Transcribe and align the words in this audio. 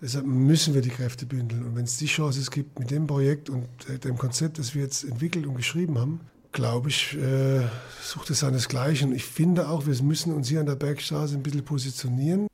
Deshalb 0.00 0.26
müssen 0.26 0.74
wir 0.74 0.82
die 0.82 0.90
Kräfte 0.90 1.24
bündeln. 1.24 1.64
Und 1.64 1.76
wenn 1.76 1.84
es 1.84 1.96
die 1.96 2.06
Chance 2.06 2.50
gibt, 2.50 2.78
mit 2.78 2.90
dem 2.90 3.06
Projekt 3.06 3.48
und 3.48 3.66
äh, 3.88 3.98
dem 3.98 4.18
Konzept, 4.18 4.58
das 4.58 4.74
wir 4.74 4.82
jetzt 4.82 5.04
entwickelt 5.04 5.46
und 5.46 5.54
geschrieben 5.54 5.98
haben, 5.98 6.20
glaube 6.52 6.90
ich, 6.90 7.16
äh, 7.16 7.62
sucht 8.02 8.30
es 8.30 8.40
seinesgleichen. 8.40 9.14
Ich 9.14 9.24
finde 9.24 9.68
auch, 9.68 9.86
wir 9.86 10.02
müssen 10.02 10.32
uns 10.32 10.48
hier 10.48 10.60
an 10.60 10.66
der 10.66 10.76
Bergstraße 10.76 11.34
ein 11.34 11.42
bisschen 11.42 11.64
positionieren. 11.64 12.46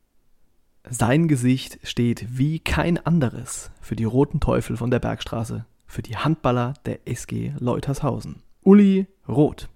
Sein 0.89 1.29
Gesicht 1.29 1.79
steht 1.85 2.27
wie 2.37 2.59
kein 2.59 2.99
anderes 2.99 3.71
für 3.81 3.97
die 3.97 4.05
Roten 4.05 4.41
Teufel 4.41 4.77
von 4.77 4.91
der 4.91 4.99
Bergstraße, 4.99 5.65
für 5.87 6.03
die 6.03 6.17
Handballer 6.17 6.75
der 6.85 7.07
SG 7.09 7.53
Leutershausen. 7.59 8.43
Uli 8.63 9.07
Roth. 9.29 9.69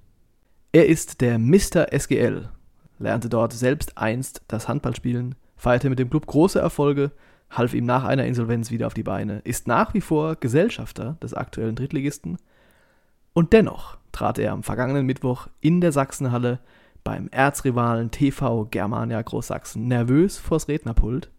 Er 0.73 0.87
ist 0.87 1.21
der 1.21 1.39
Mr. 1.39 1.93
SGL, 1.93 2.49
lernte 2.99 3.29
dort 3.29 3.53
selbst 3.53 3.97
einst 3.97 4.43
das 4.49 4.69
Handballspielen, 4.69 5.37
feierte 5.57 5.89
mit 5.89 5.99
dem 5.99 6.11
Club 6.11 6.27
große 6.27 6.59
Erfolge, 6.59 7.13
half 7.51 7.75
ihm 7.75 7.85
nach 7.85 8.05
einer 8.05 8.27
Insolvenz 8.27 8.71
wieder 8.71 8.87
auf 8.87 8.95
die 8.95 9.03
Beine, 9.03 9.41
ist 9.45 9.67
nach 9.67 9.95
wie 9.95 10.01
vor 10.01 10.37
Gesellschafter 10.37 11.17
des 11.23 11.35
aktuellen 11.35 11.77
Drittligisten 11.77 12.39
und 13.37 13.53
dennoch 13.53 13.99
trat 14.13 14.39
er 14.39 14.53
am 14.53 14.63
vergangenen 14.63 15.05
Mittwoch 15.05 15.49
in 15.61 15.83
der 15.83 15.93
Sachsenhalle 15.93 16.59
beim 17.05 17.29
Erzrivalen 17.29 18.11
TV 18.11 18.65
Germania 18.65 19.21
Großsachsen 19.21 19.87
nervös 19.87 20.39
vors 20.39 20.69
Rednerpult, 20.69 21.31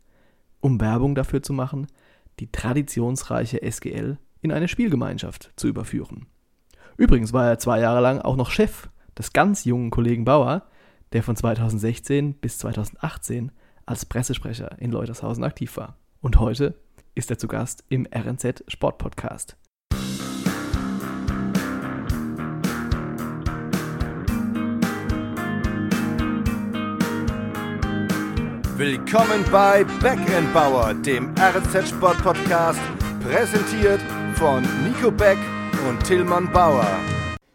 um 0.59 0.79
Werbung 0.79 1.15
dafür 1.15 1.41
zu 1.41 1.53
machen, 1.53 1.87
die 2.39 2.51
traditionsreiche 2.51 3.63
SGL 3.63 4.19
in 4.41 4.51
eine 4.51 4.67
Spielgemeinschaft 4.67 5.51
zu 5.55 5.67
überführen. 5.67 6.27
Übrigens 6.97 7.33
war 7.33 7.47
er 7.47 7.57
zwei 7.57 7.79
Jahre 7.79 7.99
lang 7.99 8.21
auch 8.21 8.35
noch 8.35 8.51
Chef 8.51 8.89
des 9.17 9.33
ganz 9.33 9.65
jungen 9.65 9.89
Kollegen 9.89 10.23
Bauer, 10.23 10.67
der 11.13 11.23
von 11.23 11.35
2016 11.35 12.35
bis 12.35 12.59
2018 12.59 13.51
als 13.87 14.05
Pressesprecher 14.05 14.79
in 14.79 14.91
Leutershausen 14.91 15.43
aktiv 15.43 15.75
war. 15.77 15.97
Und 16.21 16.39
heute 16.39 16.75
ist 17.15 17.31
er 17.31 17.37
zu 17.37 17.47
Gast 17.47 17.83
im 17.89 18.05
RNZ 18.13 18.65
Sport 18.67 18.97
Podcast. 18.97 19.55
Willkommen 28.75 29.43
bei 29.51 29.83
Backend 30.01 30.53
Bauer, 30.53 30.93
dem 30.93 31.33
RZ 31.39 31.89
Sport 31.89 32.21
Podcast, 32.21 32.79
präsentiert 33.23 34.01
von 34.35 34.63
Nico 34.83 35.09
Beck 35.09 35.39
und 35.89 36.03
Tillmann 36.03 36.51
Bauer. 36.51 36.85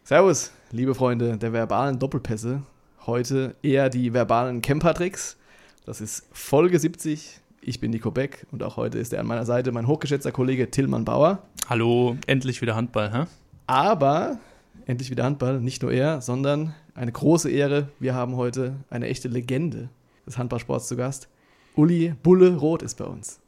Servus, 0.02 0.50
liebe 0.72 0.96
Freunde 0.96 1.36
der 1.36 1.52
verbalen 1.52 1.98
Doppelpässe. 1.98 2.62
Heute 3.06 3.54
eher 3.62 3.88
die 3.88 4.12
verbalen 4.12 4.62
Camper-Tricks. 4.62 5.36
Das 5.84 6.00
ist 6.00 6.24
Folge 6.30 6.78
70. 6.78 7.40
Ich 7.60 7.80
bin 7.80 7.90
Nico 7.90 8.12
Beck 8.12 8.46
und 8.52 8.62
auch 8.62 8.76
heute 8.76 9.00
ist 9.00 9.12
er 9.12 9.18
an 9.18 9.26
meiner 9.26 9.44
Seite 9.44 9.72
mein 9.72 9.88
hochgeschätzter 9.88 10.30
Kollege 10.30 10.70
Tillmann 10.70 11.04
Bauer. 11.04 11.42
Hallo, 11.68 12.16
endlich 12.28 12.62
wieder 12.62 12.76
Handball, 12.76 13.12
hä? 13.12 13.24
Aber 13.66 14.38
endlich 14.86 15.10
wieder 15.10 15.24
Handball, 15.24 15.60
nicht 15.60 15.82
nur 15.82 15.90
er, 15.90 16.20
sondern 16.20 16.72
eine 16.94 17.10
große 17.10 17.50
Ehre. 17.50 17.88
Wir 17.98 18.14
haben 18.14 18.36
heute 18.36 18.76
eine 18.90 19.08
echte 19.08 19.26
Legende 19.26 19.88
des 20.24 20.38
Handballsports 20.38 20.86
zu 20.86 20.94
Gast. 20.94 21.26
Uli 21.74 22.14
Bulle 22.22 22.54
Roth 22.54 22.82
ist 22.82 22.98
bei 22.98 23.06
uns. 23.06 23.40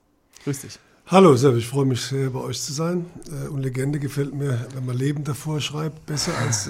Grüß 0.43 0.63
dich. 0.63 0.81
Hallo, 1.07 1.37
Servus, 1.37 1.61
ich 1.61 1.69
freue 1.69 1.85
mich 1.85 2.01
sehr, 2.01 2.31
bei 2.31 2.41
euch 2.41 2.61
zu 2.61 2.73
sein. 2.73 3.07
Äh, 3.31 3.49
und 3.49 3.63
Legende 3.63 4.01
gefällt 4.01 4.35
mir, 4.35 4.67
wenn 4.75 4.85
man 4.85 4.97
Leben 4.97 5.23
davor 5.23 5.61
schreibt, 5.61 6.05
besser 6.07 6.37
als 6.39 6.67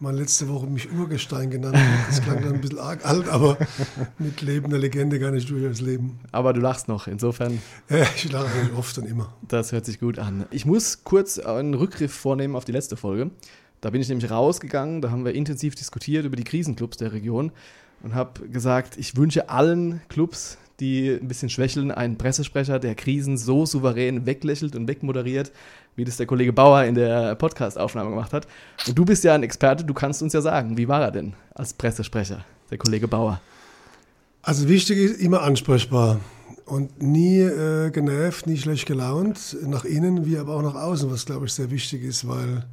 man 0.00 0.16
letzte 0.16 0.48
Woche 0.48 0.66
mich 0.66 0.90
Urgestein 0.90 1.50
genannt 1.50 1.76
hat. 1.76 2.08
Das 2.08 2.22
klang 2.22 2.42
dann 2.42 2.54
ein 2.54 2.60
bisschen 2.60 2.78
arg 2.78 3.04
alt, 3.04 3.28
aber 3.28 3.58
mit 4.18 4.40
lebender 4.40 4.78
Legende 4.78 5.18
gar 5.18 5.30
nicht 5.30 5.48
durchaus 5.50 5.80
leben. 5.80 6.18
Aber 6.32 6.52
du 6.52 6.60
lachst 6.60 6.88
noch, 6.88 7.06
insofern. 7.06 7.60
Ja, 7.90 8.06
ich 8.16 8.32
lache 8.32 8.46
eigentlich 8.46 8.76
oft 8.76 8.96
und 8.98 9.06
immer. 9.06 9.34
Das 9.46 9.72
hört 9.72 9.84
sich 9.84 10.00
gut 10.00 10.18
an. 10.18 10.46
Ich 10.50 10.64
muss 10.64 11.04
kurz 11.04 11.38
einen 11.38 11.74
Rückgriff 11.74 12.12
vornehmen 12.12 12.56
auf 12.56 12.64
die 12.64 12.72
letzte 12.72 12.96
Folge. 12.96 13.30
Da 13.82 13.90
bin 13.90 14.00
ich 14.00 14.08
nämlich 14.08 14.30
rausgegangen, 14.30 15.02
da 15.02 15.10
haben 15.10 15.24
wir 15.24 15.34
intensiv 15.34 15.74
diskutiert 15.74 16.24
über 16.24 16.36
die 16.36 16.44
Krisenclubs 16.44 16.96
der 16.96 17.12
Region 17.12 17.52
und 18.02 18.14
habe 18.14 18.48
gesagt, 18.48 18.96
ich 18.96 19.16
wünsche 19.16 19.48
allen 19.48 20.00
Clubs, 20.08 20.58
die 20.80 21.10
ein 21.10 21.28
bisschen 21.28 21.50
schwächeln, 21.50 21.90
einen 21.90 22.16
Pressesprecher, 22.16 22.78
der 22.78 22.94
Krisen 22.94 23.36
so 23.36 23.66
souverän 23.66 24.24
weglächelt 24.26 24.74
und 24.76 24.88
wegmoderiert, 24.88 25.52
wie 25.96 26.04
das 26.04 26.16
der 26.16 26.26
Kollege 26.26 26.52
Bauer 26.52 26.84
in 26.84 26.94
der 26.94 27.34
Podcast-Aufnahme 27.34 28.10
gemacht 28.10 28.32
hat. 28.32 28.46
Und 28.86 28.96
du 28.96 29.04
bist 29.04 29.24
ja 29.24 29.34
ein 29.34 29.42
Experte, 29.42 29.84
du 29.84 29.94
kannst 29.94 30.22
uns 30.22 30.32
ja 30.32 30.40
sagen, 30.40 30.76
wie 30.76 30.88
war 30.88 31.02
er 31.02 31.10
denn 31.10 31.34
als 31.54 31.72
Pressesprecher, 31.72 32.44
der 32.70 32.78
Kollege 32.78 33.08
Bauer? 33.08 33.40
Also 34.42 34.68
wichtig 34.68 34.98
ist 34.98 35.20
immer 35.20 35.42
ansprechbar 35.42 36.20
und 36.64 37.02
nie 37.02 37.40
äh, 37.40 37.90
genervt, 37.90 38.46
nie 38.46 38.56
schlecht 38.56 38.86
gelaunt, 38.86 39.56
nach 39.62 39.84
innen 39.84 40.24
wie 40.24 40.38
aber 40.38 40.54
auch 40.54 40.62
nach 40.62 40.76
außen, 40.76 41.10
was 41.10 41.26
glaube 41.26 41.46
ich 41.46 41.52
sehr 41.52 41.70
wichtig 41.70 42.04
ist, 42.04 42.26
weil 42.26 42.64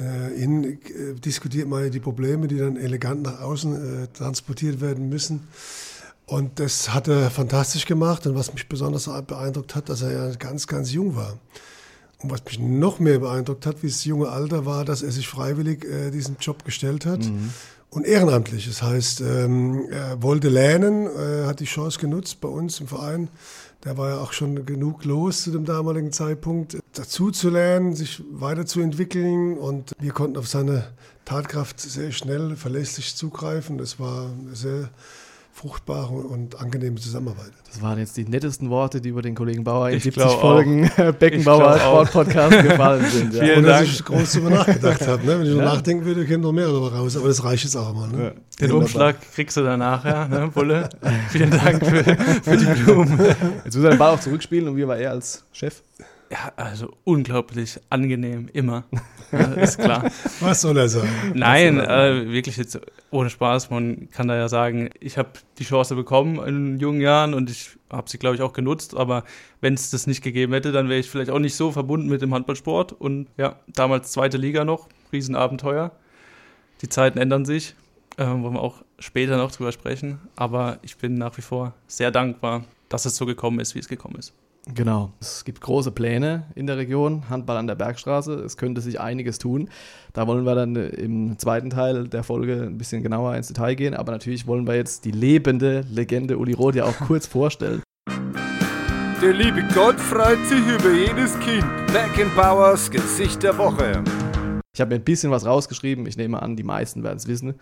äh, 0.00 0.42
innen 0.42 0.64
äh, 0.64 1.14
diskutiert 1.14 1.68
man 1.68 1.84
ja 1.84 1.90
die 1.90 2.00
Probleme, 2.00 2.46
die 2.46 2.58
dann 2.58 2.76
elegant 2.76 3.22
nach 3.22 3.40
außen 3.40 4.04
äh, 4.04 4.06
transportiert 4.08 4.80
werden 4.80 5.08
müssen. 5.08 5.48
Und 6.26 6.60
das 6.60 6.94
hat 6.94 7.08
er 7.08 7.30
fantastisch 7.30 7.84
gemacht. 7.84 8.26
Und 8.26 8.34
was 8.34 8.52
mich 8.54 8.68
besonders 8.68 9.10
beeindruckt 9.26 9.74
hat, 9.74 9.88
dass 9.88 10.02
er 10.02 10.12
ja 10.12 10.34
ganz, 10.36 10.66
ganz 10.66 10.92
jung 10.92 11.16
war. 11.16 11.36
Und 12.22 12.30
was 12.30 12.44
mich 12.44 12.58
noch 12.58 12.98
mehr 12.98 13.18
beeindruckt 13.18 13.66
hat, 13.66 13.82
wie 13.82 13.88
das 13.88 14.04
junge 14.04 14.28
Alter 14.28 14.64
war, 14.64 14.84
dass 14.84 15.02
er 15.02 15.10
sich 15.10 15.28
freiwillig 15.28 15.84
äh, 15.84 16.10
diesem 16.10 16.36
Job 16.40 16.64
gestellt 16.64 17.06
hat. 17.06 17.20
Mhm. 17.20 17.50
Und 17.90 18.06
ehrenamtlich. 18.06 18.66
Das 18.66 18.82
heißt, 18.82 19.20
ähm, 19.20 19.86
er 19.90 20.22
wollte 20.22 20.48
lernen, 20.48 21.06
äh, 21.06 21.46
hat 21.46 21.60
die 21.60 21.66
Chance 21.66 21.98
genutzt 22.00 22.40
bei 22.40 22.48
uns 22.48 22.80
im 22.80 22.86
Verein. 22.86 23.28
Der 23.84 23.98
war 23.98 24.10
ja 24.10 24.20
auch 24.20 24.32
schon 24.32 24.64
genug 24.64 25.04
los 25.04 25.42
zu 25.42 25.50
dem 25.50 25.64
damaligen 25.64 26.12
Zeitpunkt, 26.12 26.78
dazu 26.94 27.30
zu 27.30 27.50
lernen, 27.50 27.94
sich 27.94 28.22
weiterzuentwickeln. 28.30 29.58
Und 29.58 29.92
wir 29.98 30.12
konnten 30.12 30.38
auf 30.38 30.48
seine 30.48 30.86
Tatkraft 31.24 31.80
sehr 31.80 32.12
schnell, 32.12 32.56
verlässlich 32.56 33.14
zugreifen. 33.16 33.76
Das 33.76 33.98
war 34.00 34.30
sehr 34.52 34.88
fruchtbare 35.54 36.14
und 36.14 36.58
angenehme 36.60 36.96
Zusammenarbeit. 36.96 37.52
Das 37.68 37.82
waren 37.82 37.98
jetzt 37.98 38.16
die 38.16 38.24
nettesten 38.24 38.70
Worte, 38.70 39.00
die 39.00 39.10
über 39.10 39.22
den 39.22 39.34
Kollegen 39.34 39.64
Bauer 39.64 39.90
in 39.90 39.98
ich 39.98 40.04
70 40.04 40.24
Folgen 40.24 40.90
Beckenbauer 41.18 41.78
Sport 41.78 42.10
Podcast 42.10 42.62
gefallen 42.62 43.04
sind. 43.10 43.34
Ja. 43.34 43.44
Vielen 43.44 43.64
Dank. 43.64 43.86
dass 43.86 43.94
ich 43.94 44.04
groß 44.04 44.32
darüber 44.32 44.50
nachgedacht 44.50 45.06
habe. 45.06 45.26
Ne? 45.26 45.38
Wenn 45.38 45.46
ich 45.46 45.54
ja. 45.54 45.64
nachdenken 45.64 46.04
würde, 46.06 46.24
käme 46.24 46.42
noch 46.42 46.52
mehr 46.52 46.66
darüber 46.66 46.92
raus. 46.92 47.16
Aber 47.16 47.28
das 47.28 47.44
reicht 47.44 47.64
jetzt 47.64 47.76
auch 47.76 47.92
mal. 47.94 48.08
Ne? 48.08 48.24
Ja. 48.24 48.66
Den 48.66 48.72
Umschlag 48.72 49.16
kriegst 49.34 49.56
du 49.56 49.62
danach, 49.62 50.04
ja, 50.04 50.26
ne, 50.26 50.48
Bulle? 50.48 50.88
Vielen 51.28 51.50
Dank 51.50 51.84
für, 51.84 52.02
für 52.42 52.56
die 52.56 52.82
Blumen. 52.82 53.18
Jetzt 53.64 53.76
muss 53.76 53.84
er 53.84 53.90
den 53.90 53.98
Ball 53.98 54.14
auch 54.14 54.20
zurückspielen 54.20 54.68
und 54.68 54.76
wie 54.76 54.86
war 54.86 54.96
er 54.96 55.10
als 55.10 55.44
Chef? 55.52 55.82
Ja, 56.32 56.50
also 56.56 56.90
unglaublich 57.04 57.78
angenehm, 57.90 58.48
immer. 58.54 58.84
Ja, 59.32 59.52
ist 59.52 59.78
klar. 59.78 60.10
Was 60.40 60.62
soll 60.62 60.78
er 60.78 60.88
sagen? 60.88 61.10
Nein, 61.34 61.78
äh, 61.78 62.26
wirklich 62.30 62.56
jetzt 62.56 62.80
ohne 63.10 63.28
Spaß. 63.28 63.68
Man 63.68 64.08
kann 64.10 64.28
da 64.28 64.36
ja 64.36 64.48
sagen, 64.48 64.88
ich 64.98 65.18
habe 65.18 65.28
die 65.58 65.64
Chance 65.64 65.94
bekommen 65.94 66.42
in 66.48 66.78
jungen 66.78 67.02
Jahren 67.02 67.34
und 67.34 67.50
ich 67.50 67.72
habe 67.90 68.08
sie, 68.08 68.16
glaube 68.16 68.36
ich, 68.36 68.40
auch 68.40 68.54
genutzt. 68.54 68.96
Aber 68.96 69.24
wenn 69.60 69.74
es 69.74 69.90
das 69.90 70.06
nicht 70.06 70.22
gegeben 70.22 70.54
hätte, 70.54 70.72
dann 70.72 70.88
wäre 70.88 71.00
ich 71.00 71.10
vielleicht 71.10 71.30
auch 71.30 71.38
nicht 71.38 71.54
so 71.54 71.70
verbunden 71.70 72.08
mit 72.08 72.22
dem 72.22 72.32
Handballsport. 72.32 72.92
Und 72.92 73.26
ja, 73.36 73.56
damals 73.66 74.10
zweite 74.10 74.38
Liga 74.38 74.64
noch, 74.64 74.88
Riesenabenteuer. 75.12 75.92
Die 76.80 76.88
Zeiten 76.88 77.18
ändern 77.18 77.44
sich, 77.44 77.74
äh, 78.16 78.24
wollen 78.24 78.54
wir 78.54 78.62
auch 78.62 78.82
später 78.98 79.36
noch 79.36 79.52
drüber 79.52 79.72
sprechen. 79.72 80.18
Aber 80.34 80.78
ich 80.80 80.96
bin 80.96 81.16
nach 81.16 81.36
wie 81.36 81.42
vor 81.42 81.74
sehr 81.88 82.10
dankbar, 82.10 82.64
dass 82.88 83.04
es 83.04 83.16
so 83.16 83.26
gekommen 83.26 83.60
ist, 83.60 83.74
wie 83.74 83.80
es 83.80 83.88
gekommen 83.88 84.16
ist. 84.16 84.32
Genau. 84.66 85.12
Es 85.20 85.44
gibt 85.44 85.60
große 85.60 85.90
Pläne 85.90 86.44
in 86.54 86.68
der 86.68 86.76
Region, 86.76 87.28
Handball 87.28 87.56
an 87.56 87.66
der 87.66 87.74
Bergstraße. 87.74 88.34
Es 88.34 88.56
könnte 88.56 88.80
sich 88.80 89.00
einiges 89.00 89.38
tun. 89.38 89.68
Da 90.12 90.28
wollen 90.28 90.44
wir 90.44 90.54
dann 90.54 90.76
im 90.76 91.36
zweiten 91.38 91.68
Teil 91.68 92.06
der 92.06 92.22
Folge 92.22 92.62
ein 92.62 92.78
bisschen 92.78 93.02
genauer 93.02 93.34
ins 93.34 93.48
Detail 93.48 93.74
gehen. 93.74 93.94
Aber 93.94 94.12
natürlich 94.12 94.46
wollen 94.46 94.66
wir 94.66 94.76
jetzt 94.76 95.04
die 95.04 95.10
lebende 95.10 95.84
Legende 95.90 96.38
Uli 96.38 96.52
Roth 96.52 96.76
ja 96.76 96.84
auch 96.84 96.96
kurz 97.06 97.26
vorstellen. 97.26 97.82
Der 99.20 99.32
liebe 99.32 99.64
Gott 99.74 99.98
freut 99.98 100.44
sich 100.46 100.66
über 100.66 100.92
jedes 100.92 101.38
Kind. 101.40 101.66
Beckenbauers 101.92 102.90
Gesicht 102.90 103.42
der 103.42 103.58
Woche. 103.58 104.02
Ich 104.74 104.80
habe 104.80 104.90
mir 104.94 105.00
ein 105.00 105.04
bisschen 105.04 105.32
was 105.32 105.44
rausgeschrieben. 105.44 106.06
Ich 106.06 106.16
nehme 106.16 106.40
an, 106.40 106.56
die 106.56 106.62
meisten 106.62 107.02
werden 107.02 107.18
es 107.18 107.26
wissen 107.26 107.54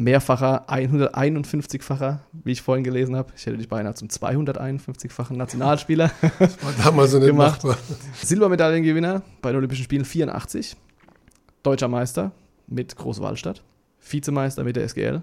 mehrfacher 0.00 0.66
151-facher, 0.68 2.20
wie 2.32 2.52
ich 2.52 2.62
vorhin 2.62 2.84
gelesen 2.84 3.14
habe. 3.14 3.32
Ich 3.36 3.46
hätte 3.46 3.58
dich 3.58 3.68
beinahe 3.68 3.94
zum 3.94 4.08
251-fachen 4.08 5.36
Nationalspieler 5.36 6.10
das 6.38 6.62
war 6.64 6.72
damals 6.82 7.10
so 7.12 7.20
gemacht. 7.20 7.62
Silbermedaillengewinner 8.22 9.22
bei 9.42 9.50
den 9.50 9.58
Olympischen 9.58 9.84
Spielen 9.84 10.04
84, 10.04 10.76
deutscher 11.62 11.88
Meister 11.88 12.32
mit 12.66 12.96
Großwallstadt, 12.96 13.62
Vizemeister 14.00 14.64
mit 14.64 14.76
der 14.76 14.88
SGL. 14.88 15.22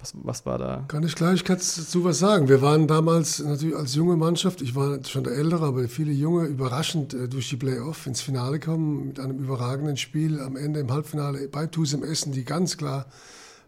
Was, 0.00 0.14
was 0.20 0.44
war 0.44 0.58
da? 0.58 0.84
Kann 0.88 1.04
ich 1.04 1.14
gleich 1.14 1.44
dazu 1.44 2.04
was 2.04 2.18
sagen. 2.18 2.48
Wir 2.48 2.60
waren 2.60 2.88
damals 2.88 3.38
natürlich 3.38 3.76
als 3.76 3.94
junge 3.94 4.16
Mannschaft, 4.16 4.60
ich 4.60 4.74
war 4.74 4.98
schon 5.04 5.22
der 5.22 5.34
Ältere, 5.34 5.64
aber 5.64 5.88
viele 5.88 6.10
Junge 6.10 6.46
überraschend 6.46 7.14
äh, 7.14 7.28
durch 7.28 7.48
die 7.50 7.56
Playoff 7.56 8.06
ins 8.06 8.20
Finale 8.20 8.58
kommen 8.58 9.08
mit 9.08 9.20
einem 9.20 9.38
überragenden 9.38 9.96
Spiel 9.96 10.40
am 10.40 10.56
Ende 10.56 10.80
im 10.80 10.92
Halbfinale 10.92 11.48
bei 11.48 11.66
TuS 11.66 11.92
im 11.92 12.02
Essen, 12.02 12.32
die 12.32 12.44
ganz 12.44 12.76
klar 12.76 13.06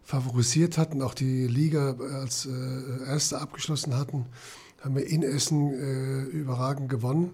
favorisiert 0.09 0.79
hatten, 0.79 1.03
auch 1.03 1.13
die 1.13 1.45
Liga 1.45 1.95
als 2.19 2.47
äh, 2.47 3.07
Erste 3.07 3.39
abgeschlossen 3.39 3.95
hatten. 3.95 4.25
haben 4.81 4.95
wir 4.95 5.05
in 5.05 5.21
Essen 5.21 5.71
äh, 5.71 6.23
überragend 6.35 6.89
gewonnen. 6.89 7.29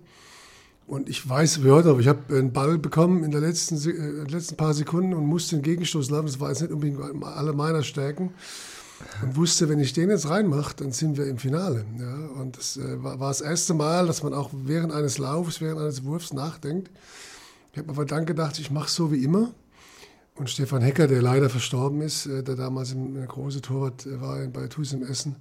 Und 0.86 1.08
ich 1.08 1.28
weiß 1.28 1.64
wie 1.64 1.72
heute, 1.72 1.92
aber 1.92 2.02
ich 2.02 2.10
habe 2.10 2.36
einen 2.36 2.52
Ball 2.52 2.78
bekommen 2.78 3.24
in, 3.24 3.32
der 3.32 3.40
letzten, 3.40 3.78
äh, 3.78 4.26
den 4.26 4.28
letzten 4.28 4.58
paar 4.58 4.74
Sekunden 4.74 5.14
und 5.14 5.26
musste 5.26 5.56
den 5.56 5.62
Gegenstoß 5.62 6.10
laufen. 6.10 6.26
Das 6.26 6.42
war 6.42 6.50
jetzt 6.50 6.64
nicht 6.64 6.74
unbedingt 6.74 7.00
alle 7.24 7.54
meiner 7.54 7.82
Stärken. 7.82 8.34
Und 9.24 9.38
wusste, 9.38 9.70
wenn 9.70 9.80
ich 9.80 9.94
den 9.94 10.10
jetzt 10.10 10.28
reinmache, 10.30 10.76
dann 10.76 10.92
sind 10.92 11.18
wir 11.18 11.28
im 11.28 11.38
Finale. 11.38 11.86
Ja, 11.98 12.14
und 12.42 12.58
das 12.58 12.76
äh, 12.76 13.02
war, 13.02 13.22
war, 13.22 13.30
das 13.30 13.40
erste 13.40 13.74
Mal, 13.74 14.06
dass 14.06 14.22
man 14.22 14.34
auch 14.34 14.50
während 14.52 14.92
eines 14.92 15.18
Laufs, 15.18 15.62
während 15.62 15.80
eines 15.80 16.04
Wurfs 16.04 16.34
nachdenkt. 16.34 16.92
Ich 17.72 17.78
habe 17.78 17.90
aber 17.90 18.04
dann 18.04 18.26
gedacht, 18.26 18.60
ich 18.60 18.70
mache 18.70 18.90
so 18.90 19.14
wie 19.14 19.24
immer. 19.24 19.54
Und 20.36 20.50
Stefan 20.50 20.82
Hecker, 20.82 21.08
der 21.08 21.22
leider 21.22 21.50
verstorben 21.50 22.02
ist, 22.02 22.26
äh, 22.26 22.44
der 22.44 22.56
damals 22.56 22.92
ein 22.92 23.26
große 23.26 23.62
Torwart 23.62 24.06
äh, 24.06 24.20
war 24.20 24.46
bei 24.48 24.68
TuS 24.68 24.92
im 24.92 25.04
Essen, 25.04 25.38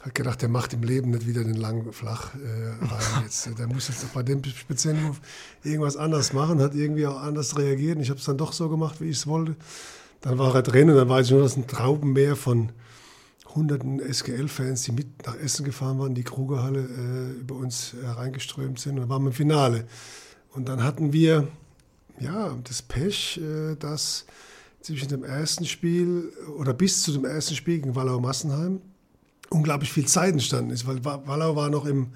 hat 0.00 0.14
gedacht, 0.14 0.40
der 0.40 0.48
macht 0.48 0.72
im 0.72 0.82
Leben 0.82 1.10
nicht 1.10 1.26
wieder 1.26 1.44
den 1.44 1.54
langen 1.54 1.92
Flach 1.92 2.34
äh, 2.34 2.84
rein. 2.84 3.22
Jetzt, 3.24 3.58
der 3.58 3.66
muss 3.66 3.88
jetzt 3.88 4.12
bei 4.14 4.22
dem 4.22 4.42
speziellen 4.42 5.02
Move 5.02 5.18
irgendwas 5.62 5.96
anders 5.96 6.32
machen, 6.32 6.60
hat 6.60 6.74
irgendwie 6.74 7.06
auch 7.06 7.20
anders 7.20 7.58
reagiert. 7.58 7.96
Und 7.96 8.02
ich 8.02 8.10
habe 8.10 8.18
es 8.18 8.24
dann 8.24 8.38
doch 8.38 8.52
so 8.52 8.68
gemacht, 8.68 9.00
wie 9.00 9.10
ich 9.10 9.18
es 9.18 9.26
wollte. 9.26 9.54
Dann 10.22 10.38
war 10.38 10.54
er 10.54 10.62
drin 10.62 10.88
und 10.88 10.96
dann 10.96 11.08
weiß 11.08 11.26
ich 11.26 11.32
nur, 11.32 11.42
dass 11.42 11.56
ein 11.56 11.66
Traubenmeer 11.66 12.34
von 12.34 12.70
hunderten 13.54 14.00
SGL-Fans, 14.00 14.82
die 14.84 14.92
mit 14.92 15.26
nach 15.26 15.36
Essen 15.36 15.64
gefahren 15.64 15.98
waren, 15.98 16.14
die 16.14 16.24
Krugerhalle 16.24 16.80
äh, 16.80 17.40
über 17.40 17.56
uns 17.56 17.94
hereingeströmt 18.02 18.78
sind. 18.78 18.94
Und 18.94 19.00
dann 19.02 19.08
waren 19.10 19.22
wir 19.22 19.28
im 19.28 19.34
Finale. 19.34 19.84
Und 20.52 20.68
dann 20.68 20.82
hatten 20.82 21.12
wir 21.12 21.48
ja 22.20 22.56
das 22.64 22.82
Pech, 22.82 23.40
äh, 23.42 23.76
dass 23.76 24.26
zwischen 24.80 25.08
dem 25.08 25.24
ersten 25.24 25.64
Spiel 25.64 26.32
oder 26.58 26.74
bis 26.74 27.02
zu 27.02 27.12
dem 27.12 27.24
ersten 27.24 27.54
Spiel 27.54 27.78
gegen 27.78 27.94
Wallau-Massenheim 27.94 28.80
unglaublich 29.52 29.92
viel 29.92 30.06
Zeit 30.06 30.32
entstanden 30.32 30.70
ist, 30.70 30.86
weil 30.86 31.04
Wallau 31.04 31.54
war 31.54 31.70
noch 31.70 31.84
im, 31.84 32.08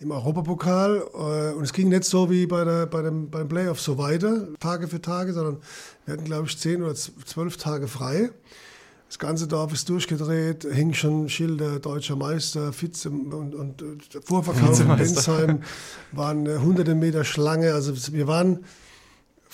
im 0.00 0.10
Europapokal 0.10 1.02
äh, 1.12 1.54
und 1.54 1.64
es 1.64 1.72
ging 1.72 1.88
nicht 1.88 2.04
so 2.04 2.30
wie 2.30 2.46
bei 2.46 2.64
der, 2.64 2.86
bei 2.86 3.02
dem, 3.02 3.30
beim 3.30 3.48
Playoff 3.48 3.80
so 3.80 3.98
weiter, 3.98 4.48
Tage 4.60 4.88
für 4.88 5.00
Tage, 5.00 5.32
sondern 5.32 5.58
wir 6.06 6.14
hatten, 6.14 6.24
glaube 6.24 6.46
ich, 6.46 6.56
zehn 6.58 6.82
oder 6.82 6.94
zwölf 6.94 7.56
Tage 7.56 7.88
frei. 7.88 8.30
Das 9.08 9.18
ganze 9.18 9.46
Dorf 9.46 9.72
ist 9.72 9.88
durchgedreht, 9.88 10.66
hing 10.72 10.94
schon 10.94 11.28
Schilder, 11.28 11.78
deutscher 11.78 12.16
Meister, 12.16 12.72
Vize 12.72 13.10
und, 13.10 13.54
und, 13.54 13.82
und 13.82 14.02
Vorverkauf 14.24 14.80
in 14.80 14.96
Bensheim, 14.96 15.62
waren 16.12 16.46
äh, 16.46 16.58
hunderte 16.58 16.94
Meter 16.94 17.24
Schlange. 17.24 17.74
Also 17.74 17.94
wir 18.12 18.26
waren 18.26 18.64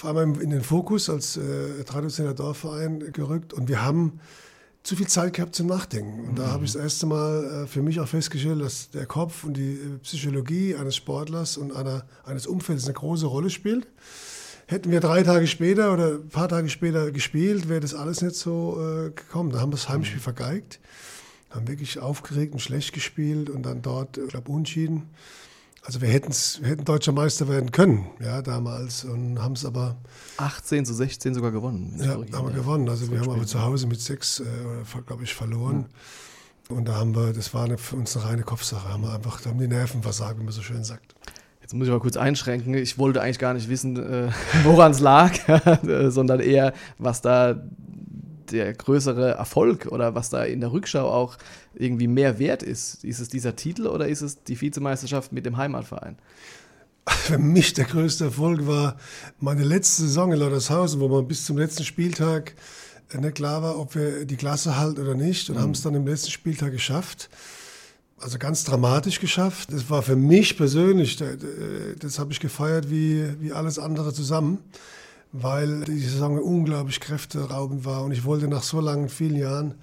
vor 0.00 0.16
allem 0.16 0.40
in 0.40 0.48
den 0.48 0.62
Fokus 0.62 1.10
als 1.10 1.36
äh, 1.36 1.84
traditioneller 1.84 2.34
Dorfverein 2.34 3.12
gerückt 3.12 3.52
und 3.52 3.68
wir 3.68 3.84
haben 3.84 4.18
zu 4.82 4.96
viel 4.96 5.08
Zeit 5.08 5.34
gehabt 5.34 5.54
zum 5.54 5.66
Nachdenken. 5.66 6.26
Und 6.26 6.38
da 6.38 6.46
habe 6.46 6.64
ich 6.64 6.72
das 6.72 6.82
erste 6.82 7.04
Mal 7.04 7.44
äh, 7.44 7.66
für 7.66 7.82
mich 7.82 8.00
auch 8.00 8.08
festgestellt, 8.08 8.62
dass 8.62 8.88
der 8.88 9.04
Kopf 9.04 9.44
und 9.44 9.58
die 9.58 9.74
äh, 9.74 9.98
Psychologie 10.02 10.74
eines 10.74 10.96
Sportlers 10.96 11.58
und 11.58 11.76
einer, 11.76 12.06
eines 12.24 12.46
Umfelds 12.46 12.86
eine 12.86 12.94
große 12.94 13.26
Rolle 13.26 13.50
spielt. 13.50 13.88
Hätten 14.68 14.90
wir 14.90 15.00
drei 15.00 15.22
Tage 15.22 15.46
später 15.46 15.92
oder 15.92 16.12
ein 16.12 16.30
paar 16.30 16.48
Tage 16.48 16.70
später 16.70 17.10
gespielt, 17.10 17.68
wäre 17.68 17.80
das 17.80 17.92
alles 17.92 18.22
nicht 18.22 18.36
so 18.36 18.78
äh, 18.80 19.10
gekommen. 19.10 19.50
Da 19.50 19.60
haben 19.60 19.70
wir 19.70 19.76
das 19.76 19.90
Heimspiel 19.90 20.16
mhm. 20.16 20.22
vergeigt, 20.22 20.80
haben 21.50 21.68
wirklich 21.68 21.98
aufgeregt 21.98 22.54
und 22.54 22.60
schlecht 22.60 22.94
gespielt 22.94 23.50
und 23.50 23.64
dann 23.64 23.82
dort, 23.82 24.16
ich 24.16 24.28
glaube, 24.28 24.50
unschieden. 24.50 25.10
Also 25.90 26.02
wir, 26.02 26.08
wir 26.08 26.68
hätten 26.70 26.84
deutscher 26.84 27.10
Meister 27.10 27.48
werden 27.48 27.72
können, 27.72 28.06
ja, 28.20 28.42
damals 28.42 29.02
und 29.02 29.42
haben 29.42 29.54
es 29.54 29.64
aber 29.64 29.96
18 30.36 30.86
zu 30.86 30.94
16 30.94 31.34
sogar 31.34 31.50
gewonnen. 31.50 31.96
Ja, 31.98 32.10
haben 32.10 32.46
wir 32.46 32.54
gewonnen. 32.54 32.88
Also 32.88 33.10
wir 33.10 33.18
haben 33.18 33.28
aber 33.28 33.44
zu 33.44 33.60
Hause 33.60 33.88
mit 33.88 34.00
sechs, 34.00 34.38
äh, 34.38 34.44
glaube 35.04 35.24
ich, 35.24 35.34
verloren. 35.34 35.86
Ja. 36.68 36.76
Und 36.76 36.84
da 36.86 36.94
haben 36.94 37.16
wir, 37.16 37.32
das 37.32 37.52
war 37.54 37.64
eine, 37.64 37.76
für 37.76 37.96
uns 37.96 38.16
eine 38.16 38.24
reine 38.24 38.42
Kopfsache. 38.42 38.88
Haben 38.88 39.02
wir 39.02 39.12
einfach, 39.12 39.40
da 39.40 39.50
haben 39.50 39.58
die 39.58 39.66
Nerven 39.66 40.00
versagt, 40.00 40.38
wie 40.38 40.44
man 40.44 40.52
so 40.52 40.62
schön 40.62 40.84
sagt. 40.84 41.16
Jetzt 41.60 41.74
muss 41.74 41.88
ich 41.88 41.92
mal 41.92 41.98
kurz 41.98 42.16
einschränken. 42.16 42.74
Ich 42.74 42.96
wollte 42.96 43.20
eigentlich 43.20 43.40
gar 43.40 43.54
nicht 43.54 43.68
wissen, 43.68 43.96
äh, 43.96 44.30
woran 44.62 44.92
es 44.92 45.00
lag, 45.00 45.32
sondern 46.12 46.38
eher, 46.38 46.72
was 46.98 47.20
da 47.20 47.60
der 48.52 48.74
größere 48.74 49.32
Erfolg 49.32 49.86
oder 49.86 50.14
was 50.14 50.30
da 50.30 50.44
in 50.44 50.60
der 50.60 50.70
Rückschau 50.70 51.10
auch 51.10 51.36
irgendwie 51.74 52.08
mehr 52.08 52.38
wert 52.38 52.62
ist? 52.62 53.04
Ist 53.04 53.20
es 53.20 53.28
dieser 53.28 53.56
Titel 53.56 53.86
oder 53.86 54.08
ist 54.08 54.22
es 54.22 54.42
die 54.42 54.60
Vizemeisterschaft 54.60 55.32
mit 55.32 55.46
dem 55.46 55.56
Heimatverein? 55.56 56.16
Für 57.06 57.38
mich 57.38 57.72
der 57.72 57.86
größte 57.86 58.24
Erfolg 58.24 58.66
war 58.66 58.96
meine 59.38 59.64
letzte 59.64 60.02
Saison 60.02 60.32
in 60.32 60.38
Lautershausen, 60.38 61.00
wo 61.00 61.08
man 61.08 61.26
bis 61.26 61.44
zum 61.44 61.58
letzten 61.58 61.84
Spieltag 61.84 62.54
nicht 63.18 63.34
klar 63.34 63.62
war, 63.62 63.78
ob 63.78 63.94
wir 63.94 64.24
die 64.24 64.36
Klasse 64.36 64.76
halten 64.76 65.00
oder 65.00 65.14
nicht 65.14 65.50
und 65.50 65.56
mhm. 65.56 65.60
haben 65.60 65.70
es 65.72 65.82
dann 65.82 65.94
im 65.94 66.06
letzten 66.06 66.30
Spieltag 66.30 66.72
geschafft. 66.72 67.28
Also 68.20 68.38
ganz 68.38 68.64
dramatisch 68.64 69.18
geschafft. 69.18 69.72
Das 69.72 69.88
war 69.88 70.02
für 70.02 70.14
mich 70.14 70.56
persönlich, 70.56 71.16
das 71.98 72.18
habe 72.18 72.32
ich 72.32 72.40
gefeiert 72.40 72.90
wie, 72.90 73.24
wie 73.40 73.52
alles 73.52 73.78
andere 73.78 74.12
zusammen 74.12 74.58
weil 75.32 75.84
die 75.84 76.00
Saison 76.00 76.38
unglaublich 76.38 77.00
kräfteraubend 77.00 77.84
war 77.84 78.04
und 78.04 78.12
ich 78.12 78.24
wollte 78.24 78.48
nach 78.48 78.62
so 78.62 78.80
langen, 78.80 79.08
vielen 79.08 79.36
Jahren 79.36 79.74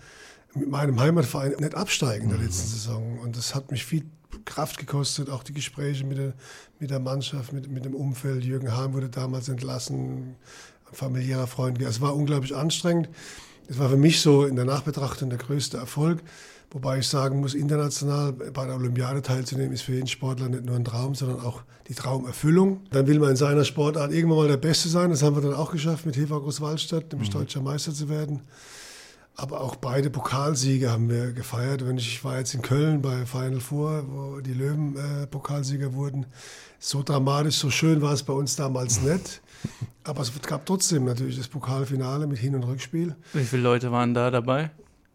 mit 0.59 0.69
meinem 0.69 1.00
Heimatverein 1.00 1.56
nicht 1.59 1.75
absteigen 1.75 2.25
in 2.25 2.30
der 2.30 2.39
letzten 2.39 2.69
mhm. 2.69 2.74
Saison. 2.74 3.19
Und 3.19 3.38
das 3.38 3.56
hat 3.56 3.71
mich 3.71 3.86
viel 3.86 4.04
Kraft 4.45 4.77
gekostet, 4.77 5.30
auch 5.30 5.44
die 5.44 5.54
Gespräche 5.54 6.06
mit 6.06 6.18
der, 6.18 6.33
mit 6.80 6.89
der 6.89 7.00
Mannschaft, 7.00 7.54
mit, 7.54 7.69
mit 7.69 7.86
dem 7.86 7.94
Umfeld. 7.94 8.44
Jürgen 8.44 8.75
Hahn 8.75 8.94
wurde 8.94 9.09
damals 9.09 9.50
entlassen, 9.50 10.36
familiärer 10.92 11.48
Freund. 11.48 11.81
Es 11.81 12.01
war 12.01 12.15
unglaublich 12.15 12.56
anstrengend. 12.56 13.09
Es 13.68 13.80
war 13.80 13.89
für 13.89 13.98
mich 13.98 14.21
so 14.21 14.45
in 14.45 14.56
der 14.56 14.65
Nachbetrachtung 14.65 15.30
der 15.30 15.39
größte 15.39 15.77
Erfolg. 15.77 16.21
Wobei 16.71 17.00
ich 17.00 17.07
sagen 17.07 17.39
muss, 17.39 17.54
international 17.54 18.33
bei 18.33 18.65
der 18.65 18.75
Olympiade 18.75 19.21
teilzunehmen, 19.21 19.71
ist 19.71 19.83
für 19.83 19.94
jeden 19.94 20.07
Sportler 20.07 20.50
nicht 20.50 20.65
nur 20.65 20.75
ein 20.75 20.83
Traum, 20.83 21.15
sondern 21.15 21.39
auch 21.39 21.62
die 21.88 21.94
Traumerfüllung. 21.94 22.81
Dann 22.92 23.07
will 23.07 23.19
man 23.19 23.31
in 23.31 23.36
seiner 23.38 23.63
Sportart 23.63 24.12
irgendwann 24.12 24.39
mal 24.39 24.48
der 24.50 24.57
Beste 24.57 24.89
sein. 24.89 25.09
Das 25.09 25.24
haben 25.24 25.36
wir 25.36 25.42
dann 25.42 25.54
auch 25.54 25.71
geschafft, 25.71 26.06
mit 26.06 26.18
Heva 26.18 26.38
Großwaldstadt, 26.38 27.12
nämlich 27.12 27.30
mhm. 27.30 27.39
deutscher 27.39 27.62
Meister 27.62 27.94
zu 27.94 28.09
werden. 28.09 28.42
Aber 29.39 29.61
auch 29.61 29.75
beide 29.75 30.09
Pokalsiege 30.09 30.89
haben 30.91 31.09
wir 31.09 31.31
gefeiert. 31.31 31.85
Wenn 31.87 31.99
ich, 31.99 32.07
ich 32.07 32.23
war 32.23 32.39
jetzt 32.39 32.55
in 32.55 32.63
Köln 32.63 33.03
bei 33.03 33.27
Final 33.27 33.59
Four, 33.59 34.03
wo 34.07 34.41
die 34.41 34.53
Löwen 34.53 34.95
äh, 34.95 35.27
Pokalsieger 35.27 35.93
wurden. 35.93 36.25
So 36.79 37.03
dramatisch, 37.03 37.57
so 37.57 37.69
schön 37.69 38.01
war 38.01 38.13
es 38.13 38.23
bei 38.23 38.33
uns 38.33 38.55
damals 38.55 38.99
nicht. 39.01 39.41
Aber 40.03 40.23
es 40.23 40.31
gab 40.41 40.65
trotzdem 40.65 41.05
natürlich 41.05 41.37
das 41.37 41.47
Pokalfinale 41.47 42.25
mit 42.25 42.39
Hin- 42.39 42.55
und 42.55 42.63
Rückspiel. 42.63 43.15
Wie 43.33 43.43
viele 43.43 43.61
Leute 43.61 43.91
waren 43.91 44.15
da 44.15 44.31
dabei? 44.31 44.71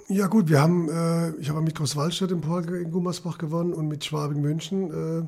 Ja 0.08 0.28
gut, 0.28 0.48
wir 0.48 0.60
haben, 0.60 0.88
äh, 0.88 1.30
ich 1.40 1.48
habe 1.48 1.60
mit 1.60 1.74
Großwaldstadt 1.74 2.30
im 2.30 2.42
Pokal 2.42 2.76
in 2.76 2.92
Gummersbach 2.92 3.38
gewonnen 3.38 3.72
und 3.72 3.88
mit 3.88 4.04
Schwabing 4.04 4.40
München 4.40 4.90
äh, 4.90 5.26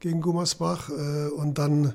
gegen 0.00 0.20
Gummersbach. 0.20 0.90
Äh, 0.90 1.28
und 1.28 1.58
dann, 1.58 1.92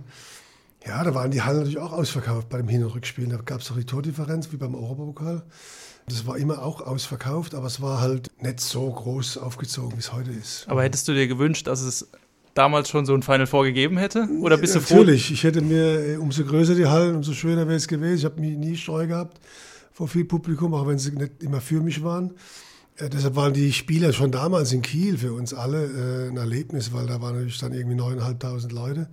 ja, 0.85 1.03
da 1.03 1.13
waren 1.13 1.31
die 1.31 1.41
Hallen 1.41 1.57
natürlich 1.57 1.79
auch 1.79 1.91
ausverkauft 1.91 2.47
bei 2.47 2.59
dem 2.59 2.69
Hin- 2.69 2.85
und 2.85 2.95
Rückspiel. 2.95 3.27
Da 3.27 3.37
gab 3.37 3.59
es 3.59 3.69
auch 3.71 3.75
die 3.75 3.83
Tordifferenz 3.83 4.53
wie 4.53 4.57
beim 4.57 4.73
Europapokal. 4.73 5.43
Das 6.09 6.27
war 6.27 6.37
immer 6.37 6.61
auch 6.63 6.81
ausverkauft, 6.81 7.55
aber 7.55 7.67
es 7.67 7.81
war 7.81 8.01
halt 8.01 8.29
nicht 8.41 8.59
so 8.59 8.89
groß 8.89 9.37
aufgezogen, 9.37 9.93
wie 9.93 9.99
es 9.99 10.11
heute 10.11 10.31
ist. 10.31 10.65
Aber 10.67 10.83
hättest 10.83 11.07
du 11.07 11.13
dir 11.13 11.27
gewünscht, 11.27 11.67
dass 11.67 11.81
es 11.81 12.09
damals 12.53 12.89
schon 12.89 13.05
so 13.05 13.13
ein 13.13 13.23
Final 13.23 13.47
vorgegeben 13.47 13.97
hätte? 13.97 14.27
Oder 14.41 14.57
bist 14.57 14.75
ja, 14.75 14.81
du 14.81 14.85
froh? 14.85 14.95
Natürlich, 14.95 15.31
ich 15.31 15.43
hätte 15.43 15.61
mir, 15.61 16.07
äh, 16.07 16.17
umso 16.17 16.43
größer 16.43 16.75
die 16.75 16.87
Hallen, 16.87 17.15
umso 17.15 17.33
schöner 17.33 17.67
wäre 17.67 17.77
es 17.77 17.87
gewesen. 17.87 18.17
Ich 18.17 18.25
habe 18.25 18.41
nie 18.41 18.75
Streu 18.75 19.07
gehabt 19.07 19.39
vor 19.99 20.07
viel 20.07 20.23
Publikum, 20.23 20.73
auch 20.73 20.87
wenn 20.87 20.97
sie 20.97 21.11
nicht 21.11 21.43
immer 21.43 21.59
für 21.59 21.81
mich 21.81 22.01
waren. 22.03 22.31
Äh, 22.95 23.09
deshalb 23.09 23.35
waren 23.35 23.53
die 23.53 23.73
Spieler 23.73 24.13
schon 24.13 24.31
damals 24.31 24.71
in 24.71 24.81
Kiel 24.81 25.17
für 25.17 25.33
uns 25.33 25.53
alle 25.53 25.83
äh, 25.85 26.29
ein 26.29 26.37
Erlebnis, 26.37 26.93
weil 26.93 27.05
da 27.05 27.21
waren 27.21 27.35
natürlich 27.35 27.59
dann 27.59 27.73
irgendwie 27.73 27.97
neuneinhalbtausend 27.97 28.71
Leute. 28.71 29.09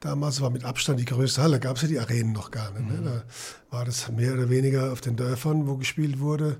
Damals 0.00 0.40
war 0.40 0.50
mit 0.50 0.64
Abstand 0.64 1.00
die 1.00 1.04
größte 1.04 1.42
Halle, 1.42 1.58
da 1.58 1.68
gab 1.68 1.76
es 1.76 1.82
ja 1.82 1.88
die 1.88 1.98
Arenen 1.98 2.32
noch 2.32 2.50
gar 2.50 2.70
nicht. 2.72 2.88
Ne? 2.88 3.00
Mhm. 3.00 3.04
Da 3.04 3.22
war 3.70 3.84
das 3.84 4.10
mehr 4.10 4.34
oder 4.34 4.48
weniger 4.48 4.92
auf 4.92 5.00
den 5.00 5.16
Dörfern, 5.16 5.66
wo 5.66 5.76
gespielt 5.76 6.20
wurde. 6.20 6.58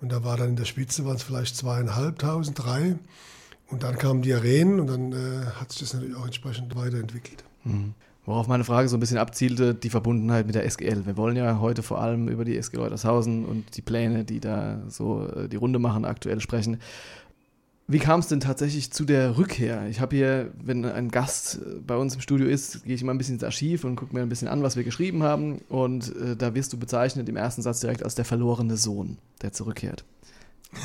Und 0.00 0.12
da 0.12 0.22
war 0.22 0.36
dann 0.36 0.50
in 0.50 0.56
der 0.56 0.66
Spitze 0.66 1.04
waren 1.04 1.16
es 1.16 1.22
vielleicht 1.22 1.56
zweieinhalbtausend, 1.56 2.62
drei. 2.62 2.96
Und 3.68 3.82
dann 3.82 3.96
kamen 3.96 4.22
die 4.22 4.32
Arenen 4.32 4.78
und 4.78 4.86
dann 4.86 5.12
äh, 5.12 5.46
hat 5.58 5.72
sich 5.72 5.80
das 5.80 5.94
natürlich 5.94 6.16
auch 6.16 6.26
entsprechend 6.26 6.76
weiterentwickelt. 6.76 7.42
Mhm. 7.64 7.94
Worauf 8.24 8.48
meine 8.48 8.64
Frage 8.64 8.88
so 8.88 8.96
ein 8.96 9.00
bisschen 9.00 9.18
abzielte, 9.18 9.74
die 9.74 9.90
Verbundenheit 9.90 10.46
mit 10.46 10.56
der 10.56 10.64
SGL. 10.64 11.06
Wir 11.06 11.16
wollen 11.16 11.36
ja 11.36 11.60
heute 11.60 11.84
vor 11.84 12.00
allem 12.00 12.28
über 12.28 12.44
die 12.44 12.56
SG 12.56 12.76
Leutershausen 12.76 13.44
und 13.44 13.76
die 13.76 13.82
Pläne, 13.82 14.24
die 14.24 14.40
da 14.40 14.82
so 14.88 15.28
äh, 15.28 15.48
die 15.48 15.56
Runde 15.56 15.78
machen, 15.78 16.04
aktuell 16.04 16.40
sprechen. 16.40 16.80
Wie 17.88 18.00
kam 18.00 18.18
es 18.18 18.26
denn 18.26 18.40
tatsächlich 18.40 18.92
zu 18.92 19.04
der 19.04 19.38
Rückkehr? 19.38 19.86
Ich 19.88 20.00
habe 20.00 20.16
hier, 20.16 20.50
wenn 20.60 20.84
ein 20.84 21.08
Gast 21.08 21.60
äh, 21.64 21.74
bei 21.86 21.96
uns 21.96 22.16
im 22.16 22.20
Studio 22.20 22.48
ist, 22.48 22.84
gehe 22.84 22.96
ich 22.96 23.02
immer 23.02 23.14
ein 23.14 23.18
bisschen 23.18 23.34
ins 23.34 23.44
Archiv 23.44 23.84
und 23.84 23.94
gucke 23.94 24.12
mir 24.12 24.22
ein 24.22 24.28
bisschen 24.28 24.48
an, 24.48 24.62
was 24.62 24.74
wir 24.74 24.82
geschrieben 24.82 25.22
haben. 25.22 25.60
Und 25.68 26.14
äh, 26.16 26.34
da 26.36 26.54
wirst 26.54 26.72
du 26.72 26.78
bezeichnet 26.78 27.28
im 27.28 27.36
ersten 27.36 27.62
Satz 27.62 27.78
direkt 27.80 28.02
als 28.02 28.16
der 28.16 28.24
verlorene 28.24 28.76
Sohn, 28.76 29.18
der 29.42 29.52
zurückkehrt. 29.52 30.04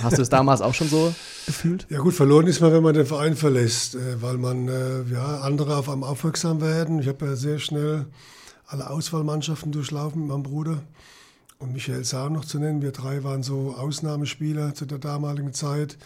Hast 0.04 0.20
du 0.20 0.22
es 0.22 0.30
damals 0.30 0.62
auch 0.62 0.76
schon 0.76 0.88
so 0.88 1.14
gefühlt? 1.48 1.88
Ja 1.90 2.00
gut, 2.00 2.14
verloren 2.14 2.46
ist 2.48 2.62
man, 2.62 2.72
wenn 2.72 2.84
man 2.84 2.94
den 2.94 3.08
Verein 3.08 3.36
verlässt, 3.36 3.96
äh, 3.96 4.22
weil 4.22 4.38
man 4.38 4.68
äh, 4.68 5.02
ja, 5.12 5.40
andere 5.42 5.78
auf 5.78 5.90
einem 5.90 6.04
aufmerksam 6.04 6.62
werden. 6.62 7.00
Ich 7.00 7.08
habe 7.08 7.26
ja 7.26 7.36
sehr 7.36 7.58
schnell 7.58 8.06
alle 8.68 8.90
Auswahlmannschaften 8.90 9.72
durchlaufen 9.72 10.22
mit 10.22 10.30
meinem 10.30 10.44
Bruder. 10.44 10.84
und 11.62 11.74
Michael 11.74 12.04
Saar 12.04 12.30
noch 12.30 12.46
zu 12.46 12.60
nennen. 12.60 12.82
Wir 12.82 12.92
drei 12.92 13.24
waren 13.24 13.44
so 13.44 13.76
Ausnahmespieler 13.78 14.74
zu 14.74 14.86
der 14.86 14.98
damaligen 14.98 15.54
Zeit. 15.54 15.98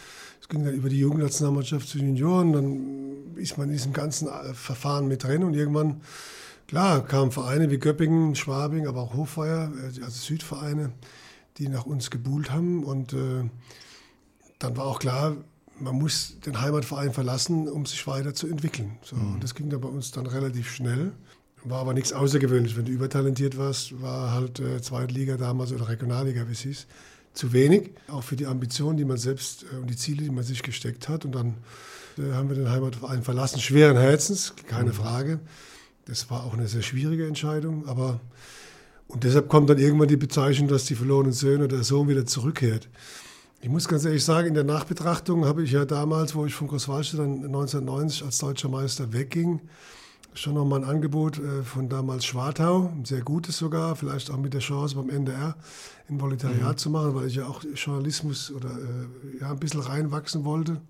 Es 0.46 0.50
ging 0.50 0.64
dann 0.64 0.75
über 0.75 0.90
die 0.90 1.00
Jugendnationalmannschaft 1.00 1.90
zu 1.90 1.98
Junioren, 1.98 2.54
dann 2.54 3.36
ist 3.36 3.58
man 3.58 3.70
in 3.70 3.74
diesem 3.74 3.94
ganzen 3.94 4.28
äh, 4.28 4.54
Verfahren 4.54 5.08
mit 5.08 5.24
drin 5.24 5.44
und 5.44 5.56
irgendwann, 5.56 6.02
klar, 6.68 7.04
kamen 7.04 7.32
Vereine 7.32 7.72
wie 7.72 7.80
Göppingen, 7.80 8.36
Schwabing, 8.36 8.86
aber 8.86 9.02
auch 9.02 9.16
Hochfeuer, 9.16 9.72
äh, 9.75 10.04
also 10.04 10.12
Südvereine, 10.12 10.92
die 11.58 11.68
nach 11.68 11.88
uns 11.88 12.12
gebuhlt 12.12 12.52
haben 12.52 12.84
und 12.84 13.14
äh, 13.14 13.50
dann 14.60 14.78
war 14.78 14.86
auch 14.86 15.00
klar, 15.00 15.36
man 15.80 15.96
muss 15.96 16.40
den 16.46 16.62
Heimatverein 16.62 17.12
verlassen, 17.12 17.68
um 17.68 17.88
sich 17.88 18.06
weiterzuentwickeln. 18.06 19.00
So, 19.02 19.16
mhm. 19.16 19.34
Und 19.34 19.44
das 19.44 19.56
ging 19.56 19.72
dann 19.72 19.82
bei 19.82 19.90
uns 19.90 20.12
dann 20.12 20.28
relativ 20.28 20.72
schnell. 20.72 21.14
War 21.64 21.80
aber 21.80 21.96
nichts 21.96 22.14
Außergewöhnliches. 22.14 22.78
Wenn 22.78 22.86
du 22.86 22.92
übertalentiert 22.92 23.58
warst, 23.58 24.00
war 24.00 24.32
halt 24.32 24.60
äh, 24.60 24.80
Zweitliga 24.80 25.38
damals 25.38 25.72
oder 25.72 25.90
Regionalliga, 25.90 26.48
wie 26.48 26.52
es 26.52 26.60
hieß, 26.60 26.86
zu 27.36 27.54
wenig. 27.54 27.92
Auch 28.08 28.24
für 28.24 28.36
die 28.36 28.48
Ambitionen, 28.48 28.98
die 28.98 29.06
man 29.06 29.18
selbst 29.18 29.65
äh, 29.72 29.77
und 29.77 29.89
die 29.89 29.96
Ziele, 29.96 30.24
die 30.24 30.32
man 30.32 30.44
sich 30.44 30.63
gesteckt 30.63 31.08
hat. 31.08 31.25
Und 31.25 31.36
dann 31.36 31.54
äh, 32.18 32.34
haben 32.34 32.50
wir 32.50 32.56
den 32.56 32.72
Heimatverein 32.72 33.24
verlassen. 33.24 33.60
Schweren 33.60 33.98
Herzens, 33.98 34.54
keine 34.68 34.89
mhm. 34.89 34.96
Frage. 34.96 35.39
Das 36.06 36.30
war 36.30 36.44
auch 36.46 36.54
eine 36.54 36.68
sehr 36.68 36.82
schwierige 36.82 37.27
Entscheidung. 37.27 37.88
Aber 37.88 38.20
und 39.08 39.24
deshalb 39.24 39.50
kommt 39.50 39.70
dann 39.70 39.77
irgendwann 39.77 40.08
die 40.08 40.18
Bezeichnung, 40.18 40.68
dass 40.68 40.86
die 40.86 40.96
verlorenen 40.96 41.32
Söhne 41.32 41.65
oder 41.65 41.77
der 41.77 41.84
Sohn 41.84 42.08
wieder 42.08 42.25
zurückkehrt. 42.25 42.89
Ich 43.62 43.70
muss 43.70 43.88
ganz 43.88 44.06
ehrlich 44.06 44.24
sagen, 44.24 44.50
in 44.50 44.54
der 44.54 44.63
Nachbetrachtung 44.63 45.46
habe 45.46 45.63
ich 45.63 45.72
ja 45.72 45.86
damals, 45.86 46.36
wo 46.36 46.46
ich 46.46 46.54
von 46.54 46.68
Großwallstadt 46.68 47.20
dann 47.20 47.46
1990 47.46 48.24
als 48.24 48.38
deutscher 48.38 48.70
Meister 48.70 49.13
wegging, 49.13 49.62
schon 50.36 50.54
noch 50.54 50.65
mal 50.65 50.84
ein 50.84 50.89
Angebot 50.89 51.39
äh, 51.39 51.63
von 51.63 51.89
damals 51.89 52.25
Schwartau, 52.25 52.92
ein 52.96 53.06
sehr 53.06 53.22
gutes 53.22 53.58
sogar, 53.58 53.96
vielleicht 53.96 54.30
auch 54.32 54.38
mit 54.38 54.54
der 54.54 54.62
Chance 54.62 54.96
beim 54.96 55.10
NDR 55.10 55.56
ein 56.10 56.22
Volontariat 56.22 56.74
mhm. 56.74 56.77
zu 56.77 56.89
machen, 56.89 57.15
weil 57.15 57.27
ich 57.27 57.36
ja 57.36 57.46
auch 57.48 57.63
Journalismus 57.75 58.51
oder 58.51 58.70
äh, 58.70 59.42
ja, 59.42 59.51
ein 59.51 59.60
bisschen 59.60 59.82
reinwachsen 59.82 60.46
wollte. 60.46 60.82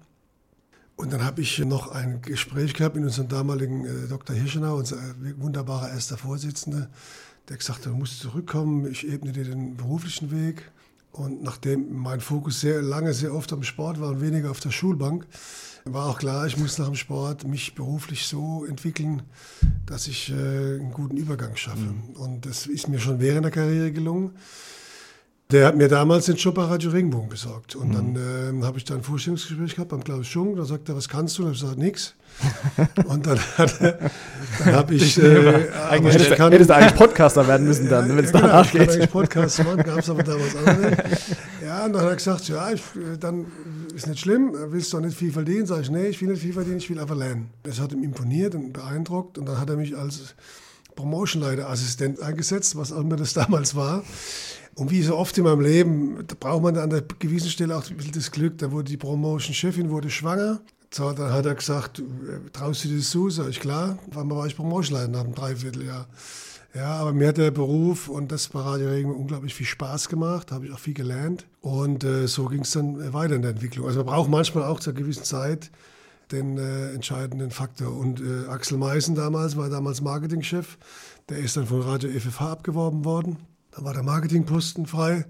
Und 0.98 1.12
dann 1.12 1.24
habe 1.24 1.42
ich 1.42 1.60
noch 1.60 1.92
ein 1.92 2.22
Gespräch 2.22 2.74
gehabt 2.74 2.96
mit 2.96 3.04
unserem 3.04 3.28
damaligen 3.28 3.86
äh, 3.86 4.08
Dr. 4.08 4.36
Hirschenau, 4.36 4.78
unser 4.78 4.98
wunderbarer 5.38 5.90
erster 5.90 6.18
Vorsitzender, 6.18 6.90
der 7.50 7.58
gesagt 7.58 7.86
hat, 7.86 7.94
du 7.94 7.98
musst 7.98 8.20
zurückkommen, 8.20 8.90
ich 8.90 9.08
ebne 9.08 9.32
dir 9.32 9.44
den 9.44 9.76
beruflichen 9.76 10.32
Weg. 10.32 10.72
Und 11.12 11.44
nachdem 11.44 11.98
mein 11.98 12.20
Fokus 12.20 12.60
sehr 12.60 12.82
lange, 12.82 13.14
sehr 13.14 13.34
oft 13.34 13.54
am 13.54 13.64
Sport 13.64 14.02
war 14.02 14.10
und 14.10 14.22
weniger 14.22 14.52
auf 14.52 14.60
der 14.60 14.72
Schulbank, 14.72 15.26
war 15.86 16.08
auch 16.08 16.18
klar, 16.18 16.48
ich 16.48 16.58
muss 16.58 16.80
nach 16.80 16.88
dem 16.88 16.96
Sport 16.96 17.48
mich 17.48 17.76
beruflich 17.76 18.26
so 18.26 18.66
entwickeln, 18.68 19.22
dass 19.86 20.08
ich 20.08 20.32
äh, 20.32 20.34
einen 20.34 20.92
guten 20.92 21.16
Übergang 21.16 21.56
schaffe. 21.56 21.78
Mhm. 21.78 22.16
Und 22.16 22.46
das 22.46 22.66
ist 22.66 22.88
mir 22.88 23.00
schon 23.00 23.20
während 23.20 23.46
der 23.46 23.52
Karriere 23.52 23.92
gelungen. 23.92 24.32
Der 25.52 25.68
hat 25.68 25.78
mir 25.78 25.88
damals 25.88 26.26
den 26.26 26.38
Job 26.38 26.56
bei 26.56 26.64
Radio 26.64 26.90
Regenbogen 26.90 27.30
besorgt. 27.30 27.76
Und 27.76 27.90
mhm. 27.90 28.16
dann 28.16 28.62
äh, 28.62 28.66
habe 28.66 28.80
ich 28.80 28.84
da 28.84 28.96
ein 28.96 29.04
Vorstellungsgespräch 29.04 29.76
gehabt 29.76 29.92
beim 29.92 30.04
Klaus 30.04 30.26
Schung. 30.26 30.56
Da 30.56 30.66
sagt 30.66 30.90
er, 30.90 30.96
was 30.96 31.08
kannst 31.08 31.38
du? 31.38 31.46
Und 31.46 31.52
ich 31.52 31.62
gesagt, 31.62 31.78
nix. 31.78 32.16
Und 33.06 33.28
dann, 33.28 33.40
dann 33.56 34.76
habe 34.76 34.96
ich. 34.96 35.20
Äh, 35.20 35.70
eigentlich 35.88 36.16
hättest, 36.16 36.32
kann, 36.32 36.52
hättest 36.52 36.72
du 36.72 36.76
eigentlich 36.76 36.96
Podcaster 36.96 37.48
werden 37.48 37.68
müssen, 37.68 37.88
dann, 37.88 38.10
wenn 38.10 38.26
es 38.26 38.32
ja, 38.32 38.42
danach 38.42 38.72
genau, 38.72 38.86
geht. 38.86 38.90
Ich 38.90 38.96
eigentlich 38.96 39.12
Podcast 39.12 39.64
machen, 39.64 39.84
gab 39.84 40.00
es 40.00 40.10
aber 40.10 40.24
damals 40.24 40.56
auch 40.56 40.78
nicht. 40.78 41.04
Ja, 41.64 41.86
und 41.86 41.94
dann 41.94 42.04
hat 42.04 42.10
er 42.10 42.16
gesagt, 42.16 42.48
ja, 42.48 42.72
ich, 42.72 42.82
dann 43.20 43.48
ist 43.96 44.08
nicht 44.08 44.20
schlimm, 44.20 44.54
willst 44.70 44.92
du 44.92 44.98
auch 44.98 45.02
nicht 45.02 45.18
viel 45.18 45.32
verdienen? 45.32 45.66
Sag 45.66 45.82
ich, 45.82 45.90
nee, 45.90 46.08
ich 46.08 46.22
will 46.22 46.30
nicht 46.30 46.42
viel 46.42 46.54
verdienen, 46.54 46.78
ich 46.78 46.90
will 46.90 47.00
einfach 47.00 47.16
lernen. 47.16 47.50
Das 47.64 47.80
hat 47.80 47.94
ihm 47.94 48.04
imponiert 48.04 48.54
und 48.54 48.74
beeindruckt. 48.74 49.38
Und 49.38 49.46
dann 49.48 49.60
hat 49.60 49.70
er 49.70 49.78
mich 49.78 49.98
als 49.98 50.36
Promotionleiter-Assistent 50.96 52.22
eingesetzt, 52.22 52.76
was 52.76 52.92
auch 52.92 53.02
immer 53.02 53.16
das 53.16 53.34
damals 53.42 53.76
war. 53.76 54.04
Und 54.76 54.92
wie 54.92 55.02
so 55.02 55.16
oft 55.16 55.38
in 55.38 55.46
meinem 55.46 55.62
Leben, 55.62 56.26
da 56.28 56.36
braucht 56.38 56.64
man 56.64 56.78
an 56.78 56.90
der 56.90 57.04
gewissen 57.20 57.50
Stelle 57.50 57.78
auch 57.78 57.90
ein 57.90 57.96
bisschen 57.96 58.14
das 58.14 58.32
Glück. 58.32 58.58
Da 58.58 58.72
wurde 58.72 58.90
die 58.90 58.98
Promotion-Chefin 58.98 59.90
schwanger. 60.10 60.62
So, 60.92 61.12
dann 61.12 61.32
hat 61.32 61.46
er 61.46 61.56
gesagt, 61.56 62.04
traust 62.54 62.84
du 62.84 62.90
dir 62.90 62.98
das 62.98 63.10
zu? 63.10 63.30
Sag 63.30 63.50
ich, 63.50 63.60
klar. 63.60 63.98
Wann 64.12 64.30
war 64.30 64.46
ich 64.46 64.56
Promotionleiter 64.56 65.08
nach 65.08 65.24
einem 65.24 65.36
Dreivierteljahr? 65.36 66.08
Ja, 66.76 66.96
aber 66.96 67.14
mir 67.14 67.30
hat 67.30 67.38
der 67.38 67.52
Beruf 67.52 68.10
und 68.10 68.34
das 68.34 68.50
bei 68.50 68.60
Radio 68.60 68.90
Regen 68.90 69.16
unglaublich 69.16 69.56
viel 69.56 69.66
Spaß 69.66 70.10
gemacht, 70.10 70.52
habe 70.52 70.66
ich 70.66 70.74
auch 70.74 70.80
viel 70.80 70.94
gelernt. 70.94 71.46
Und 71.62 72.04
äh, 72.04 72.28
so 72.28 72.48
ging 72.48 72.62
es 72.64 72.72
dann 72.72 73.14
weiter 73.14 73.36
in 73.36 73.44
der 73.44 73.52
Entwicklung. 73.52 73.88
Also 73.88 74.00
man 74.00 74.08
braucht 74.08 74.30
manchmal 74.30 74.66
auch 74.66 74.82
zur 74.82 74.92
gewissen 74.92 75.24
Zeit 75.24 75.72
den 76.34 76.58
äh, 76.58 76.92
entscheidenden 76.92 77.50
Faktor. 77.50 77.96
Und 77.96 78.20
äh, 78.20 78.50
Axel 78.50 78.78
Meißen 78.78 79.16
damals 79.16 79.56
war 79.56 79.70
damals 79.70 80.02
Marketingchef. 80.02 80.78
Der 81.30 81.38
ist 81.38 81.56
dann 81.56 81.66
von 81.66 81.82
Radio 81.82 82.10
FFH 82.10 82.52
abgeworben 82.52 83.06
worden. 83.06 83.38
Da 83.72 83.86
war 83.86 83.94
der 83.94 84.04
Marketingposten 84.04 84.86
frei 84.86 85.24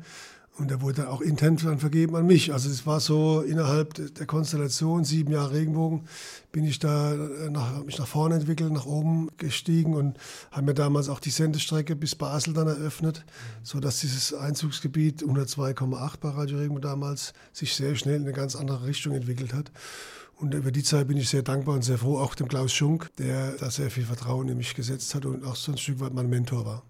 und 0.58 0.72
der 0.72 0.82
wurde 0.82 1.02
dann 1.02 1.08
auch 1.08 1.22
intern 1.22 1.58
dann 1.58 1.80
vergeben 1.80 2.16
an 2.16 2.26
mich. 2.26 2.54
Also 2.54 2.70
es 2.70 2.86
war 2.86 3.00
so 3.00 3.42
innerhalb 3.42 4.16
der 4.16 4.26
Konstellation, 4.26 5.04
sieben 5.04 5.34
Jahre 5.34 5.54
Regenbogen, 5.54 6.08
bin 6.52 6.64
ich 6.64 6.80
da 6.80 7.14
äh, 7.14 7.50
nach, 7.50 7.84
mich 7.84 7.98
nach 7.98 8.08
vorne 8.08 8.36
entwickelt, 8.36 8.72
nach 8.72 8.86
oben 8.86 9.30
gestiegen 9.38 9.96
und 9.96 10.18
haben 10.52 10.66
mir 10.66 10.74
damals 10.74 11.10
auch 11.10 11.20
die 11.20 11.30
Sendestrecke 11.30 11.96
bis 11.96 12.16
Basel 12.16 12.54
dann 12.54 12.68
eröffnet, 12.68 13.26
so 13.64 13.80
dass 13.80 14.00
dieses 14.00 14.34
Einzugsgebiet 14.34 15.24
102,8 15.24 16.20
bei 16.22 16.30
Radio 16.30 16.58
Regenbogen 16.58 16.82
damals 16.82 17.34
sich 17.52 17.76
sehr 17.76 17.96
schnell 17.96 18.16
in 18.16 18.24
eine 18.24 18.34
ganz 18.34 18.56
andere 18.56 18.86
Richtung 18.86 19.14
entwickelt 19.14 19.54
hat. 19.54 19.72
Und 20.38 20.54
über 20.54 20.72
die 20.72 20.84
Zeit 20.84 21.08
bin 21.08 21.18
ich 21.18 21.30
sehr 21.30 21.44
dankbar 21.44 21.76
und 21.76 21.84
sehr 21.84 21.98
froh, 21.98 22.18
auch 22.18 22.36
dem 22.36 22.48
Klaus 22.48 22.74
Schunk, 22.74 23.10
der 23.18 23.52
da 23.54 23.72
sehr 23.72 23.90
viel 23.90 24.06
Vertrauen 24.06 24.50
in 24.50 24.58
mich 24.58 24.76
gesetzt 24.76 25.16
hat 25.16 25.26
und 25.26 25.46
auch 25.46 25.56
so 25.56 25.72
ein 25.72 25.78
Stück 25.78 26.00
weit 26.02 26.14
mein 26.14 26.30
Mentor 26.30 26.66
war. 26.66 26.84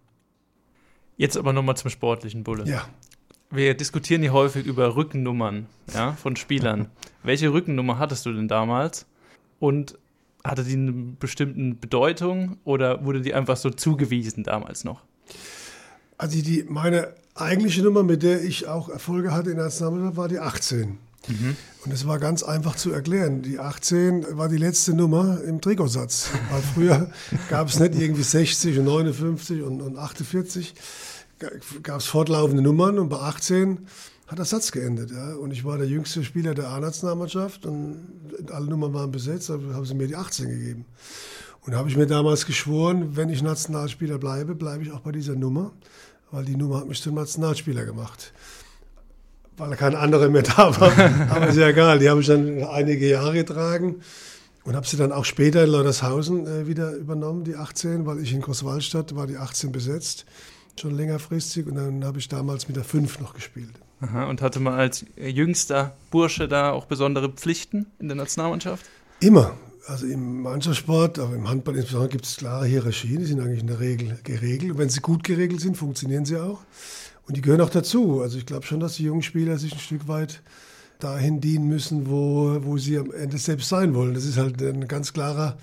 Jetzt 1.17 1.37
aber 1.37 1.53
nochmal 1.53 1.77
zum 1.77 1.89
sportlichen 1.89 2.43
Bulle. 2.43 2.65
Ja. 2.67 2.87
Wir 3.55 3.73
diskutieren 3.73 4.21
hier 4.21 4.33
häufig 4.33 4.65
über 4.65 4.95
Rückennummern 4.97 5.67
ja, 5.93 6.13
von 6.13 6.35
Spielern. 6.35 6.87
Welche 7.23 7.53
Rückennummer 7.53 7.99
hattest 7.99 8.25
du 8.25 8.33
denn 8.33 8.49
damals? 8.49 9.05
Und 9.59 9.97
hatte 10.43 10.63
die 10.63 10.73
eine 10.73 10.91
bestimmte 10.91 11.79
Bedeutung 11.79 12.57
oder 12.65 13.05
wurde 13.05 13.21
die 13.21 13.33
einfach 13.33 13.55
so 13.55 13.69
zugewiesen 13.69 14.43
damals 14.43 14.83
noch? 14.83 15.01
Also 16.17 16.41
die, 16.41 16.65
meine 16.67 17.13
eigentliche 17.33 17.81
Nummer, 17.81 18.03
mit 18.03 18.23
der 18.23 18.43
ich 18.43 18.67
auch 18.67 18.89
Erfolge 18.89 19.31
hatte 19.31 19.51
in 19.51 19.55
der 19.55 19.65
Nationalmannschaft, 19.65 20.17
war 20.17 20.27
die 20.27 20.39
18. 20.39 20.97
Mhm. 21.27 21.55
Und 21.85 21.91
es 21.91 22.05
war 22.05 22.19
ganz 22.19 22.43
einfach 22.43 22.75
zu 22.75 22.91
erklären. 22.91 23.41
Die 23.41 23.59
18 23.59 24.37
war 24.37 24.49
die 24.49 24.57
letzte 24.57 24.93
Nummer 24.93 25.41
im 25.43 25.61
Trikotsatz. 25.61 26.29
Weil 26.51 26.61
früher 26.61 27.09
gab 27.49 27.69
es 27.69 27.79
nicht 27.79 27.95
irgendwie 27.95 28.23
60 28.23 28.79
und 28.79 28.85
59 28.85 29.61
und, 29.61 29.81
und 29.81 29.97
48. 29.97 30.75
Gab 31.83 31.99
es 31.99 32.05
fortlaufende 32.05 32.61
Nummern 32.61 32.97
und 32.97 33.09
bei 33.09 33.17
18 33.17 33.87
hat 34.27 34.37
der 34.37 34.45
Satz 34.45 34.71
geendet. 34.71 35.11
Ja? 35.11 35.35
Und 35.35 35.51
ich 35.51 35.65
war 35.65 35.77
der 35.77 35.87
jüngste 35.87 36.23
Spieler 36.23 36.53
der 36.53 36.69
A-Nationalmannschaft 36.69 37.65
und 37.65 38.07
alle 38.51 38.67
Nummern 38.67 38.93
waren 38.93 39.11
besetzt, 39.11 39.51
aber 39.51 39.73
haben 39.73 39.85
sie 39.85 39.95
mir 39.95 40.07
die 40.07 40.15
18 40.15 40.49
gegeben. 40.49 40.85
Und 41.61 41.73
da 41.73 41.79
habe 41.79 41.89
ich 41.89 41.97
mir 41.97 42.07
damals 42.07 42.45
geschworen, 42.45 43.15
wenn 43.15 43.29
ich 43.29 43.41
Nationalspieler 43.41 44.17
bleibe, 44.17 44.55
bleibe 44.55 44.83
ich 44.83 44.91
auch 44.91 45.01
bei 45.01 45.11
dieser 45.11 45.35
Nummer, 45.35 45.71
weil 46.31 46.45
die 46.45 46.55
Nummer 46.55 46.79
hat 46.79 46.87
mich 46.87 47.01
zum 47.01 47.15
Nationalspieler 47.15 47.85
gemacht 47.85 48.33
weil 49.57 49.75
kein 49.75 49.95
anderer 49.95 50.29
mehr 50.29 50.41
da 50.57 50.79
war. 50.79 50.91
Aber 51.29 51.47
ist 51.47 51.57
ja 51.57 51.69
egal, 51.69 51.99
die 51.99 52.09
habe 52.09 52.21
ich 52.21 52.27
dann 52.27 52.63
einige 52.63 53.07
Jahre 53.07 53.33
getragen 53.33 54.01
und 54.63 54.75
habe 54.75 54.87
sie 54.87 54.97
dann 54.97 55.11
auch 55.11 55.25
später 55.25 55.63
in 55.63 55.69
Leutershausen 55.69 56.47
äh, 56.47 56.67
wieder 56.67 56.93
übernommen, 56.93 57.43
die 57.43 57.55
18, 57.55 58.05
weil 58.05 58.19
ich 58.19 58.33
in 58.33 58.41
Großwallstadt 58.41 59.15
war 59.15 59.27
die 59.27 59.37
18 59.37 59.71
besetzt, 59.71 60.25
schon 60.81 60.95
längerfristig 60.95 61.67
und 61.67 61.75
dann 61.75 62.03
habe 62.05 62.19
ich 62.19 62.27
damals 62.27 62.67
mit 62.67 62.77
der 62.77 62.83
5 62.83 63.19
noch 63.19 63.33
gespielt. 63.33 63.73
Aha, 64.01 64.25
und 64.25 64.41
hatte 64.41 64.59
man 64.59 64.73
als 64.73 65.05
jüngster 65.17 65.95
Bursche 66.11 66.47
da 66.47 66.71
auch 66.71 66.85
besondere 66.85 67.29
Pflichten 67.29 67.87
in 67.99 68.07
der 68.07 68.17
Nationalmannschaft? 68.17 68.85
Immer. 69.19 69.55
Also 69.87 70.07
im 70.07 70.41
Mannschaftssport, 70.41 71.19
aber 71.19 71.35
im 71.35 71.47
Handball 71.47 71.75
insbesondere 71.75 72.09
gibt 72.09 72.25
es 72.25 72.37
klare 72.37 72.65
Hierarchien, 72.65 73.19
die 73.19 73.25
sind 73.25 73.39
eigentlich 73.39 73.61
in 73.61 73.67
der 73.67 73.79
Regel 73.79 74.17
geregelt. 74.23 74.71
Und 74.71 74.77
wenn 74.79 74.89
sie 74.89 74.99
gut 74.99 75.23
geregelt 75.23 75.61
sind, 75.61 75.77
funktionieren 75.77 76.25
sie 76.25 76.37
auch. 76.37 76.61
Und 77.27 77.37
die 77.37 77.41
gehören 77.41 77.61
auch 77.61 77.69
dazu. 77.69 78.21
Also 78.21 78.37
ich 78.37 78.45
glaube 78.45 78.65
schon, 78.65 78.79
dass 78.79 78.95
die 78.95 79.03
jungen 79.03 79.21
Spieler 79.21 79.57
sich 79.57 79.73
ein 79.73 79.79
Stück 79.79 80.07
weit 80.07 80.41
dahin 80.99 81.39
dienen 81.39 81.67
müssen, 81.67 82.09
wo, 82.09 82.57
wo 82.63 82.77
sie 82.77 82.97
am 82.97 83.11
Ende 83.11 83.37
selbst 83.37 83.69
sein 83.69 83.93
wollen. 83.93 84.13
Das 84.13 84.25
ist 84.25 84.37
halt 84.37 84.61
ein 84.61 84.87
ganz 84.87 85.13
klarer 85.13 85.57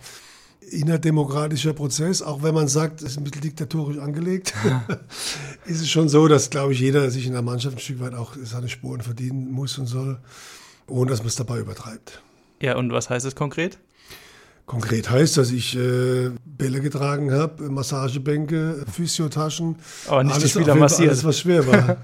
innerdemokratischer 0.70 1.72
Prozess, 1.72 2.22
auch 2.22 2.42
wenn 2.42 2.54
man 2.54 2.68
sagt, 2.68 3.02
es 3.02 3.12
ist 3.12 3.18
ein 3.18 3.24
bisschen 3.24 3.42
diktatorisch 3.42 3.98
angelegt, 3.98 4.54
ist 5.66 5.80
es 5.80 5.90
schon 5.90 6.08
so, 6.08 6.28
dass, 6.28 6.50
glaube 6.50 6.72
ich, 6.72 6.80
jeder 6.80 7.10
sich 7.10 7.26
in 7.26 7.32
der 7.32 7.42
Mannschaft 7.42 7.76
ein 7.76 7.80
Stück 7.80 8.00
weit 8.00 8.14
auch 8.14 8.34
seine 8.42 8.68
Spuren 8.68 9.00
verdienen 9.00 9.50
muss 9.50 9.78
und 9.78 9.86
soll, 9.86 10.18
ohne 10.86 11.10
dass 11.10 11.20
man 11.20 11.28
es 11.28 11.36
dabei 11.36 11.58
übertreibt. 11.58 12.22
Ja, 12.60 12.76
und 12.76 12.92
was 12.92 13.10
heißt 13.10 13.26
es 13.26 13.34
konkret? 13.34 13.78
Konkret 14.66 15.10
heißt, 15.10 15.36
dass 15.36 15.50
ich 15.50 15.76
äh, 15.76 16.30
Bälle 16.44 16.80
getragen 16.80 17.32
habe, 17.32 17.68
Massagebänke, 17.68 18.86
Physiotaschen. 18.90 19.76
Aber 20.06 20.22
nicht 20.22 20.34
alles, 20.34 20.44
die 20.44 20.60
Spieler 20.60 20.76
massiert. 20.76 21.10
Alles, 21.10 21.24
was 21.24 21.40
schwer 21.40 21.66
war. 21.66 21.88
ja. 21.88 21.96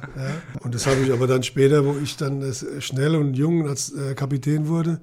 Und 0.61 0.75
das 0.75 0.87
habe 0.87 1.01
ich 1.01 1.13
aber 1.13 1.29
dann 1.29 1.45
später, 1.45 1.85
wo 1.85 1.97
ich 2.03 2.17
dann 2.17 2.53
schnell 2.81 3.15
und 3.15 3.35
jung 3.35 3.69
als 3.69 3.93
äh, 3.93 4.15
Kapitän 4.15 4.67
wurde, 4.67 5.01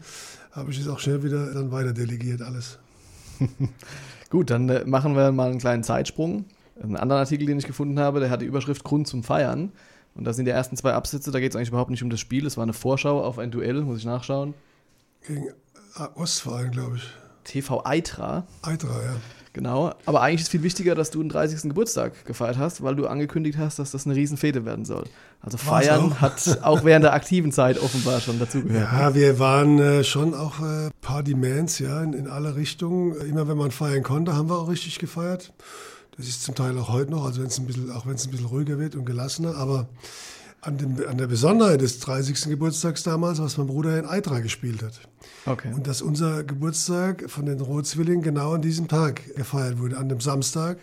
habe 0.52 0.72
ich 0.72 0.80
es 0.80 0.88
auch 0.88 1.00
schnell 1.00 1.24
wieder 1.24 1.54
dann 1.54 1.72
weiter 1.72 1.94
delegiert 1.94 2.42
alles. 2.42 2.78
Gut, 4.30 4.50
dann 4.50 4.70
äh, 4.70 4.86
machen 4.86 5.16
wir 5.16 5.32
mal 5.32 5.50
einen 5.50 5.60
kleinen 5.60 5.84
Zeitsprung. 5.84 6.46
Ein 6.82 6.98
anderer 6.98 7.20
Artikel, 7.20 7.48
den 7.48 7.58
ich 7.58 7.68
gefunden 7.68 8.00
habe, 8.00 8.20
der 8.20 8.30
hat 8.30 8.42
die 8.42 8.46
Überschrift 8.46 8.84
Grund 8.84 9.08
zum 9.08 9.24
Feiern. 9.24 9.72
Und 10.14 10.24
da 10.24 10.34
sind 10.34 10.46
die 10.46 10.52
ersten 10.52 10.78
zwei 10.78 10.94
Absätze, 10.94 11.32
da 11.32 11.40
geht 11.40 11.52
es 11.52 11.56
eigentlich 11.56 11.70
überhaupt 11.70 11.92
nicht 11.92 12.04
um 12.04 12.10
das 12.10 12.20
Spiel. 12.20 12.46
Es 12.46 12.58
war 12.58 12.64
eine 12.64 12.74
Vorschau 12.74 13.22
auf 13.22 13.38
ein 13.38 13.52
Duell, 13.52 13.82
muss 13.82 14.00
ich 14.00 14.06
nachschauen. 14.06 14.54
Gegen 15.26 15.50
Ostverein, 16.16 16.72
glaube 16.72 16.98
ich. 16.98 17.04
TV 17.44 17.86
Eitra. 17.86 18.46
Eitra, 18.62 19.04
ja. 19.04 19.16
Genau, 19.56 19.94
aber 20.06 20.22
eigentlich 20.22 20.42
ist 20.42 20.50
viel 20.50 20.64
wichtiger, 20.64 20.96
dass 20.96 21.12
du 21.12 21.22
den 21.22 21.30
30. 21.30 21.62
Geburtstag 21.70 22.26
gefeiert 22.26 22.58
hast, 22.58 22.84
weil 22.84 22.94
du 22.98 23.08
angekündigt 23.08 23.58
hast, 23.58 23.80
dass 23.80 23.90
das 23.90 24.06
eine 24.06 24.14
Riesenfete 24.14 24.66
werden 24.66 24.84
soll. 24.84 25.06
Also 25.40 25.56
feiern 25.58 26.12
auch? 26.12 26.20
hat 26.20 26.60
auch 26.62 26.84
während 26.84 27.06
der 27.06 27.14
aktiven 27.14 27.54
Zeit 27.54 27.82
offenbar 27.82 28.20
schon 28.20 28.38
dazugehört. 28.38 28.92
Ja, 28.92 29.08
ne? 29.12 29.16
wir 29.16 29.40
waren 29.40 29.80
äh, 29.80 30.04
schon 30.04 30.34
auch 30.34 30.60
äh, 30.60 30.90
Partymans, 31.00 31.80
ja, 31.80 32.04
in, 32.04 32.12
in 32.12 32.28
alle 32.28 32.58
Richtungen. 32.58 33.16
Immer 33.22 33.48
wenn 33.48 33.56
man 33.56 33.72
feiern 33.72 34.04
konnte, 34.04 34.36
haben 34.36 34.50
wir 34.50 34.60
auch 34.60 34.68
richtig 34.68 35.00
gefeiert. 35.00 35.54
Das 36.18 36.28
ist 36.28 36.44
zum 36.44 36.54
Teil 36.54 36.78
auch 36.78 36.90
heute 36.90 37.12
noch, 37.12 37.24
also 37.24 37.42
wenn's 37.42 37.58
ein 37.58 37.66
bisschen, 37.66 37.90
auch 37.94 38.06
wenn 38.06 38.16
es 38.16 38.26
ein 38.26 38.32
bisschen 38.32 38.48
ruhiger 38.48 38.78
wird 38.78 38.98
und 38.98 39.06
gelassener, 39.06 39.56
aber 39.56 39.88
an, 40.66 40.78
dem, 40.78 41.08
an 41.08 41.18
der 41.18 41.28
Besonderheit 41.28 41.82
des 41.82 42.00
30. 42.00 42.50
Geburtstags 42.50 43.04
damals, 43.04 43.40
was 43.40 43.58
mein 43.58 43.68
Bruder 43.68 44.00
in 44.00 44.06
Eitra 44.06 44.40
gespielt 44.40 44.82
hat. 44.82 45.00
Okay. 45.46 45.72
Und 45.74 45.88
dass 45.88 46.02
unser 46.02 46.44
Geburtstag 46.44 47.30
von 47.30 47.46
den 47.46 47.60
Rotzwillingen 47.60 48.24
genau 48.24 48.54
an 48.54 48.62
diesem 48.62 48.88
Tag 48.88 49.36
gefeiert 49.36 49.80
wurde, 49.80 49.98
an 49.98 50.10
dem 50.10 50.20
Samstag. 50.20 50.78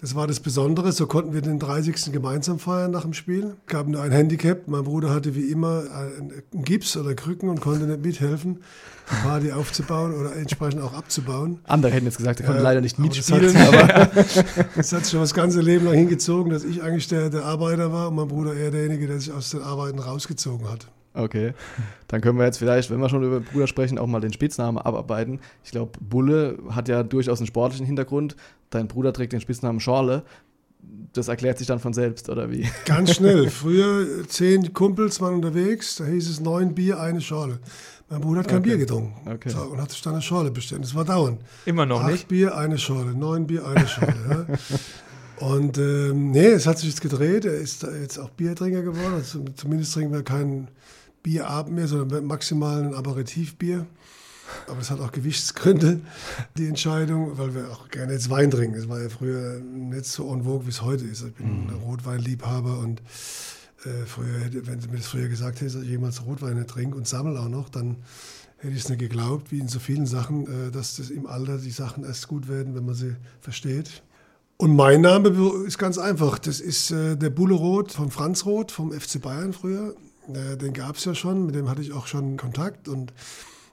Das 0.00 0.14
war 0.14 0.26
das 0.26 0.40
Besondere. 0.40 0.92
So 0.92 1.06
konnten 1.06 1.34
wir 1.34 1.42
den 1.42 1.58
30. 1.58 2.10
gemeinsam 2.10 2.58
feiern 2.58 2.90
nach 2.90 3.02
dem 3.02 3.12
Spiel. 3.12 3.56
Gab 3.66 3.86
nur 3.86 4.00
ein 4.00 4.12
Handicap. 4.12 4.66
Mein 4.66 4.84
Bruder 4.84 5.10
hatte 5.10 5.34
wie 5.34 5.50
immer 5.50 5.82
einen 5.94 6.32
Gips 6.64 6.96
oder 6.96 7.14
Krücken 7.14 7.50
und 7.50 7.60
konnte 7.60 7.84
nicht 7.84 8.02
mithelfen, 8.02 8.62
die 9.10 9.14
Party 9.22 9.52
aufzubauen 9.52 10.14
oder 10.14 10.34
entsprechend 10.34 10.80
auch 10.80 10.94
abzubauen. 10.94 11.58
Andere 11.64 11.92
hätten 11.92 12.06
jetzt 12.06 12.16
gesagt, 12.16 12.40
er 12.40 12.46
konnte 12.46 12.60
äh, 12.60 12.64
leider 12.64 12.80
nicht 12.80 12.98
mitspielen. 12.98 13.52
Das 13.52 13.54
hat, 13.54 13.74
aber 13.74 14.24
das 14.74 14.92
hat 14.94 15.04
sich 15.04 15.10
schon 15.10 15.20
das 15.20 15.34
ganze 15.34 15.60
Leben 15.60 15.84
lang 15.84 15.94
hingezogen, 15.94 16.50
dass 16.50 16.64
ich 16.64 16.82
eigentlich 16.82 17.08
der, 17.08 17.28
der 17.28 17.44
Arbeiter 17.44 17.92
war 17.92 18.08
und 18.08 18.14
mein 18.14 18.28
Bruder 18.28 18.54
eher 18.54 18.70
derjenige, 18.70 19.06
der 19.06 19.20
sich 19.20 19.32
aus 19.34 19.50
den 19.50 19.60
Arbeiten 19.60 19.98
rausgezogen 19.98 20.70
hat. 20.70 20.86
Okay, 21.12 21.54
dann 22.06 22.20
können 22.20 22.38
wir 22.38 22.44
jetzt 22.44 22.58
vielleicht, 22.58 22.90
wenn 22.90 23.00
wir 23.00 23.08
schon 23.08 23.24
über 23.24 23.40
Bruder 23.40 23.66
sprechen, 23.66 23.98
auch 23.98 24.06
mal 24.06 24.20
den 24.20 24.32
Spitznamen 24.32 24.78
abarbeiten. 24.78 25.40
Ich 25.64 25.72
glaube, 25.72 25.92
Bulle 26.00 26.58
hat 26.70 26.88
ja 26.88 27.02
durchaus 27.02 27.40
einen 27.40 27.48
sportlichen 27.48 27.84
Hintergrund. 27.84 28.36
Dein 28.70 28.86
Bruder 28.86 29.12
trägt 29.12 29.32
den 29.32 29.40
Spitznamen 29.40 29.80
Schorle. 29.80 30.22
Das 31.12 31.26
erklärt 31.26 31.58
sich 31.58 31.66
dann 31.66 31.80
von 31.80 31.92
selbst, 31.92 32.28
oder 32.28 32.50
wie? 32.50 32.68
Ganz 32.84 33.16
schnell. 33.16 33.50
Früher 33.50 34.26
zehn 34.28 34.72
Kumpels 34.72 35.20
waren 35.20 35.34
unterwegs, 35.34 35.96
da 35.96 36.04
hieß 36.04 36.30
es 36.30 36.40
neun 36.40 36.74
Bier, 36.74 37.00
eine 37.00 37.20
Schorle. 37.20 37.58
Mein 38.08 38.20
Bruder 38.20 38.40
hat 38.40 38.48
kein 38.48 38.58
okay. 38.58 38.70
Bier 38.70 38.78
getrunken 38.78 39.14
okay. 39.28 39.50
so, 39.50 39.62
und 39.62 39.80
hat 39.80 39.90
sich 39.90 40.02
dann 40.02 40.14
eine 40.14 40.22
Schorle 40.22 40.50
bestellt. 40.50 40.82
Das 40.82 40.94
war 40.94 41.04
dauernd. 41.04 41.40
Immer 41.64 41.86
noch 41.86 42.02
Acht 42.02 42.12
nicht? 42.12 42.28
Bier, 42.28 42.56
eine 42.56 42.78
Schorle. 42.78 43.14
Neun 43.14 43.46
Bier, 43.46 43.66
eine 43.66 43.86
Schorle. 43.86 44.46
ja. 44.48 44.56
Und 45.40 45.78
ähm, 45.78 46.32
nee, 46.32 46.48
es 46.48 46.66
hat 46.66 46.78
sich 46.78 46.90
jetzt 46.90 47.00
gedreht. 47.00 47.46
Er 47.46 47.54
ist 47.54 47.82
jetzt 47.82 48.18
auch 48.18 48.28
Biertrinker 48.28 48.82
geworden. 48.82 49.14
Also, 49.14 49.42
zumindest 49.56 49.94
trinken 49.94 50.12
wir 50.12 50.22
keinen 50.22 50.68
Bierabend 51.22 51.74
mehr, 51.74 51.88
sondern 51.88 52.24
maximal 52.24 52.82
ein 52.82 52.94
Aperitivbier. 52.94 53.86
Aber 54.66 54.80
es 54.80 54.90
hat 54.90 55.00
auch 55.00 55.12
Gewichtsgründe, 55.12 56.00
die 56.56 56.66
Entscheidung, 56.66 57.38
weil 57.38 57.54
wir 57.54 57.70
auch 57.70 57.88
gerne 57.88 58.12
jetzt 58.12 58.30
Wein 58.30 58.50
trinken. 58.50 58.76
Es 58.76 58.88
war 58.88 59.00
ja 59.00 59.08
früher 59.08 59.60
nicht 59.60 60.06
so 60.06 60.32
en 60.32 60.44
vogue, 60.44 60.66
wie 60.66 60.70
es 60.70 60.82
heute 60.82 61.04
ist. 61.04 61.22
Ich 61.22 61.34
bin 61.34 61.64
mhm. 61.64 61.68
ein 61.68 61.76
Rotweinliebhaber 61.76 62.78
und 62.78 63.00
äh, 63.84 64.06
früher, 64.06 64.50
wenn 64.66 64.80
Sie 64.80 64.88
mir 64.88 64.96
das 64.96 65.06
früher 65.06 65.28
gesagt 65.28 65.60
hätten, 65.60 65.72
dass 65.72 65.82
ich 65.82 65.88
jemals 65.88 66.24
Rotweine 66.26 66.66
trinke 66.66 66.96
und 66.96 67.06
sammle 67.06 67.38
auch 67.38 67.48
noch, 67.48 67.68
dann 67.68 67.96
hätte 68.58 68.74
ich 68.74 68.82
es 68.82 68.88
nicht 68.88 68.98
geglaubt, 68.98 69.52
wie 69.52 69.58
in 69.58 69.68
so 69.68 69.78
vielen 69.78 70.06
Sachen, 70.06 70.46
äh, 70.46 70.70
dass 70.70 70.96
das 70.96 71.10
im 71.10 71.26
Alter 71.26 71.58
die 71.58 71.70
Sachen 71.70 72.04
erst 72.04 72.28
gut 72.28 72.48
werden, 72.48 72.74
wenn 72.74 72.84
man 72.84 72.94
sie 72.94 73.16
versteht. 73.40 74.02
Und 74.56 74.76
mein 74.76 75.00
Name 75.00 75.30
ist 75.66 75.78
ganz 75.78 75.96
einfach. 75.96 76.38
Das 76.38 76.60
ist 76.60 76.90
äh, 76.90 77.16
der 77.16 77.30
Bulle 77.30 77.54
Roth 77.54 77.92
von 77.92 78.10
Franz 78.10 78.44
Roth 78.44 78.72
vom 78.72 78.92
FC 78.92 79.20
Bayern 79.20 79.54
früher. 79.54 79.94
Äh, 80.34 80.56
den 80.56 80.72
gab 80.72 80.96
es 80.96 81.04
ja 81.04 81.14
schon, 81.14 81.46
mit 81.46 81.54
dem 81.54 81.68
hatte 81.68 81.82
ich 81.82 81.92
auch 81.92 82.06
schon 82.06 82.36
Kontakt 82.36 82.88
und 82.88 83.12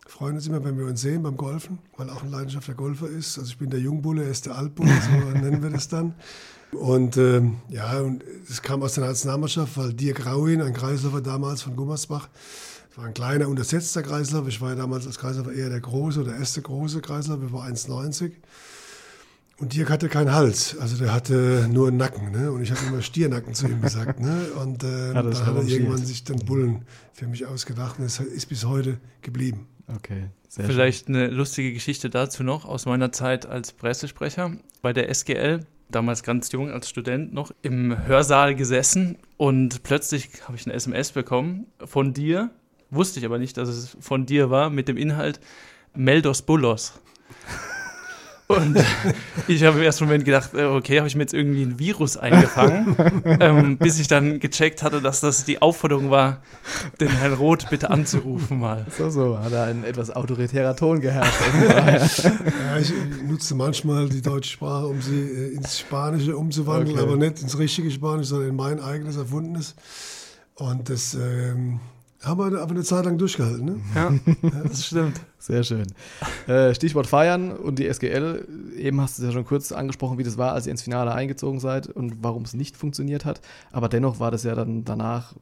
freuen 0.07 0.35
uns 0.35 0.47
immer, 0.47 0.63
wenn 0.63 0.77
wir 0.77 0.85
uns 0.85 1.01
sehen 1.01 1.23
beim 1.23 1.37
Golfen, 1.37 1.79
weil 1.97 2.09
auch 2.09 2.23
ein 2.23 2.31
leidenschaftlicher 2.31 2.77
Golfer 2.77 3.07
ist. 3.07 3.37
Also 3.37 3.49
ich 3.49 3.57
bin 3.57 3.69
der 3.69 3.79
Jungbulle, 3.79 4.23
er 4.23 4.31
ist 4.31 4.45
der 4.45 4.55
Altbulle, 4.55 4.89
so 4.89 5.29
nennen 5.39 5.61
wir 5.61 5.69
das 5.69 5.87
dann. 5.87 6.15
Und 6.71 7.17
ähm, 7.17 7.57
ja, 7.69 7.99
und 7.99 8.23
es 8.49 8.61
kam 8.61 8.83
aus 8.83 8.95
der 8.95 9.05
Nationalmannschaft, 9.05 9.77
weil 9.77 9.93
Dirk 9.93 10.25
Rauin, 10.25 10.61
ein 10.61 10.73
Kreisläufer 10.73 11.21
damals 11.21 11.61
von 11.61 11.75
Gummersbach, 11.75 12.27
war 12.95 13.05
ein 13.05 13.13
kleiner, 13.13 13.47
untersetzter 13.47 14.01
Kreislauf. 14.01 14.47
Ich 14.47 14.59
war 14.59 14.69
ja 14.69 14.75
damals 14.75 15.05
als 15.05 15.19
Kreislauf 15.19 15.55
eher 15.55 15.69
der 15.69 15.79
große 15.79 16.21
oder 16.21 16.35
erste 16.35 16.61
große 16.61 17.01
Kreislauf, 17.01 17.39
ich 17.45 17.53
war 17.53 17.67
1,90. 17.67 18.31
Und 19.59 19.73
Dirk 19.73 19.89
hatte 19.89 20.07
keinen 20.07 20.33
Hals, 20.33 20.77
also 20.79 20.97
der 20.97 21.11
hatte 21.11 21.67
nur 21.71 21.87
einen 21.87 21.97
Nacken. 21.97 22.31
Ne? 22.31 22.51
Und 22.51 22.61
ich 22.61 22.69
habe 22.69 22.79
immer 22.87 23.01
Stiernacken 23.01 23.55
zu 23.55 23.67
ihm 23.67 23.81
gesagt. 23.81 24.19
Ne? 24.19 24.51
Und 24.61 24.83
äh, 24.85 25.07
ja, 25.07 25.13
dann 25.13 25.45
hat 25.45 25.55
er 25.55 25.63
irgendwann 25.63 26.05
sich 26.05 26.23
den 26.23 26.37
Bullen 26.45 26.85
für 27.11 27.25
mich 27.27 27.47
ausgedacht 27.47 27.97
und 27.97 28.05
es 28.05 28.19
ist 28.19 28.45
bis 28.45 28.65
heute 28.65 28.99
geblieben. 29.21 29.67
Okay. 29.87 30.27
Vielleicht 30.49 31.07
schön. 31.07 31.15
eine 31.15 31.27
lustige 31.27 31.73
Geschichte 31.73 32.09
dazu 32.09 32.43
noch 32.43 32.65
aus 32.65 32.85
meiner 32.85 33.11
Zeit 33.11 33.47
als 33.47 33.71
Pressesprecher 33.71 34.51
bei 34.81 34.93
der 34.93 35.09
SGL. 35.09 35.65
Damals 35.89 36.21
ganz 36.21 36.51
jung 36.51 36.69
als 36.69 36.89
Student 36.89 37.33
noch 37.33 37.51
im 37.61 38.05
Hörsaal 38.05 38.55
gesessen 38.55 39.17
und 39.37 39.83
plötzlich 39.83 40.29
habe 40.43 40.57
ich 40.57 40.65
eine 40.65 40.75
SMS 40.75 41.13
bekommen 41.13 41.65
von 41.83 42.13
dir. 42.13 42.51
Wusste 42.89 43.19
ich 43.19 43.25
aber 43.25 43.39
nicht, 43.39 43.57
dass 43.57 43.69
es 43.69 43.97
von 43.99 44.25
dir 44.25 44.49
war, 44.49 44.69
mit 44.69 44.87
dem 44.87 44.97
Inhalt 44.97 45.39
Meldos 45.95 46.41
Bullos. 46.41 46.99
Und 48.47 48.77
ich 49.47 49.63
habe 49.63 49.77
im 49.77 49.83
ersten 49.83 50.05
Moment 50.05 50.23
gedacht, 50.23 50.53
äh, 50.53 50.63
okay, 50.63 50.99
habe 50.99 51.07
ich 51.07 51.15
mir 51.15 51.23
jetzt 51.23 51.33
irgendwie 51.33 51.63
ein 51.63 51.79
Virus 51.79 52.15
eingefangen, 52.15 52.95
ähm, 53.41 53.77
bis 53.77 53.99
ich 53.99 54.07
dann 54.07 54.39
gecheckt 54.39 54.83
hatte, 54.83 55.01
dass 55.01 55.19
das 55.19 55.43
die 55.43 55.61
Aufforderung 55.61 56.11
war, 56.11 56.41
den 57.01 57.09
Herrn 57.09 57.33
Roth 57.33 57.69
bitte 57.69 57.89
anzurufen 57.89 58.59
mal. 58.59 58.85
So, 58.97 59.09
so, 59.09 59.37
hat 59.37 59.51
er 59.51 59.65
ein 59.65 59.83
etwas 59.83 60.15
autoritärer 60.15 60.77
Ton 60.77 61.01
geherrscht. 61.01 62.23
ja, 62.23 62.77
ich 62.79 62.93
nutze 63.27 63.53
manchmal 63.53 64.07
die 64.07 64.21
deutsche 64.21 64.51
Sprache, 64.51 64.87
um 64.87 65.01
sie 65.01 65.19
äh, 65.19 65.53
ins 65.53 65.79
Spanische 65.79 66.37
umzuwandeln, 66.37 66.97
okay. 66.97 67.05
aber 67.05 67.17
nicht 67.17 67.41
ins 67.41 67.57
richtige 67.57 67.91
Spanisch, 67.91 68.27
sondern 68.27 68.49
in 68.49 68.55
mein 68.55 68.79
eigenes 68.79 69.17
erfundenes. 69.17 69.75
Und 70.55 70.89
das... 70.89 71.15
Ähm, 71.15 71.81
haben 72.23 72.39
wir 72.39 72.61
aber 72.61 72.71
eine 72.71 72.83
Zeit 72.83 73.05
lang 73.05 73.17
durchgehalten, 73.17 73.65
ne? 73.65 73.79
Ja, 73.95 74.11
das 74.63 74.87
stimmt. 74.87 75.21
Sehr 75.37 75.63
schön. 75.63 75.85
Äh, 76.47 76.73
Stichwort 76.73 77.05
Feiern 77.05 77.51
und 77.51 77.77
die 77.77 77.87
SGL. 77.87 78.47
Eben 78.75 78.99
hast 79.01 79.17
du 79.17 79.23
es 79.23 79.27
ja 79.27 79.33
schon 79.33 79.45
kurz 79.45 79.71
angesprochen, 79.71 80.17
wie 80.17 80.23
das 80.23 80.37
war, 80.37 80.53
als 80.53 80.65
ihr 80.65 80.71
ins 80.71 80.81
Finale 80.81 81.13
eingezogen 81.13 81.59
seid 81.59 81.87
und 81.87 82.17
warum 82.21 82.43
es 82.43 82.53
nicht 82.53 82.75
funktioniert 82.75 83.23
hat. 83.23 83.41
Aber 83.71 83.87
dennoch 83.87 84.19
war 84.19 84.31
das 84.31 84.43
ja 84.43 84.55
dann 84.55 84.83
danach, 84.83 85.35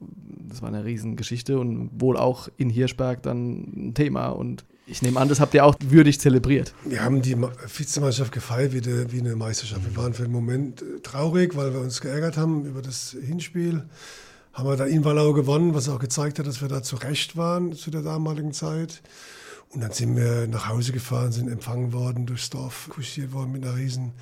das 0.49 0.61
war 0.61 0.67
eine 0.67 0.83
Riesengeschichte 0.83 1.57
und 1.57 1.89
wohl 1.93 2.17
auch 2.17 2.49
in 2.57 2.69
Hirschberg 2.69 3.23
dann 3.23 3.89
ein 3.89 3.93
Thema. 3.93 4.27
Und 4.27 4.65
ich 4.85 5.01
nehme 5.01 5.19
an, 5.19 5.29
das 5.29 5.39
habt 5.39 5.53
ihr 5.53 5.65
auch 5.65 5.75
würdig 5.79 6.19
zelebriert. 6.19 6.73
Wir 6.83 7.03
haben 7.03 7.21
die 7.21 7.35
Vizemeisterschaft 7.37 8.33
gefeiert 8.33 8.73
wie, 8.73 8.81
de, 8.81 9.11
wie 9.11 9.19
eine 9.19 9.37
Meisterschaft. 9.37 9.81
Wir 9.85 9.95
waren 9.95 10.13
für 10.13 10.23
einen 10.23 10.33
Moment 10.33 10.83
traurig, 11.03 11.55
weil 11.55 11.73
wir 11.73 11.79
uns 11.79 12.01
geärgert 12.01 12.35
haben 12.35 12.65
über 12.65 12.81
das 12.81 13.15
Hinspiel 13.19 13.85
haben 14.55 14.69
wir 14.69 14.77
da 14.77 14.85
in 14.85 15.03
Wallau 15.03 15.33
gewonnen, 15.33 15.75
was 15.75 15.89
auch 15.89 15.99
gezeigt 15.99 16.39
hat, 16.39 16.47
dass 16.47 16.61
wir 16.61 16.69
da 16.69 16.81
zu 16.81 16.95
Recht 16.95 17.35
waren 17.35 17.73
zu 17.73 17.91
der 17.91 18.01
damaligen 18.01 18.53
Zeit. 18.53 19.01
Und 19.69 19.81
dann 19.81 19.91
sind 19.91 20.15
wir 20.15 20.47
nach 20.47 20.69
Hause 20.69 20.93
gefahren, 20.93 21.33
sind 21.33 21.49
empfangen 21.49 21.91
worden, 21.91 22.25
durchs 22.25 22.49
Dorf 22.49 22.87
kurschiert 22.89 23.33
worden 23.33 23.51
mit 23.51 23.65
einer 23.65 23.75
riesen 23.75 24.13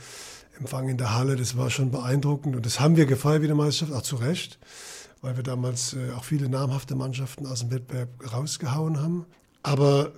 Empfang 0.59 0.89
in 0.89 0.97
der 0.97 1.13
Halle. 1.13 1.35
Das 1.35 1.55
war 1.55 1.69
schon 1.69 1.91
beeindruckend 1.91 2.55
und 2.55 2.65
das 2.65 2.79
haben 2.79 2.97
wir 2.97 3.05
gefeiert 3.05 3.43
wie 3.43 3.47
der 3.47 3.55
Meisterschaft, 3.55 3.93
auch 3.93 4.01
zu 4.01 4.15
Recht, 4.15 4.57
weil 5.21 5.35
wir 5.35 5.43
damals 5.43 5.93
äh, 5.93 6.11
auch 6.17 6.23
viele 6.23 6.49
namhafte 6.49 6.95
Mannschaften 6.95 7.45
aus 7.45 7.59
dem 7.59 7.69
Wettbewerb 7.69 8.09
rausgehauen 8.33 8.99
haben. 8.99 9.27
Aber 9.61 10.13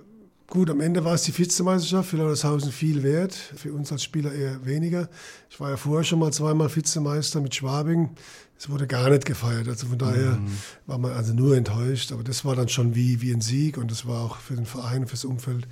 Gut, 0.48 0.70
am 0.70 0.80
Ende 0.80 1.04
war 1.04 1.14
es 1.14 1.24
die 1.24 1.36
Vizemeisterschaft, 1.36 2.10
für 2.10 2.18
Lautershausen 2.18 2.70
viel 2.70 3.02
wert, 3.02 3.34
für 3.34 3.72
uns 3.72 3.90
als 3.90 4.04
Spieler 4.04 4.32
eher 4.32 4.64
weniger. 4.64 5.08
Ich 5.50 5.58
war 5.58 5.70
ja 5.70 5.76
vorher 5.76 6.04
schon 6.04 6.20
mal 6.20 6.32
zweimal 6.32 6.74
Vizemeister 6.74 7.40
mit 7.40 7.56
Schwabing. 7.56 8.10
Es 8.58 8.70
wurde 8.70 8.86
gar 8.86 9.10
nicht 9.10 9.26
gefeiert, 9.26 9.68
also 9.68 9.86
von 9.86 9.98
daher 9.98 10.32
mhm. 10.32 10.58
war 10.86 10.98
man 10.98 11.12
also 11.12 11.34
nur 11.34 11.56
enttäuscht. 11.56 12.12
Aber 12.12 12.24
das 12.24 12.44
war 12.44 12.56
dann 12.56 12.68
schon 12.68 12.94
wie, 12.94 13.20
wie 13.20 13.32
ein 13.32 13.40
Sieg 13.40 13.76
und 13.76 13.90
das 13.90 14.06
war 14.06 14.22
auch 14.22 14.36
für 14.36 14.54
den 14.54 14.66
Verein 14.66 15.02
und 15.02 15.08
fürs 15.08 15.24
Umfeld 15.24 15.68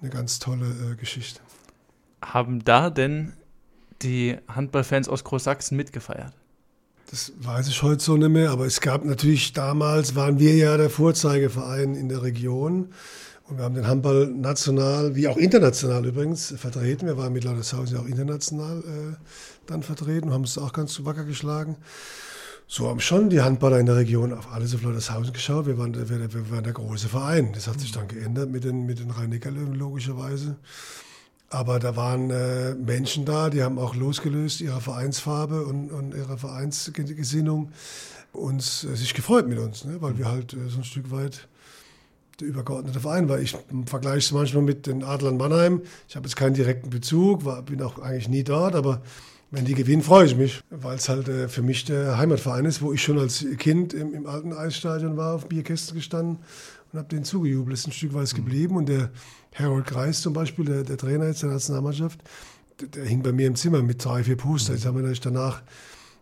eine 0.00 0.10
ganz 0.10 0.38
tolle 0.38 0.66
äh, 0.66 0.96
Geschichte. 0.96 1.40
Haben 2.22 2.64
da 2.64 2.90
denn 2.90 3.32
die 4.02 4.36
Handballfans 4.48 5.08
aus 5.08 5.24
Großsachsen 5.24 5.76
mitgefeiert? 5.76 6.32
Das 7.10 7.32
weiß 7.38 7.68
ich 7.68 7.82
heute 7.82 8.02
so 8.02 8.16
nicht 8.16 8.30
mehr, 8.30 8.50
aber 8.50 8.66
es 8.66 8.80
gab 8.80 9.04
natürlich 9.04 9.52
damals, 9.52 10.16
waren 10.16 10.38
wir 10.40 10.56
ja 10.56 10.76
der 10.76 10.90
Vorzeigeverein 10.90 11.94
in 11.94 12.08
der 12.08 12.22
Region. 12.22 12.92
Und 13.46 13.58
wir 13.58 13.64
haben 13.64 13.74
den 13.74 13.86
Handball 13.86 14.26
national, 14.26 15.14
wie 15.14 15.28
auch 15.28 15.36
international 15.36 16.06
übrigens, 16.06 16.54
vertreten. 16.56 17.06
Wir 17.06 17.18
waren 17.18 17.32
mit 17.32 17.44
Lautershausen 17.44 17.96
ja 17.96 18.02
auch 18.02 18.06
international 18.06 18.78
äh, 18.78 19.16
dann 19.66 19.82
vertreten 19.82 20.28
und 20.28 20.34
haben 20.34 20.44
es 20.44 20.56
auch 20.56 20.72
ganz 20.72 21.04
wacker 21.04 21.24
geschlagen. 21.24 21.76
So 22.66 22.88
haben 22.88 23.00
schon 23.00 23.28
die 23.28 23.42
Handballer 23.42 23.78
in 23.78 23.84
der 23.84 23.96
Region 23.96 24.32
auf 24.32 24.50
alles 24.50 24.74
auf 24.74 24.82
Lautershausen 24.82 25.34
geschaut. 25.34 25.66
Wir 25.66 25.76
waren, 25.76 25.94
wir, 25.94 26.32
wir 26.32 26.50
waren 26.50 26.64
der 26.64 26.72
große 26.72 27.08
Verein. 27.08 27.52
Das 27.52 27.68
hat 27.68 27.80
sich 27.80 27.92
dann 27.92 28.08
geändert 28.08 28.50
mit 28.50 28.64
den, 28.64 28.86
mit 28.86 28.98
den 28.98 29.10
Rhein-Neckar-Löwen 29.10 29.74
logischerweise. 29.74 30.56
Aber 31.50 31.78
da 31.78 31.94
waren 31.96 32.30
äh, 32.30 32.74
Menschen 32.74 33.26
da, 33.26 33.50
die 33.50 33.62
haben 33.62 33.78
auch 33.78 33.94
losgelöst 33.94 34.62
ihre 34.62 34.80
Vereinsfarbe 34.80 35.66
und, 35.66 35.90
und 35.90 36.14
ihre 36.14 36.38
Vereinsgesinnung 36.38 37.72
uns 38.32 38.84
äh, 38.84 38.96
sich 38.96 39.12
gefreut 39.12 39.46
mit 39.46 39.58
uns, 39.58 39.84
ne? 39.84 40.00
weil 40.00 40.16
wir 40.16 40.28
halt 40.28 40.54
äh, 40.54 40.68
so 40.68 40.78
ein 40.78 40.84
Stück 40.84 41.10
weit 41.10 41.46
der 42.40 42.48
übergeordnete 42.48 43.00
Verein 43.00 43.28
war. 43.28 43.38
Ich 43.38 43.56
vergleiche 43.86 44.18
es 44.18 44.32
manchmal 44.32 44.62
mit 44.62 44.86
den 44.86 45.04
Adlern 45.04 45.36
Mannheim. 45.36 45.82
Ich 46.08 46.16
habe 46.16 46.26
jetzt 46.26 46.36
keinen 46.36 46.54
direkten 46.54 46.90
Bezug, 46.90 47.44
war, 47.44 47.62
bin 47.62 47.82
auch 47.82 47.98
eigentlich 47.98 48.28
nie 48.28 48.44
dort, 48.44 48.74
aber 48.74 49.02
wenn 49.50 49.64
die 49.64 49.74
gewinnen, 49.74 50.02
freue 50.02 50.26
ich 50.26 50.36
mich, 50.36 50.62
weil 50.70 50.96
es 50.96 51.08
halt 51.08 51.28
äh, 51.28 51.48
für 51.48 51.62
mich 51.62 51.84
der 51.84 52.18
Heimatverein 52.18 52.64
ist, 52.64 52.82
wo 52.82 52.92
ich 52.92 53.02
schon 53.02 53.18
als 53.18 53.46
Kind 53.58 53.94
im, 53.94 54.12
im 54.12 54.26
alten 54.26 54.52
Eisstadion 54.52 55.16
war, 55.16 55.34
auf 55.34 55.46
Bierkästen 55.46 55.94
gestanden 55.94 56.38
und 56.92 56.98
habe 56.98 57.08
denen 57.08 57.24
zugejubelt. 57.24 57.78
Ist 57.78 57.86
ein 57.86 57.92
Stück 57.92 58.14
weit 58.14 58.34
geblieben 58.34 58.76
und 58.76 58.88
der 58.88 59.10
Harold 59.54 59.86
Kreis 59.86 60.22
zum 60.22 60.32
Beispiel, 60.32 60.64
der, 60.64 60.82
der 60.82 60.96
Trainer 60.96 61.26
jetzt 61.26 61.42
der 61.42 61.50
Nationalmannschaft, 61.50 62.18
der, 62.80 62.88
der, 62.88 63.04
hing 63.04 63.22
bei 63.22 63.32
mir 63.32 63.46
im 63.46 63.54
Zimmer 63.54 63.80
mit 63.82 64.04
drei, 64.04 64.24
vier 64.24 64.36
Poster. 64.36 64.72
Jetzt 64.74 64.86
haben 64.86 65.00
wir 65.00 65.14
danach, 65.20 65.62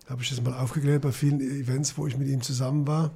habe 0.09 0.23
ich 0.23 0.29
das 0.29 0.43
mal 0.43 0.53
aufgeklärt 0.53 1.03
bei 1.03 1.13
vielen 1.13 1.41
Events, 1.41 1.97
wo 1.97 2.07
ich 2.07 2.19
mit 2.19 2.29
ihm 2.29 2.43
zusammen 2.43 2.87
war. 2.87 3.13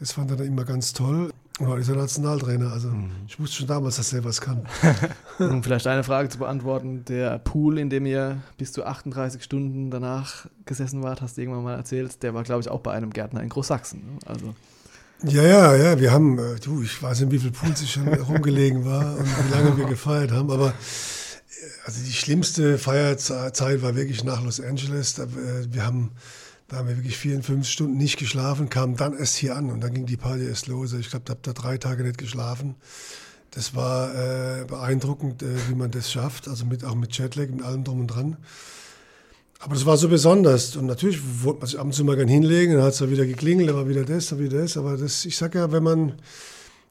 Das 0.00 0.12
fand 0.12 0.30
er 0.30 0.36
dann 0.36 0.48
immer 0.48 0.64
ganz 0.64 0.92
toll. 0.92 1.30
Und 1.60 1.68
heute 1.68 1.82
ist 1.82 1.88
er 1.88 1.96
Nationaltrainer. 1.96 2.72
Also 2.72 2.88
mhm. 2.88 3.12
ich 3.28 3.38
wusste 3.38 3.56
schon 3.56 3.68
damals, 3.68 3.96
dass 3.96 4.12
er 4.12 4.24
was 4.24 4.40
kann. 4.40 4.66
um 5.38 5.62
vielleicht 5.62 5.86
eine 5.86 6.02
Frage 6.02 6.28
zu 6.28 6.38
beantworten. 6.38 7.04
Der 7.04 7.38
Pool, 7.38 7.78
in 7.78 7.90
dem 7.90 8.06
ihr 8.06 8.42
bis 8.58 8.72
zu 8.72 8.84
38 8.84 9.42
Stunden 9.42 9.90
danach 9.90 10.46
gesessen 10.64 11.02
wart, 11.02 11.22
hast 11.22 11.36
du 11.36 11.42
irgendwann 11.42 11.62
mal 11.62 11.76
erzählt, 11.76 12.22
der 12.24 12.34
war, 12.34 12.42
glaube 12.42 12.62
ich, 12.62 12.68
auch 12.68 12.80
bei 12.80 12.92
einem 12.92 13.10
Gärtner 13.10 13.40
in 13.40 13.48
Großsachsen. 13.48 14.00
Ne? 14.00 14.18
Also 14.26 14.54
ja, 15.22 15.42
ja, 15.42 15.76
ja, 15.76 15.98
wir 15.98 16.12
haben, 16.12 16.38
äh, 16.38 16.56
du, 16.62 16.82
ich 16.82 17.02
weiß 17.02 17.20
nicht, 17.20 17.32
wie 17.32 17.38
viel 17.38 17.50
Pools 17.50 17.80
ich 17.80 17.92
schon 17.92 18.08
rumgelegen 18.08 18.84
war 18.84 19.16
und 19.16 19.24
wie 19.24 19.50
lange 19.52 19.76
wir 19.76 19.86
gefeiert 19.86 20.32
haben, 20.32 20.50
aber 20.50 20.68
äh, 20.68 20.72
also 21.86 22.04
die 22.04 22.12
schlimmste 22.12 22.78
Feierzeit 22.78 23.80
war 23.82 23.96
wirklich 23.96 24.24
nach 24.24 24.42
Los 24.42 24.60
Angeles. 24.60 25.14
Da, 25.14 25.22
äh, 25.24 25.66
wir 25.70 25.86
haben, 25.86 26.10
da 26.68 26.78
haben 26.78 26.88
wir 26.88 26.96
wirklich 26.96 27.16
54 27.18 27.70
Stunden 27.70 27.96
nicht 27.96 28.18
geschlafen, 28.18 28.68
kamen 28.70 28.96
dann 28.96 29.16
erst 29.16 29.36
hier 29.36 29.56
an 29.56 29.70
und 29.70 29.80
dann 29.80 29.92
ging 29.92 30.06
die 30.06 30.16
Party 30.16 30.46
erst 30.46 30.66
los. 30.66 30.92
Ich 30.94 31.10
glaube, 31.10 31.24
da 31.26 31.32
habe 31.32 31.40
da 31.42 31.52
drei 31.52 31.78
Tage 31.78 32.02
nicht 32.04 32.18
geschlafen. 32.18 32.74
Das 33.50 33.74
war 33.74 34.12
äh, 34.14 34.64
beeindruckend, 34.64 35.42
äh, 35.42 35.68
wie 35.68 35.74
man 35.74 35.90
das 35.90 36.10
schafft, 36.10 36.48
also 36.48 36.64
mit, 36.64 36.84
auch 36.84 36.94
mit 36.94 37.16
Jetlag, 37.16 37.48
mit 37.50 37.62
allem 37.62 37.84
drum 37.84 38.00
und 38.00 38.06
dran. 38.08 38.38
Aber 39.60 39.74
das 39.74 39.86
war 39.86 39.96
so 39.96 40.08
besonders. 40.08 40.76
Und 40.76 40.86
natürlich 40.86 41.20
wollte 41.42 41.60
man 41.60 41.68
sich 41.68 41.78
ab 41.78 41.86
und 41.86 41.94
zu 41.94 42.04
mal 42.04 42.16
gern 42.16 42.28
hinlegen, 42.28 42.74
dann 42.74 42.82
hat 42.82 42.94
es 42.94 42.98
da 42.98 43.10
wieder 43.10 43.26
geklingelt, 43.26 43.68
dann 43.68 43.76
war 43.76 43.88
wieder 43.88 44.04
das, 44.04 44.28
dann 44.28 44.38
wieder 44.40 44.60
das. 44.60 44.76
Aber 44.76 44.96
das, 44.96 45.24
ich 45.24 45.36
sage 45.36 45.58
ja, 45.58 45.70
wenn 45.70 45.82
man 45.82 46.14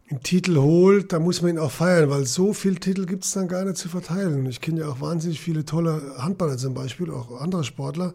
einen 0.10 0.24
Titel 0.24 0.58
holt, 0.58 1.12
dann 1.12 1.24
muss 1.24 1.42
man 1.42 1.52
ihn 1.52 1.60
auch 1.60 1.72
feiern, 1.72 2.10
weil 2.10 2.26
so 2.26 2.54
viele 2.54 2.76
Titel 2.76 3.06
gibt 3.06 3.26
es 3.26 3.32
dann 3.32 3.48
gar 3.48 3.66
nicht 3.66 3.78
zu 3.78 3.90
verteilen. 3.90 4.46
Ich 4.46 4.62
kenne 4.62 4.82
ja 4.82 4.88
auch 4.88 5.02
wahnsinnig 5.02 5.40
viele 5.40 5.66
tolle 5.66 6.16
Handballer 6.18 6.58
zum 6.58 6.74
Beispiel, 6.74 7.12
auch 7.12 7.42
andere 7.42 7.64
Sportler, 7.64 8.14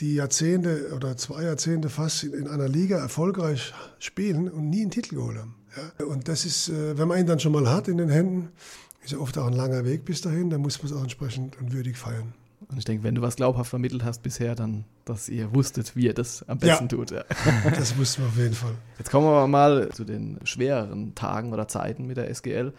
die 0.00 0.14
Jahrzehnte 0.14 0.92
oder 0.94 1.16
zwei 1.16 1.44
Jahrzehnte 1.44 1.88
fast 1.88 2.24
in 2.24 2.48
einer 2.48 2.68
Liga 2.68 2.98
erfolgreich 2.98 3.72
spielen 3.98 4.48
und 4.48 4.70
nie 4.70 4.82
einen 4.82 4.90
Titel 4.90 5.16
geholt 5.16 5.38
haben. 5.38 5.54
Ja? 5.76 6.06
Und 6.06 6.28
das 6.28 6.44
ist, 6.44 6.68
äh, 6.68 6.98
wenn 6.98 7.08
man 7.08 7.18
ihn 7.20 7.26
dann 7.26 7.40
schon 7.40 7.52
mal 7.52 7.68
hat 7.68 7.88
in 7.88 7.98
den 7.98 8.08
Händen, 8.08 8.48
ist 9.04 9.12
ja 9.12 9.18
oft 9.18 9.36
auch 9.38 9.46
ein 9.46 9.52
langer 9.52 9.84
Weg 9.84 10.04
bis 10.04 10.20
dahin, 10.20 10.50
dann 10.50 10.62
muss 10.62 10.82
man 10.82 10.90
es 10.90 10.96
auch 10.96 11.02
entsprechend 11.02 11.58
und 11.60 11.72
würdig 11.72 11.96
feiern. 11.96 12.32
Und 12.68 12.78
ich 12.78 12.84
denke, 12.84 13.04
wenn 13.04 13.14
du 13.14 13.22
was 13.22 13.36
glaubhaft 13.36 13.70
vermittelt 13.70 14.04
hast 14.04 14.22
bisher, 14.22 14.54
dann, 14.54 14.84
dass 15.04 15.28
ihr 15.28 15.54
wusstet, 15.54 15.94
wie 15.96 16.06
ihr 16.06 16.14
das 16.14 16.48
am 16.48 16.58
besten 16.58 16.84
ja, 16.84 16.88
tut. 16.88 17.10
Ja. 17.10 17.24
Das 17.76 17.96
wussten 17.98 18.22
wir 18.22 18.28
auf 18.28 18.36
jeden 18.36 18.54
Fall. 18.54 18.74
Jetzt 18.98 19.10
kommen 19.10 19.26
wir 19.26 19.46
mal 19.46 19.90
zu 19.90 20.04
den 20.04 20.38
schwereren 20.44 21.14
Tagen 21.14 21.52
oder 21.52 21.68
Zeiten 21.68 22.06
mit 22.06 22.16
der 22.16 22.30
SGL. 22.30 22.72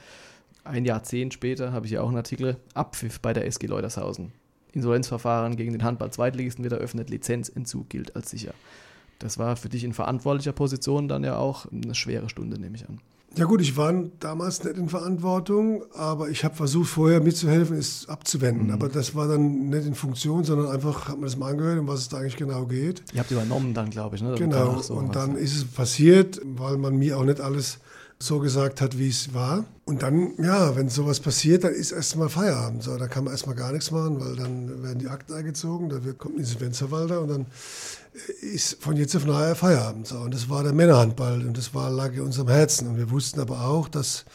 Ein 0.63 0.85
Jahrzehnt 0.85 1.33
später 1.33 1.71
habe 1.71 1.85
ich 1.85 1.91
ja 1.91 2.01
auch 2.01 2.07
einen 2.07 2.17
Artikel 2.17 2.57
Abpfiff 2.73 3.19
bei 3.19 3.33
der 3.33 3.45
SG 3.45 3.67
Leutershausen. 3.67 4.31
Insolvenzverfahren 4.75 5.55
gegen 5.55 5.71
den 5.71 5.83
Handball-Zweitligisten 5.83 6.63
wird 6.63 6.73
eröffnet, 6.73 7.09
Lizenzentzug 7.09 7.89
gilt 7.89 8.15
als 8.15 8.29
sicher. 8.29 8.53
Das 9.19 9.37
war 9.39 9.55
für 9.55 9.69
dich 9.69 9.83
in 9.83 9.93
verantwortlicher 9.93 10.51
Position 10.51 11.07
dann 11.07 11.23
ja 11.23 11.37
auch 11.37 11.65
eine 11.71 11.95
schwere 11.95 12.29
Stunde, 12.29 12.59
nehme 12.59 12.75
ich 12.75 12.87
an. 12.87 12.99
Ja 13.37 13.43
gut, 13.45 13.59
ich 13.59 13.75
war 13.75 13.93
damals 14.19 14.63
nicht 14.63 14.77
in 14.77 14.87
Verantwortung, 14.87 15.83
aber 15.93 16.29
ich 16.29 16.45
habe 16.45 16.55
versucht, 16.55 16.89
vorher 16.89 17.19
mitzuhelfen, 17.19 17.75
es 17.75 18.07
abzuwenden. 18.07 18.67
Mhm. 18.67 18.73
Aber 18.73 18.87
das 18.87 19.13
war 19.13 19.27
dann 19.27 19.69
nicht 19.69 19.85
in 19.85 19.93
Funktion, 19.93 20.45
sondern 20.45 20.67
einfach 20.67 21.09
hat 21.09 21.15
man 21.15 21.25
das 21.25 21.35
mal 21.35 21.51
angehört, 21.51 21.79
um 21.79 21.87
was 21.87 22.01
es 22.01 22.09
da 22.09 22.17
eigentlich 22.17 22.37
genau 22.37 22.65
geht. 22.65 23.03
Ihr 23.13 23.19
habt 23.19 23.31
übernommen 23.31 23.73
dann, 23.73 23.89
glaube 23.89 24.15
ich. 24.15 24.21
Ne? 24.21 24.35
Genau, 24.35 24.79
so 24.79 24.93
und 24.93 25.15
dann 25.15 25.35
ist 25.35 25.55
es 25.55 25.65
passiert, 25.65 26.39
weil 26.43 26.77
man 26.77 26.95
mir 26.95 27.17
auch 27.17 27.25
nicht 27.25 27.41
alles 27.41 27.79
so 28.19 28.39
gesagt 28.39 28.81
hat, 28.81 28.97
wie 28.97 29.09
es 29.09 29.33
war. 29.33 29.65
Und 29.85 30.01
dann, 30.01 30.33
ja, 30.41 30.75
wenn 30.75 30.89
sowas 30.89 31.19
passiert, 31.19 31.63
dann 31.63 31.73
ist 31.73 31.91
erstmal 31.91 32.29
Feierabend. 32.29 32.83
So, 32.83 32.97
da 32.97 33.07
kann 33.07 33.25
man 33.25 33.33
erstmal 33.33 33.55
gar 33.55 33.71
nichts 33.71 33.91
machen, 33.91 34.19
weil 34.19 34.35
dann 34.35 34.83
werden 34.83 34.99
die 34.99 35.07
Akten 35.07 35.33
eingezogen, 35.33 35.89
da 35.89 35.99
kommt 36.17 36.35
ein 36.35 36.39
Insolvenzverwalter 36.39 37.21
und 37.21 37.27
dann 37.27 37.45
ist 38.41 38.81
von 38.81 38.95
jetzt 38.95 39.15
auf 39.15 39.25
nachher 39.25 39.55
Feierabend. 39.55 40.07
So. 40.07 40.17
Und 40.19 40.33
das 40.33 40.49
war 40.49 40.63
der 40.63 40.73
Männerhandball 40.73 41.45
und 41.45 41.57
das 41.57 41.73
war, 41.73 41.89
lag 41.89 42.13
in 42.13 42.21
unserem 42.21 42.47
Herzen. 42.47 42.87
Und 42.87 42.97
wir 42.97 43.11
wussten 43.11 43.39
aber 43.39 43.65
auch, 43.65 43.89
dass 43.89 44.25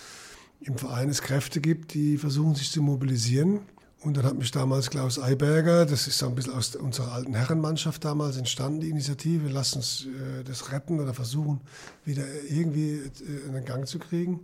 im 0.60 0.76
Verein 0.76 1.08
es 1.08 1.22
Kräfte 1.22 1.60
gibt, 1.60 1.94
die 1.94 2.18
versuchen, 2.18 2.54
sich 2.54 2.70
zu 2.70 2.82
mobilisieren. 2.82 3.60
Und 4.02 4.16
dann 4.16 4.24
hat 4.24 4.38
mich 4.38 4.50
damals 4.50 4.88
Klaus 4.88 5.18
Eiberger, 5.18 5.84
das 5.84 6.06
ist 6.06 6.22
ein 6.22 6.34
bisschen 6.34 6.54
aus 6.54 6.74
unserer 6.74 7.12
alten 7.12 7.34
Herrenmannschaft 7.34 8.02
damals 8.02 8.38
entstanden, 8.38 8.80
die 8.80 8.88
Initiative, 8.88 9.48
lass 9.48 9.76
uns 9.76 10.06
äh, 10.06 10.42
das 10.42 10.72
retten 10.72 11.00
oder 11.00 11.12
versuchen, 11.12 11.60
wieder 12.06 12.24
irgendwie 12.48 12.94
äh, 12.94 13.46
in 13.46 13.52
den 13.52 13.64
Gang 13.66 13.86
zu 13.86 13.98
kriegen. 13.98 14.40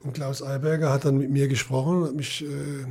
Und 0.00 0.12
Klaus 0.12 0.42
Eiberger 0.42 0.90
hat 0.92 1.06
dann 1.06 1.16
mit 1.16 1.30
mir 1.30 1.48
gesprochen 1.48 2.02
und 2.02 2.08
hat 2.08 2.14
mich 2.14 2.42
äh, 2.42 2.84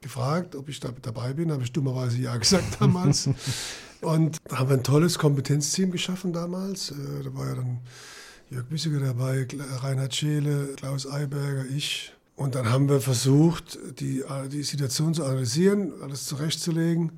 gefragt, 0.00 0.54
ob 0.54 0.68
ich 0.68 0.78
da 0.78 0.90
dabei 1.02 1.32
bin. 1.32 1.48
Da 1.48 1.54
habe 1.54 1.64
ich 1.64 1.72
dummerweise 1.72 2.18
ja 2.18 2.36
gesagt 2.36 2.80
damals. 2.80 3.28
Und 4.00 4.38
da 4.48 4.58
haben 4.58 4.70
wir 4.70 4.78
ein 4.78 4.82
tolles 4.82 5.18
Kompetenzteam 5.18 5.90
geschaffen 5.90 6.32
damals. 6.32 6.90
Äh, 6.90 6.94
da 7.24 7.34
war 7.34 7.48
ja 7.48 7.54
dann 7.56 7.80
Jörg 8.48 8.66
Büssiger 8.66 8.98
dabei, 8.98 9.46
Reinhard 9.82 10.14
Scheele, 10.14 10.74
Klaus 10.76 11.06
Eiberger, 11.06 11.66
ich. 11.66 12.12
Und 12.40 12.54
dann 12.54 12.70
haben 12.70 12.88
wir 12.88 13.02
versucht, 13.02 13.78
die, 14.00 14.24
die 14.50 14.62
Situation 14.62 15.12
zu 15.12 15.24
analysieren, 15.24 15.92
alles 16.00 16.24
zurechtzulegen. 16.24 17.12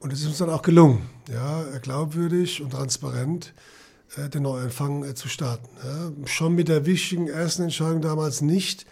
Und 0.00 0.12
es 0.12 0.22
ist 0.22 0.26
uns 0.26 0.38
dann 0.38 0.50
auch 0.50 0.62
gelungen, 0.62 1.08
ja, 1.32 1.62
glaubwürdig 1.80 2.60
und 2.60 2.70
transparent 2.70 3.54
äh, 4.16 4.28
den 4.28 4.42
Neuanfang 4.42 5.04
äh, 5.04 5.14
zu 5.14 5.28
starten. 5.28 5.68
Ja. 5.84 6.26
Schon 6.26 6.56
mit 6.56 6.66
der 6.66 6.84
wichtigen 6.84 7.28
ersten 7.28 7.62
Entscheidung 7.62 8.00
damals 8.00 8.40
nicht, 8.40 8.86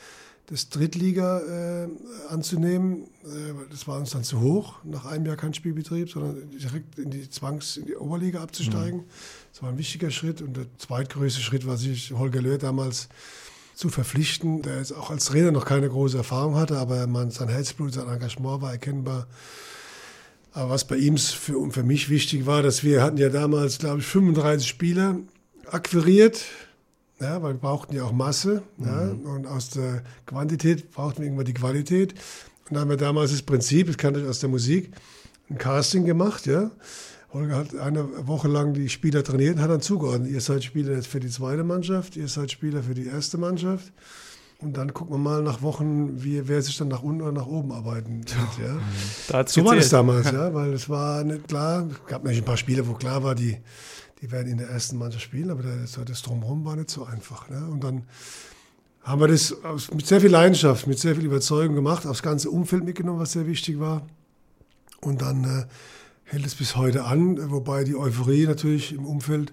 das 0.46 0.68
Drittliga 0.68 1.40
äh, 1.40 1.88
anzunehmen. 2.28 3.08
Äh, 3.24 3.54
das 3.68 3.88
war 3.88 3.98
uns 3.98 4.10
dann 4.10 4.22
zu 4.22 4.40
hoch, 4.40 4.76
nach 4.84 5.06
einem 5.06 5.26
Jahr 5.26 5.34
kein 5.34 5.54
Spielbetrieb, 5.54 6.08
sondern 6.08 6.48
direkt 6.50 7.00
in 7.00 7.10
die 7.10 7.28
Zwangs-, 7.30 7.76
in 7.76 7.86
die 7.86 7.96
Oberliga 7.96 8.40
abzusteigen. 8.40 9.00
Mhm. 9.00 9.04
Das 9.52 9.62
war 9.64 9.70
ein 9.70 9.78
wichtiger 9.78 10.12
Schritt. 10.12 10.40
Und 10.40 10.56
der 10.56 10.66
zweitgrößte 10.78 11.40
Schritt 11.40 11.66
war 11.66 11.76
sich 11.76 12.12
Holger 12.12 12.42
Löhr 12.42 12.58
damals 12.58 13.08
zu 13.78 13.90
verpflichten, 13.90 14.60
der 14.60 14.78
jetzt 14.78 14.92
auch 14.92 15.10
als 15.10 15.26
Trainer 15.26 15.52
noch 15.52 15.64
keine 15.64 15.88
große 15.88 16.16
Erfahrung 16.16 16.56
hatte, 16.56 16.76
aber 16.78 17.06
man, 17.06 17.30
sein 17.30 17.48
Herzblut, 17.48 17.92
sein 17.92 18.08
Engagement 18.08 18.60
war 18.60 18.72
erkennbar. 18.72 19.28
Aber 20.52 20.70
was 20.70 20.84
bei 20.84 20.96
ihm 20.96 21.16
für, 21.16 21.70
für 21.70 21.84
mich 21.84 22.08
wichtig 22.08 22.44
war, 22.44 22.64
dass 22.64 22.82
wir 22.82 23.04
hatten 23.04 23.18
ja 23.18 23.28
damals, 23.28 23.78
glaube 23.78 24.00
ich, 24.00 24.06
35 24.06 24.66
Spieler 24.66 25.20
akquiriert, 25.70 26.44
ja, 27.20 27.40
weil 27.40 27.54
wir 27.54 27.60
brauchten 27.60 27.94
ja 27.94 28.02
auch 28.02 28.10
Masse. 28.10 28.64
Mhm. 28.78 28.86
Ja, 28.86 29.30
und 29.30 29.46
aus 29.46 29.70
der 29.70 30.02
Quantität 30.26 30.90
brauchten 30.90 31.18
wir 31.18 31.26
irgendwann 31.26 31.46
die 31.46 31.54
Qualität. 31.54 32.14
Und 32.68 32.74
da 32.74 32.80
haben 32.80 32.90
wir 32.90 32.96
damals 32.96 33.30
das 33.30 33.42
Prinzip, 33.42 33.86
das 33.86 33.96
kannte 33.96 34.18
ich 34.18 34.26
aus 34.26 34.40
der 34.40 34.48
Musik, 34.48 34.90
ein 35.50 35.56
Casting 35.56 36.04
gemacht. 36.04 36.46
Ja. 36.46 36.72
Holger 37.32 37.56
hat 37.56 37.76
eine 37.76 38.26
Woche 38.26 38.48
lang 38.48 38.72
die 38.72 38.88
Spieler 38.88 39.22
trainiert 39.22 39.56
und 39.56 39.62
hat 39.62 39.70
dann 39.70 39.80
zugeordnet. 39.80 40.30
Ihr 40.30 40.40
seid 40.40 40.64
Spieler 40.64 40.94
jetzt 40.94 41.08
für 41.08 41.20
die 41.20 41.28
zweite 41.28 41.62
Mannschaft, 41.64 42.16
ihr 42.16 42.28
seid 42.28 42.50
Spieler 42.50 42.82
für 42.82 42.94
die 42.94 43.06
erste 43.06 43.38
Mannschaft. 43.38 43.92
Und 44.60 44.76
dann 44.76 44.92
gucken 44.92 45.14
wir 45.14 45.18
mal 45.18 45.40
nach 45.42 45.62
Wochen, 45.62 46.24
wie, 46.24 46.48
wer 46.48 46.60
sich 46.62 46.76
dann 46.76 46.88
nach 46.88 47.02
unten 47.02 47.22
oder 47.22 47.30
nach 47.30 47.46
oben 47.46 47.70
arbeiten 47.70 48.24
wird. 48.24 48.68
Ja. 48.68 48.78
Da 49.28 49.46
so 49.46 49.64
war 49.64 49.76
das 49.76 49.90
damals, 49.90 50.32
ja, 50.32 50.52
weil 50.52 50.72
es 50.72 50.88
war 50.88 51.22
nicht 51.22 51.46
klar. 51.46 51.86
Es 51.86 52.06
gab 52.06 52.24
natürlich 52.24 52.42
ein 52.42 52.44
paar 52.44 52.56
Spiele, 52.56 52.88
wo 52.88 52.94
klar 52.94 53.22
war, 53.22 53.36
die 53.36 53.56
die 54.20 54.30
werden 54.30 54.48
in 54.50 54.58
der 54.58 54.68
ersten 54.68 54.98
Mannschaft 54.98 55.24
spielen, 55.24 55.50
aber 55.50 55.62
das, 55.62 55.98
das 56.04 56.22
Drumherum 56.22 56.64
war 56.64 56.76
nicht 56.76 56.90
so 56.90 57.04
einfach. 57.04 57.48
Ne? 57.48 57.68
Und 57.70 57.84
dann 57.84 58.02
haben 59.02 59.20
wir 59.20 59.28
das 59.28 59.54
mit 59.94 60.06
sehr 60.06 60.20
viel 60.20 60.30
Leidenschaft, 60.30 60.86
mit 60.86 60.98
sehr 60.98 61.14
viel 61.14 61.24
Überzeugung 61.24 61.74
gemacht, 61.74 62.06
aufs 62.06 62.22
ganze 62.22 62.50
Umfeld 62.50 62.84
mitgenommen, 62.84 63.20
was 63.20 63.32
sehr 63.32 63.46
wichtig 63.46 63.78
war. 63.78 64.02
Und 65.00 65.22
dann 65.22 65.44
äh, 65.44 65.64
hält 66.28 66.46
es 66.46 66.54
bis 66.54 66.76
heute 66.76 67.04
an, 67.04 67.50
wobei 67.50 67.84
die 67.84 67.96
Euphorie 67.96 68.46
natürlich 68.46 68.92
im 68.92 69.04
Umfeld 69.04 69.52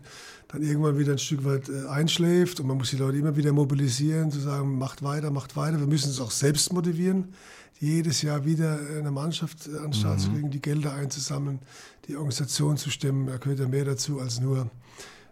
dann 0.49 0.61
irgendwann 0.61 0.97
wieder 0.97 1.13
ein 1.13 1.17
Stück 1.17 1.43
weit 1.43 1.69
äh, 1.69 1.87
einschläft 1.87 2.59
und 2.59 2.67
man 2.67 2.77
muss 2.77 2.91
die 2.91 2.97
Leute 2.97 3.17
immer 3.17 3.35
wieder 3.35 3.51
mobilisieren, 3.51 4.31
zu 4.31 4.39
sagen, 4.39 4.77
macht 4.77 5.03
weiter, 5.03 5.31
macht 5.31 5.55
weiter. 5.55 5.79
Wir 5.79 5.87
müssen 5.87 6.11
es 6.11 6.21
auch 6.21 6.31
selbst 6.31 6.71
motivieren 6.71 7.33
jedes 7.79 8.21
Jahr 8.21 8.45
wieder 8.45 8.79
eine 8.97 9.11
Mannschaft 9.11 9.67
an 9.67 9.91
den 9.91 9.93
Start 9.93 10.19
mhm. 10.19 10.23
zu 10.23 10.31
legen, 10.31 10.51
die 10.51 10.61
Gelder 10.61 10.93
einzusammeln, 10.93 11.59
die 12.07 12.15
Organisation 12.15 12.77
zu 12.77 12.89
stemmen. 12.89 13.27
Da 13.27 13.37
gehört 13.37 13.59
ja 13.59 13.67
mehr 13.67 13.85
dazu 13.85 14.19
als 14.19 14.39
nur 14.39 14.69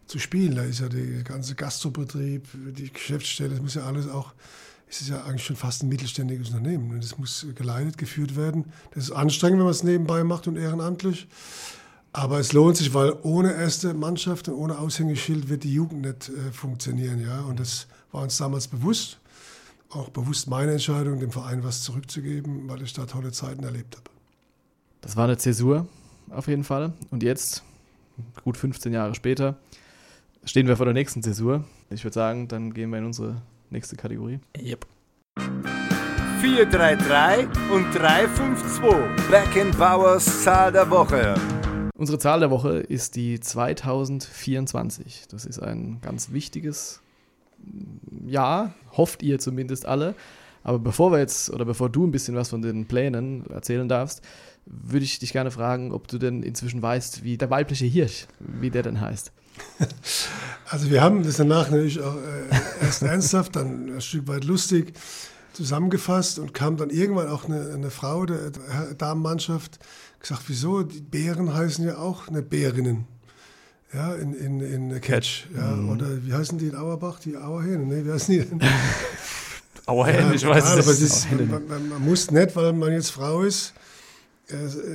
zu 0.08 0.20
spielen. 0.20 0.56
Da 0.56 0.64
ist 0.64 0.82
ja 0.82 0.90
der 0.90 1.24
ganze 1.24 1.56
Gastrobetrieb, 1.56 2.48
die 2.54 2.92
Geschäftsstelle, 2.92 3.52
das 3.52 3.62
muss 3.62 3.76
ja 3.76 3.84
alles 3.84 4.10
auch, 4.10 4.34
ist 4.94 5.02
es 5.02 5.10
ja 5.10 5.24
eigentlich 5.24 5.44
schon 5.44 5.56
fast 5.56 5.82
ein 5.82 5.90
mittelständiges 5.90 6.50
Unternehmen. 6.50 6.92
Und 6.92 7.04
das 7.04 7.18
muss 7.18 7.48
geleitet, 7.56 7.98
geführt 7.98 8.36
werden. 8.36 8.66
Das 8.94 9.06
ist 9.06 9.12
anstrengend, 9.12 9.58
wenn 9.58 9.66
man 9.66 9.72
es 9.72 9.84
nebenbei 9.84 10.24
macht 10.24 10.48
und 10.48 10.56
ehrenamtlich. 10.56 11.28
Aber 12.12 12.40
es 12.40 12.54
lohnt 12.54 12.78
sich, 12.78 12.94
weil 12.94 13.14
ohne 13.24 13.54
erste 13.54 13.96
Mannschaft 13.96 14.48
und 14.48 14.54
ohne 14.54 14.78
Aushängeschild 14.78 15.50
wird 15.50 15.64
die 15.64 15.74
Jugend 15.74 16.02
nicht 16.02 16.30
äh, 16.30 16.52
funktionieren. 16.52 17.20
Ja? 17.20 17.42
Und 17.42 17.60
das 17.60 17.88
war 18.12 18.22
uns 18.22 18.38
damals 18.38 18.68
bewusst. 18.68 19.18
Auch 19.90 20.10
bewusst 20.10 20.48
meine 20.48 20.74
Entscheidung, 20.74 21.20
dem 21.20 21.32
Verein 21.32 21.64
was 21.64 21.82
zurückzugeben, 21.82 22.70
weil 22.70 22.84
ich 22.84 22.94
da 22.94 23.06
tolle 23.06 23.32
Zeiten 23.32 23.64
erlebt 23.64 23.96
habe. 23.96 24.10
Das 25.02 25.16
war 25.16 25.24
eine 25.24 25.38
Zäsur 25.38 25.88
auf 26.30 26.48
jeden 26.48 26.64
Fall. 26.64 26.94
Und 27.10 27.24
jetzt, 27.24 27.64
gut 28.44 28.58
15 28.58 28.94
Jahre 28.94 29.16
später, 29.16 29.58
stehen 30.46 30.68
wir 30.68 30.78
vor 30.78 30.86
der 30.86 30.94
nächsten 30.94 31.24
Zäsur. 31.24 31.64
Ich 31.90 32.04
würde 32.04 32.14
sagen, 32.14 32.48
dann 32.48 32.74
gehen 32.74 32.92
wir 32.92 33.00
in 33.00 33.06
unsere 33.06 33.42
nächste 33.74 33.98
Kategorie. 33.98 34.40
Yep. 34.58 34.86
433 36.40 37.48
und 37.72 37.94
352. 37.94 39.30
Beckenbauers 39.30 40.44
Zahl 40.44 40.72
der 40.72 40.90
Woche. 40.90 41.36
Unsere 41.98 42.20
Zahl 42.20 42.40
der 42.40 42.52
Woche 42.52 42.80
ist 42.80 43.16
die 43.16 43.40
2024. 43.40 45.28
Das 45.30 45.46
ist 45.46 45.60
ein 45.60 46.00
ganz 46.02 46.32
wichtiges 46.32 47.02
Jahr, 48.26 48.74
hofft 48.96 49.24
ihr 49.24 49.40
zumindest 49.40 49.86
alle. 49.86 50.16
Aber 50.64 50.80
bevor 50.80 51.12
wir 51.12 51.20
jetzt 51.20 51.50
oder 51.50 51.66
bevor 51.66 51.90
du 51.90 52.06
ein 52.06 52.12
bisschen 52.12 52.36
was 52.36 52.50
von 52.50 52.62
den 52.62 52.88
Plänen 52.88 53.46
erzählen 53.50 53.88
darfst, 53.90 54.22
würde 54.66 55.04
ich 55.04 55.20
dich 55.20 55.34
gerne 55.34 55.52
fragen, 55.52 55.92
ob 55.92 56.08
du 56.08 56.18
denn 56.18 56.44
inzwischen 56.44 56.82
weißt, 56.82 57.24
wie 57.24 57.38
der 57.38 57.50
weibliche 57.50 57.86
Hirsch, 57.86 58.28
wie 58.40 58.70
der 58.70 58.84
denn 58.84 59.02
heißt. 59.02 59.32
Also 60.70 60.90
wir 60.90 61.04
haben 61.04 61.22
das 61.22 61.38
danach 61.38 61.70
natürlich 61.70 62.02
auch 62.02 62.16
äh, 62.16 62.84
erst 62.86 63.04
ernsthaft, 63.04 63.56
dann 63.56 63.96
ein 63.96 64.02
Stück 64.02 64.28
weit 64.28 64.44
lustig 64.44 64.94
zusammengefasst 65.52 66.40
und 66.40 66.56
kam 66.56 66.78
dann 66.78 66.90
irgendwann 66.90 67.28
auch 67.28 67.46
eine, 67.46 67.74
eine 67.74 67.92
Frau 67.92 68.26
der, 68.26 68.50
der 68.50 68.96
Damenmannschaft 68.96 69.78
gesagt, 70.20 70.44
wieso, 70.48 70.82
die 70.82 71.02
Bären 71.02 71.54
heißen 71.54 71.86
ja 71.86 71.98
auch 71.98 72.28
eine 72.28 72.42
Bärinnen. 72.42 73.06
Ja, 73.94 74.16
in, 74.16 74.34
in, 74.34 74.62
in 74.62 75.02
Catch. 75.02 75.46
Ja. 75.56 75.76
Mhm. 75.76 75.90
Oder 75.92 76.26
wie 76.26 76.34
heißen 76.34 76.58
die 76.58 76.68
in 76.68 76.76
Auerbach? 76.76 77.20
Die 77.20 77.38
Auerhähne? 77.38 77.86
Nee, 77.86 78.04
wie 78.04 78.12
heißen 78.12 78.34
die 78.34 78.44
denn? 78.44 78.60
Auerhähne, 79.86 80.30
ja, 80.30 80.34
ich 80.34 80.48
weiß 80.48 80.76
es 80.76 81.30
nicht. 81.30 81.52
Man, 81.52 81.68
man, 81.68 81.90
man, 81.90 82.02
muss 82.02 82.32
nicht, 82.32 82.56
weil 82.56 82.74
man 82.74 82.92
jetzt 82.94 83.12
Frau 83.12 83.44
ist, 83.44 83.74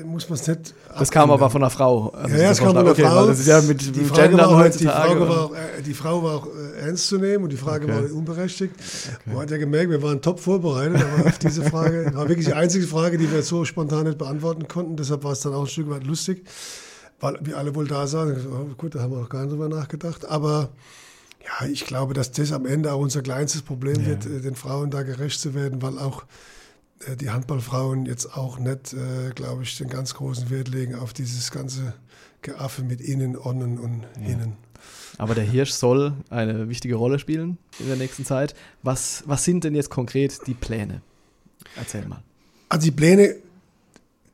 muss 0.04 0.28
man 0.28 0.38
es 0.38 0.46
nicht. 0.46 0.74
Das 0.98 1.10
kam 1.10 1.30
aber 1.30 1.48
von 1.48 1.62
einer 1.62 1.70
Frau. 1.70 2.10
Also 2.10 2.36
ja, 2.36 2.42
ja, 2.42 2.48
das 2.50 2.58
kam 2.58 2.68
von 2.68 2.76
einer 2.76 2.90
okay, 2.90 3.02
Frau. 3.02 3.26
Das 3.26 3.40
ist 3.40 3.46
ja 3.46 3.62
mit, 3.62 3.96
die 3.96 4.04
Frage 4.04 4.28
Gendern 4.28 4.50
war, 4.50 4.58
heutzutage. 4.58 5.08
Die, 5.08 5.16
Frage 5.16 5.28
war 5.28 5.44
auch, 5.44 5.54
äh, 5.54 5.82
die 5.82 5.94
Frau 5.94 6.22
war 6.22 6.34
auch 6.36 6.46
äh, 6.46 6.80
ernst 6.80 7.06
zu 7.08 7.16
nehmen 7.16 7.44
und 7.44 7.50
die 7.50 7.56
Frage 7.56 7.86
okay. 7.86 7.94
war 7.94 8.16
unberechtigt. 8.16 8.74
Okay. 8.76 9.20
Man 9.24 9.38
hat 9.38 9.50
ja 9.50 9.56
gemerkt, 9.56 9.90
wir 9.90 10.02
waren 10.02 10.20
top 10.20 10.38
vorbereitet, 10.38 11.02
aber 11.02 11.28
auf 11.28 11.38
diese 11.38 11.62
Frage 11.64 12.10
war 12.14 12.28
wirklich 12.28 12.46
die 12.46 12.52
einzige 12.52 12.86
Frage, 12.86 13.16
die 13.16 13.32
wir 13.32 13.42
so 13.42 13.64
spontan 13.64 14.04
nicht 14.04 14.18
beantworten 14.18 14.68
konnten. 14.68 14.96
Deshalb 14.96 15.24
war 15.24 15.32
es 15.32 15.40
dann 15.40 15.54
auch 15.54 15.62
ein 15.62 15.66
Stück 15.66 15.88
weit 15.88 16.04
lustig, 16.04 16.46
weil 17.18 17.38
wir 17.40 17.56
alle 17.56 17.74
wohl 17.74 17.86
da 17.86 18.06
saßen. 18.06 18.46
Oh, 18.52 18.74
gut, 18.76 18.96
da 18.96 19.00
haben 19.00 19.12
wir 19.12 19.20
noch 19.20 19.30
gar 19.30 19.40
nicht 19.40 19.52
drüber 19.52 19.70
nachgedacht. 19.70 20.28
Aber 20.28 20.68
ja, 21.42 21.66
ich 21.66 21.86
glaube, 21.86 22.12
dass 22.12 22.32
das 22.32 22.52
am 22.52 22.66
Ende 22.66 22.92
auch 22.92 23.00
unser 23.00 23.22
kleinstes 23.22 23.62
Problem 23.62 24.02
ja. 24.02 24.08
wird, 24.08 24.26
äh, 24.26 24.40
den 24.40 24.56
Frauen 24.56 24.90
da 24.90 25.02
gerecht 25.04 25.40
zu 25.40 25.54
werden, 25.54 25.80
weil 25.80 25.98
auch 25.98 26.22
äh, 26.22 26.26
die 27.20 27.30
Handballfrauen 27.30 28.06
jetzt 28.06 28.36
auch 28.36 28.58
nicht, 28.58 28.92
äh, 28.92 29.30
glaube 29.34 29.62
ich, 29.62 29.76
den 29.78 29.88
ganz 29.88 30.14
großen 30.14 30.50
Wert 30.50 30.68
legen 30.68 30.94
auf 30.94 31.12
dieses 31.12 31.50
ganze 31.50 31.94
Geaffe 32.42 32.82
mit 32.82 33.00
Innen, 33.00 33.36
Onnen 33.36 33.78
und 33.78 34.06
Hinnen. 34.18 34.56
Aber 35.16 35.34
der 35.34 35.44
Hirsch 35.44 35.72
soll 35.72 36.12
eine 36.30 36.68
wichtige 36.68 36.94
Rolle 36.94 37.18
spielen 37.18 37.58
in 37.80 37.88
der 37.88 37.96
nächsten 37.96 38.24
Zeit. 38.24 38.54
Was, 38.82 39.24
was 39.26 39.44
sind 39.44 39.64
denn 39.64 39.74
jetzt 39.74 39.90
konkret 39.90 40.46
die 40.46 40.54
Pläne? 40.54 41.02
Erzähl 41.76 42.06
mal. 42.06 42.22
Also 42.68 42.84
die 42.84 42.92
Pläne, 42.92 43.36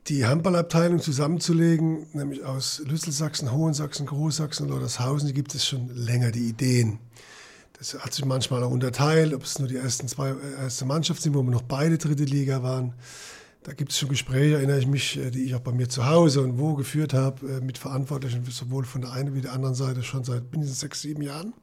die 0.07 0.25
Handballabteilung 0.25 0.99
zusammenzulegen, 0.99 2.05
nämlich 2.13 2.43
aus 2.43 2.83
Lüsselsachsen, 2.85 3.51
Hohensachsen, 3.51 4.05
Großsachsen, 4.05 4.67
Lordershausen, 4.67 5.27
die 5.27 5.33
gibt 5.33 5.55
es 5.55 5.65
schon 5.65 5.89
länger, 5.95 6.31
die 6.31 6.49
Ideen. 6.49 6.99
Das 7.77 7.93
hat 7.93 8.13
sich 8.13 8.25
manchmal 8.25 8.63
auch 8.63 8.71
unterteilt, 8.71 9.33
ob 9.33 9.43
es 9.43 9.59
nur 9.59 9.67
die 9.67 9.75
ersten 9.75 10.07
zwei 10.07 10.29
äh, 10.29 10.63
erste 10.63 10.85
Mannschaft 10.85 11.21
sind, 11.21 11.33
wo 11.33 11.43
wir 11.43 11.51
noch 11.51 11.61
beide 11.61 11.97
dritte 11.97 12.23
Liga 12.23 12.63
waren. 12.63 12.93
Da 13.63 13.73
gibt 13.73 13.91
es 13.91 13.97
schon 13.97 14.09
Gespräche, 14.09 14.55
erinnere 14.55 14.79
ich 14.79 14.87
mich, 14.87 15.17
äh, 15.17 15.31
die 15.31 15.43
ich 15.43 15.55
auch 15.55 15.59
bei 15.59 15.71
mir 15.71 15.89
zu 15.89 16.05
Hause 16.05 16.41
und 16.41 16.57
wo 16.57 16.75
geführt 16.75 17.13
habe, 17.13 17.47
äh, 17.47 17.61
mit 17.61 17.77
Verantwortlichen, 17.77 18.45
sowohl 18.49 18.85
von 18.85 19.01
der 19.01 19.11
einen 19.11 19.33
wie 19.33 19.41
der 19.41 19.53
anderen 19.53 19.75
Seite, 19.75 20.03
schon 20.03 20.23
seit 20.23 20.51
mindestens 20.51 20.79
sechs, 20.79 21.01
sieben 21.01 21.21
Jahren. 21.21 21.53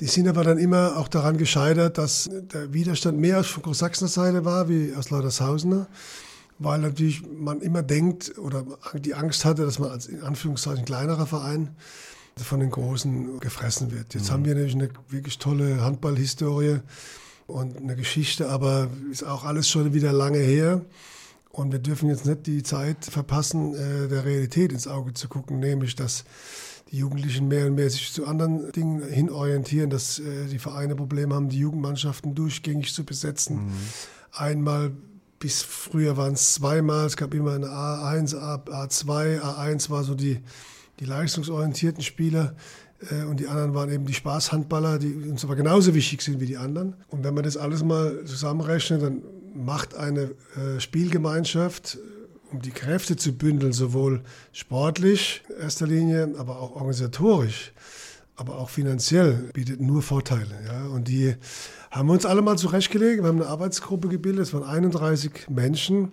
Die 0.00 0.06
sind 0.06 0.28
aber 0.28 0.44
dann 0.44 0.58
immer 0.58 0.96
auch 0.96 1.08
daran 1.08 1.36
gescheitert, 1.36 1.98
dass 1.98 2.28
der 2.32 2.72
Widerstand 2.72 3.18
mehr 3.18 3.40
aus 3.40 3.54
Großsachsener 3.54 4.08
Seite 4.08 4.44
war, 4.44 4.68
wie 4.68 4.94
aus 4.94 5.10
Lautershausener, 5.10 5.86
weil 6.58 6.80
natürlich 6.80 7.22
man 7.26 7.60
immer 7.60 7.82
denkt 7.82 8.36
oder 8.38 8.64
die 8.94 9.14
Angst 9.14 9.44
hatte, 9.44 9.64
dass 9.64 9.78
man 9.78 9.90
als 9.90 10.06
in 10.06 10.22
Anführungszeichen 10.22 10.84
kleinerer 10.84 11.26
Verein 11.26 11.76
von 12.36 12.60
den 12.60 12.70
Großen 12.70 13.40
gefressen 13.40 13.92
wird. 13.92 14.14
Jetzt 14.14 14.28
mhm. 14.28 14.32
haben 14.32 14.44
wir 14.44 14.54
nämlich 14.54 14.74
eine 14.74 14.88
wirklich 15.08 15.38
tolle 15.38 15.82
Handballhistorie 15.82 16.80
und 17.46 17.76
eine 17.76 17.96
Geschichte, 17.96 18.48
aber 18.48 18.88
ist 19.10 19.24
auch 19.24 19.44
alles 19.44 19.68
schon 19.68 19.92
wieder 19.94 20.12
lange 20.12 20.38
her. 20.38 20.82
Und 21.50 21.70
wir 21.70 21.80
dürfen 21.80 22.08
jetzt 22.08 22.24
nicht 22.24 22.46
die 22.46 22.62
Zeit 22.62 23.04
verpassen, 23.04 23.74
äh, 23.74 24.08
der 24.08 24.24
Realität 24.24 24.72
ins 24.72 24.88
Auge 24.88 25.12
zu 25.12 25.28
gucken, 25.28 25.60
nämlich 25.60 25.94
dass 25.94 26.24
die 26.90 26.98
Jugendlichen 26.98 27.48
mehr 27.48 27.66
und 27.66 27.74
mehr 27.74 27.90
sich 27.90 28.12
zu 28.12 28.26
anderen 28.26 28.72
Dingen 28.72 29.02
hinorientieren, 29.02 29.90
dass 29.90 30.18
äh, 30.18 30.46
die 30.50 30.58
Vereine 30.58 30.94
Probleme 30.94 31.34
haben, 31.34 31.50
die 31.50 31.58
Jugendmannschaften 31.58 32.34
durchgängig 32.34 32.94
zu 32.94 33.04
besetzen. 33.04 33.66
Mhm. 33.66 33.72
Einmal 34.32 34.92
bis 35.38 35.62
früher 35.62 36.16
waren 36.16 36.34
es 36.34 36.54
zweimal, 36.54 37.06
es 37.06 37.16
gab 37.16 37.34
immer 37.34 37.52
eine 37.52 37.66
A1, 37.66 38.34
A2, 38.34 39.40
A1 39.40 39.90
war 39.90 40.04
so 40.04 40.14
die 40.14 40.40
die 41.02 41.08
leistungsorientierten 41.08 42.02
Spieler 42.02 42.54
äh, 43.10 43.24
und 43.24 43.40
die 43.40 43.48
anderen 43.48 43.74
waren 43.74 43.90
eben 43.90 44.06
die 44.06 44.14
Spaßhandballer, 44.14 45.00
die 45.00 45.12
uns 45.28 45.44
aber 45.44 45.56
genauso 45.56 45.94
wichtig 45.94 46.22
sind 46.22 46.40
wie 46.40 46.46
die 46.46 46.56
anderen. 46.56 46.94
Und 47.08 47.24
wenn 47.24 47.34
man 47.34 47.42
das 47.42 47.56
alles 47.56 47.82
mal 47.82 48.24
zusammenrechnet, 48.24 49.02
dann 49.02 49.22
macht 49.52 49.96
eine 49.96 50.30
äh, 50.56 50.78
Spielgemeinschaft, 50.78 51.98
um 52.52 52.62
die 52.62 52.70
Kräfte 52.70 53.16
zu 53.16 53.32
bündeln, 53.32 53.72
sowohl 53.72 54.22
sportlich 54.52 55.42
in 55.48 55.62
erster 55.62 55.88
Linie, 55.88 56.34
aber 56.38 56.60
auch 56.60 56.76
organisatorisch, 56.76 57.72
aber 58.36 58.58
auch 58.58 58.70
finanziell, 58.70 59.50
bietet 59.54 59.80
nur 59.80 60.02
Vorteile. 60.02 60.54
Ja? 60.66 60.86
Und 60.86 61.08
die 61.08 61.34
haben 61.90 62.08
wir 62.08 62.12
uns 62.12 62.26
alle 62.26 62.42
mal 62.42 62.56
zurechtgelegt. 62.56 63.22
Wir 63.22 63.28
haben 63.28 63.40
eine 63.40 63.50
Arbeitsgruppe 63.50 64.06
gebildet, 64.08 64.46
es 64.46 64.54
waren 64.54 64.64
31 64.64 65.48
Menschen, 65.50 66.12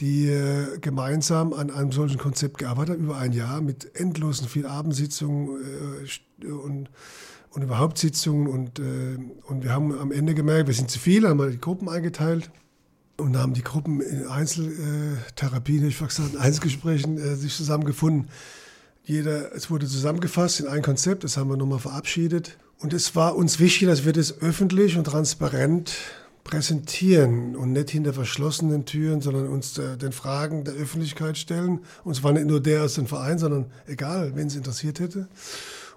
die 0.00 0.28
äh, 0.28 0.78
gemeinsam 0.80 1.52
an 1.52 1.70
einem 1.70 1.92
solchen 1.92 2.18
Konzept 2.18 2.58
gearbeitet 2.58 2.96
haben, 2.96 3.04
über 3.04 3.16
ein 3.16 3.32
Jahr 3.32 3.60
mit 3.60 3.94
endlosen 3.94 4.48
vielen 4.48 4.66
Abendsitzungen 4.66 6.06
äh, 6.42 6.46
und, 6.46 6.90
und 7.50 7.62
überhaupt 7.62 7.98
Sitzungen. 7.98 8.48
Und, 8.48 8.78
äh, 8.78 9.18
und 9.46 9.62
wir 9.62 9.70
haben 9.70 9.96
am 9.98 10.12
Ende 10.12 10.34
gemerkt, 10.34 10.66
wir 10.66 10.74
sind 10.74 10.90
zu 10.90 10.98
viele, 10.98 11.28
haben 11.28 11.38
wir 11.38 11.50
die 11.50 11.60
Gruppen 11.60 11.88
eingeteilt 11.88 12.50
und 13.16 13.36
haben 13.36 13.54
die 13.54 13.62
Gruppen 13.62 14.00
in 14.00 14.26
Einzeltherapien, 14.26 15.86
ich 15.86 15.98
gesagt, 15.98 16.34
in 16.34 16.38
Einzelgesprächen 16.40 17.36
sich 17.36 17.54
zusammengefunden. 17.54 18.28
Jeder, 19.04 19.54
es 19.54 19.70
wurde 19.70 19.86
zusammengefasst 19.86 20.60
in 20.60 20.66
ein 20.66 20.82
Konzept, 20.82 21.22
das 21.22 21.36
haben 21.36 21.48
wir 21.48 21.56
nochmal 21.56 21.78
verabschiedet. 21.78 22.56
Und 22.80 22.92
es 22.92 23.14
war 23.14 23.36
uns 23.36 23.60
wichtig, 23.60 23.86
dass 23.86 24.04
wir 24.04 24.12
das 24.12 24.40
öffentlich 24.40 24.96
und 24.96 25.04
transparent 25.04 25.92
präsentieren 26.44 27.56
und 27.56 27.72
nicht 27.72 27.90
hinter 27.90 28.12
verschlossenen 28.12 28.84
Türen, 28.84 29.22
sondern 29.22 29.48
uns 29.48 29.78
äh, 29.78 29.96
den 29.96 30.12
Fragen 30.12 30.64
der 30.64 30.74
Öffentlichkeit 30.74 31.38
stellen. 31.38 31.80
Und 32.04 32.14
zwar 32.14 32.32
nicht 32.32 32.46
nur 32.46 32.60
der 32.60 32.84
aus 32.84 32.94
dem 32.94 33.06
Verein, 33.06 33.38
sondern 33.38 33.72
egal, 33.86 34.32
wen 34.36 34.46
es 34.46 34.54
interessiert 34.54 35.00
hätte. 35.00 35.20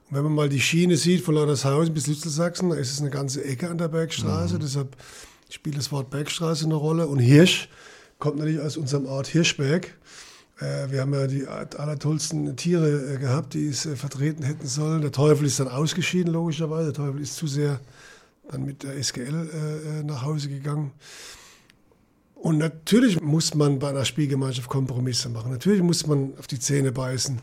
Und 0.10 0.16
wenn 0.16 0.24
man 0.24 0.34
mal 0.34 0.50
die 0.50 0.62
Schiene 0.62 0.96
sieht 0.96 1.22
von 1.22 1.36
Lautershausen 1.36 1.94
bis 1.94 2.08
Lützelsachsen, 2.08 2.70
da 2.70 2.78
ist 2.78 2.92
es 2.92 3.02
eine 3.02 3.10
ganze 3.10 3.44
Ecke 3.44 3.70
an 3.70 3.78
der 3.78 3.90
Bergstraße. 3.90 4.56
Mhm. 4.56 4.60
Deshalb 4.62 4.96
spielt 5.50 5.78
das 5.78 5.92
Wort 5.92 6.10
Bergstraße 6.10 6.64
eine 6.64 6.76
Rolle. 6.76 7.08
Und 7.08 7.20
Hirsch 7.20 7.68
kommt 8.18 8.38
natürlich 8.38 8.62
aus 8.62 8.78
unserem 8.78 9.06
Ort 9.06 9.28
Hirschberg. 9.28 9.96
Äh, 10.62 10.92
wir 10.92 11.02
haben 11.02 11.14
ja 11.14 11.28
die 11.28 11.46
allertollsten 11.46 12.56
Tiere 12.56 13.16
äh, 13.16 13.18
gehabt, 13.18 13.54
die 13.54 13.68
es 13.68 13.82
vertreten 13.96 14.44
hätten 14.44 14.66
sollen. 14.66 15.02
Der 15.02 15.12
Teufel 15.12 15.46
ist 15.46 15.60
dann 15.60 15.68
ausgeschieden, 15.68 16.32
logischerweise. 16.32 16.94
Der 16.94 17.06
Teufel 17.06 17.22
ist 17.22 17.36
zu 17.36 17.48
sehr 17.48 17.82
dann 18.50 18.66
mit 18.66 18.84
der 18.84 18.98
SGL 18.98 19.50
äh, 19.54 20.00
äh, 20.00 20.04
nach 20.04 20.24
Hause 20.24 20.50
gegangen. 20.50 20.92
Und 22.36 22.60
natürlich 22.60 23.20
muss 23.22 23.56
man 23.56 23.80
bei 23.80 23.90
einer 23.90 24.06
Spielgemeinschaft 24.06 24.70
Kompromisse 24.70 25.30
machen. 25.30 25.52
Natürlich 25.52 25.82
muss 25.82 26.06
man 26.06 26.34
auf 26.38 26.48
die 26.48 26.60
Zähne 26.60 26.92
beißen. 26.92 27.40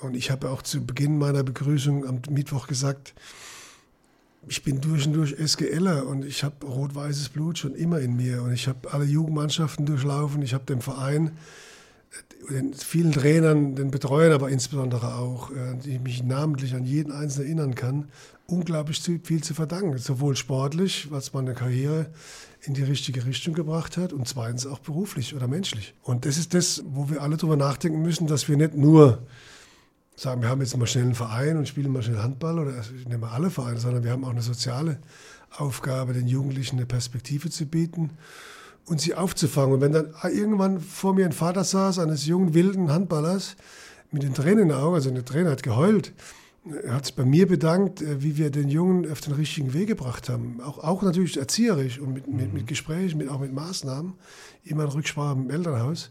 Und 0.00 0.16
ich 0.16 0.30
habe 0.30 0.50
auch 0.50 0.62
zu 0.62 0.84
Beginn 0.84 1.18
meiner 1.18 1.42
Begrüßung 1.42 2.06
am 2.06 2.20
Mittwoch 2.30 2.66
gesagt, 2.66 3.14
ich 4.48 4.62
bin 4.62 4.80
durch 4.80 5.06
und 5.06 5.14
durch 5.14 5.34
SGLer 5.38 6.06
und 6.06 6.24
ich 6.24 6.44
habe 6.44 6.66
rot-weißes 6.66 7.30
Blut 7.30 7.58
schon 7.58 7.74
immer 7.74 8.00
in 8.00 8.16
mir. 8.16 8.42
Und 8.42 8.52
ich 8.52 8.68
habe 8.68 8.92
alle 8.92 9.04
Jugendmannschaften 9.04 9.86
durchlaufen. 9.86 10.42
Ich 10.42 10.52
habe 10.52 10.64
dem 10.64 10.80
Verein, 10.80 11.32
den 12.50 12.74
vielen 12.74 13.12
Trainern, 13.12 13.74
den 13.74 13.90
Betreuern, 13.90 14.32
aber 14.32 14.50
insbesondere 14.50 15.14
auch, 15.14 15.50
äh, 15.50 15.76
die 15.82 15.98
mich 15.98 16.22
namentlich 16.22 16.74
an 16.74 16.84
jeden 16.84 17.12
Einzelnen 17.12 17.46
erinnern 17.46 17.74
kann, 17.74 18.08
unglaublich 18.46 19.00
viel 19.00 19.42
zu 19.42 19.54
verdanken. 19.54 19.98
Sowohl 19.98 20.36
sportlich, 20.36 21.10
was 21.10 21.32
meine 21.32 21.54
Karriere 21.54 22.10
in 22.62 22.74
die 22.74 22.82
richtige 22.82 23.24
Richtung 23.26 23.54
gebracht 23.54 23.96
hat 23.96 24.12
und 24.12 24.28
zweitens 24.28 24.66
auch 24.66 24.78
beruflich 24.78 25.34
oder 25.34 25.48
menschlich. 25.48 25.94
Und 26.02 26.26
das 26.26 26.36
ist 26.36 26.54
das, 26.54 26.82
wo 26.86 27.10
wir 27.10 27.22
alle 27.22 27.36
drüber 27.36 27.56
nachdenken 27.56 28.02
müssen, 28.02 28.26
dass 28.26 28.48
wir 28.48 28.56
nicht 28.56 28.74
nur 28.74 29.22
sagen, 30.16 30.42
wir 30.42 30.48
haben 30.48 30.60
jetzt 30.60 30.76
mal 30.76 30.86
schnell 30.86 31.04
einen 31.04 31.14
Verein 31.14 31.56
und 31.56 31.68
spielen 31.68 31.92
mal 31.92 32.02
schnell 32.02 32.18
Handball 32.18 32.58
oder 32.58 32.72
ich 32.78 33.08
nehme 33.08 33.28
alle 33.28 33.50
Vereine, 33.50 33.80
sondern 33.80 34.04
wir 34.04 34.12
haben 34.12 34.24
auch 34.24 34.30
eine 34.30 34.42
soziale 34.42 34.98
Aufgabe, 35.50 36.12
den 36.12 36.26
Jugendlichen 36.26 36.76
eine 36.76 36.86
Perspektive 36.86 37.50
zu 37.50 37.66
bieten 37.66 38.10
und 38.86 39.00
sie 39.00 39.14
aufzufangen. 39.14 39.74
Und 39.74 39.80
wenn 39.80 39.92
dann 39.92 40.14
irgendwann 40.24 40.80
vor 40.80 41.14
mir 41.14 41.26
ein 41.26 41.32
Vater 41.32 41.64
saß, 41.64 41.98
eines 41.98 42.26
jungen, 42.26 42.54
wilden 42.54 42.92
Handballers, 42.92 43.56
mit 44.10 44.22
den 44.22 44.34
Tränen 44.34 44.60
in 44.60 44.68
den 44.68 44.78
Augen, 44.78 44.94
also 44.94 45.10
der 45.10 45.24
Trainer 45.24 45.50
hat 45.50 45.62
geheult, 45.62 46.12
er 46.82 46.94
hat 46.94 47.06
sich 47.06 47.14
bei 47.14 47.24
mir 47.24 47.46
bedankt, 47.46 48.00
äh, 48.00 48.22
wie 48.22 48.36
wir 48.36 48.50
den 48.50 48.68
Jungen 48.68 49.10
auf 49.10 49.20
den 49.20 49.34
richtigen 49.34 49.74
Weg 49.74 49.88
gebracht 49.88 50.28
haben. 50.28 50.60
Auch, 50.60 50.78
auch 50.78 51.02
natürlich 51.02 51.36
erzieherisch 51.36 51.98
und 51.98 52.14
mit, 52.14 52.26
mit, 52.26 52.52
mit 52.52 52.62
mhm. 52.62 52.66
Gesprächen, 52.66 53.18
mit, 53.18 53.28
auch 53.28 53.40
mit 53.40 53.52
Maßnahmen, 53.52 54.14
immer 54.64 54.84
in 54.84 54.88
Rücksprache 54.90 55.36
im 55.36 55.50
Elternhaus. 55.50 56.10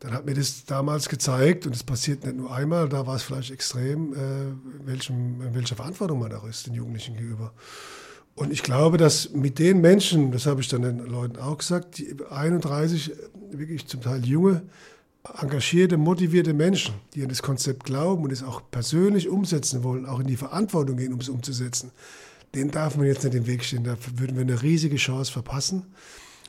Dann 0.00 0.12
hat 0.12 0.26
mir 0.26 0.34
das 0.34 0.64
damals 0.64 1.08
gezeigt, 1.08 1.66
und 1.66 1.74
es 1.74 1.82
passiert 1.82 2.24
nicht 2.24 2.36
nur 2.36 2.54
einmal, 2.54 2.88
da 2.88 3.06
war 3.06 3.16
es 3.16 3.22
vielleicht 3.22 3.50
extrem, 3.50 4.14
äh, 4.14 4.86
welchem, 4.86 5.54
welcher 5.54 5.76
Verantwortung 5.76 6.20
man 6.20 6.32
auch 6.32 6.46
ist, 6.46 6.66
den 6.66 6.74
Jugendlichen 6.74 7.16
gegenüber. 7.16 7.52
Und 8.36 8.52
ich 8.52 8.62
glaube, 8.62 8.96
dass 8.96 9.32
mit 9.32 9.58
den 9.58 9.80
Menschen, 9.80 10.30
das 10.30 10.46
habe 10.46 10.60
ich 10.60 10.68
dann 10.68 10.82
den 10.82 10.98
Leuten 10.98 11.36
auch 11.38 11.58
gesagt, 11.58 11.98
die 11.98 12.16
31 12.30 13.12
wirklich 13.50 13.88
zum 13.88 14.00
Teil 14.00 14.24
junge 14.24 14.62
engagierte, 15.40 15.96
motivierte 15.96 16.54
Menschen, 16.54 16.94
die 17.14 17.22
an 17.22 17.28
das 17.28 17.42
Konzept 17.42 17.84
glauben 17.84 18.24
und 18.24 18.32
es 18.32 18.42
auch 18.42 18.62
persönlich 18.70 19.28
umsetzen 19.28 19.84
wollen, 19.84 20.06
auch 20.06 20.20
in 20.20 20.26
die 20.26 20.36
Verantwortung 20.36 20.96
gehen, 20.96 21.12
um 21.12 21.20
es 21.20 21.28
umzusetzen, 21.28 21.90
den 22.54 22.70
darf 22.70 22.96
man 22.96 23.06
jetzt 23.06 23.24
nicht 23.24 23.34
im 23.34 23.46
Weg 23.46 23.64
stehen. 23.64 23.84
Da 23.84 23.96
würden 24.16 24.36
wir 24.36 24.42
eine 24.42 24.62
riesige 24.62 24.96
Chance 24.96 25.32
verpassen. 25.32 25.82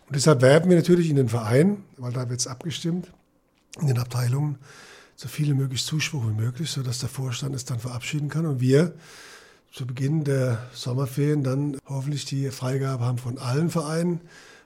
Und 0.08 0.16
deshalb 0.16 0.42
werben 0.42 0.70
wir 0.70 0.78
natürlich 0.78 1.10
in 1.10 1.18
den 1.18 1.30
Vereinen, 1.30 1.84
weil 1.98 2.14
da 2.14 2.30
wird 2.30 2.40
es 2.40 2.48
abgestimmt, 2.48 3.12
in 3.80 3.88
den 3.88 4.00
Abteilungen, 4.00 4.58
so 5.16 5.28
viele 5.28 5.54
möglich 5.54 5.84
Zuspruch 5.84 6.24
wie 6.28 6.42
möglich, 6.42 6.70
sodass 6.70 7.00
der 7.00 7.10
Vorstand 7.10 7.54
es 7.54 7.66
dann 7.66 7.80
verabschieden 7.80 8.30
kann 8.30 8.46
und 8.46 8.62
wir 8.62 8.94
zu 9.72 9.86
Beginn 9.86 10.24
der 10.24 10.66
Sommerferien 10.74 11.44
dann 11.44 11.78
hoffentlich 11.86 12.26
die 12.26 12.50
Freigabe 12.50 13.06
haben 13.06 13.18
von 13.18 13.38
allen 13.38 13.70
Vereinen, 13.70 14.22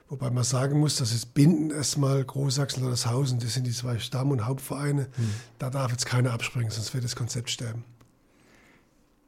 Wobei 0.08 0.30
man 0.30 0.44
sagen 0.44 0.78
muss, 0.78 0.96
dass 0.96 1.12
es 1.12 1.24
Binden 1.24 1.70
erstmal 1.70 2.22
Großsachsen 2.24 2.84
oder 2.84 2.96
Hausen, 3.10 3.40
das 3.40 3.54
sind 3.54 3.66
die 3.66 3.72
zwei 3.72 3.98
Stamm- 3.98 4.30
und 4.30 4.46
Hauptvereine. 4.46 5.08
Mhm. 5.16 5.30
Da 5.58 5.70
darf 5.70 5.90
jetzt 5.90 6.06
keiner 6.06 6.32
abspringen, 6.32 6.70
sonst 6.70 6.92
wird 6.92 7.04
das 7.04 7.16
Konzept 7.16 7.50
sterben. 7.50 7.84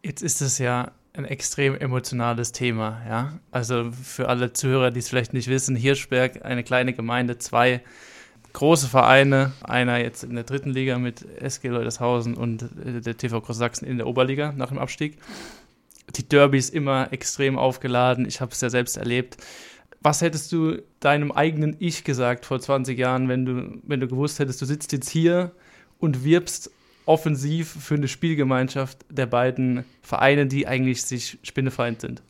Jetzt 0.03 0.23
ist 0.23 0.43
es 0.43 0.59
ja 0.59 0.93
ein 1.15 1.25
extrem 1.25 1.75
emotionales 1.75 2.53
Thema, 2.53 3.01
ja. 3.09 3.39
Also 3.51 3.91
für 3.91 4.29
alle 4.29 4.53
Zuhörer, 4.53 4.91
die 4.91 5.01
es 5.01 5.09
vielleicht 5.09 5.33
nicht 5.33 5.49
wissen, 5.49 5.75
Hirschberg, 5.75 6.45
eine 6.45 6.62
kleine 6.62 6.93
Gemeinde, 6.93 7.39
zwei 7.39 7.83
große 8.53 8.89
Vereine, 8.89 9.53
einer 9.62 9.99
jetzt 9.99 10.25
in 10.25 10.35
der 10.35 10.45
dritten 10.45 10.71
Liga 10.71 10.99
mit 10.99 11.27
SG 11.41 11.69
Leutershausen 11.69 12.35
und 12.35 12.62
äh, 12.85 13.01
der 13.01 13.17
TV 13.17 13.41
Großsachsen 13.41 13.87
in 13.87 13.97
der 13.97 14.07
Oberliga 14.07 14.53
nach 14.53 14.69
dem 14.69 14.79
Abstieg. 14.79 15.19
Die 16.15 16.29
Derbys 16.29 16.71
immer 16.71 17.12
extrem 17.12 17.59
aufgeladen, 17.59 18.27
ich 18.27 18.41
habe 18.41 18.53
es 18.53 18.61
ja 18.61 18.71
selbst 18.71 18.97
erlebt. 18.97 19.39
Was 20.07 20.21
hättest 20.21 20.53
du 20.53 20.81
deinem 21.01 21.33
eigenen 21.33 21.75
Ich 21.81 22.05
gesagt 22.05 22.47
vor 22.47 22.61
20 22.61 22.97
Jahren, 22.97 23.29
wenn 23.29 23.45
du, 23.45 23.81
wenn 23.83 23.99
du 23.99 24.07
gewusst 24.07 24.38
hättest, 24.38 24.62
du 24.62 24.64
sitzt 24.64 24.92
jetzt 24.92 25.09
hier 25.09 25.51
und 25.99 26.23
wirbst 26.23 26.71
offensiv 27.07 27.77
für 27.83 27.97
eine 27.97 28.07
Spielgemeinschaft 28.07 28.99
der 29.11 29.27
beiden 29.27 29.85
Vereine, 30.03 30.47
die 30.47 30.69
eigentlich 30.69 31.03
sich 31.03 31.38
spinnefeind 31.42 32.03
sind? 32.03 32.23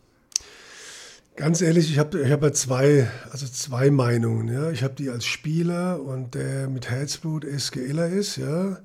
Ganz 1.36 1.60
ehrlich, 1.60 1.90
ich 1.90 1.98
habe 1.98 2.18
ich 2.18 2.32
hab 2.32 2.54
zwei, 2.54 3.10
also 3.30 3.46
zwei 3.46 3.90
Meinungen. 3.90 4.48
Ja. 4.48 4.70
Ich 4.70 4.82
habe 4.82 4.94
die 4.94 5.10
als 5.10 5.26
Spieler 5.26 6.00
und 6.00 6.34
der 6.34 6.70
mit 6.70 6.88
Herzblut 6.88 7.44
SGLer 7.44 8.08
ist, 8.08 8.36
ja. 8.36 8.78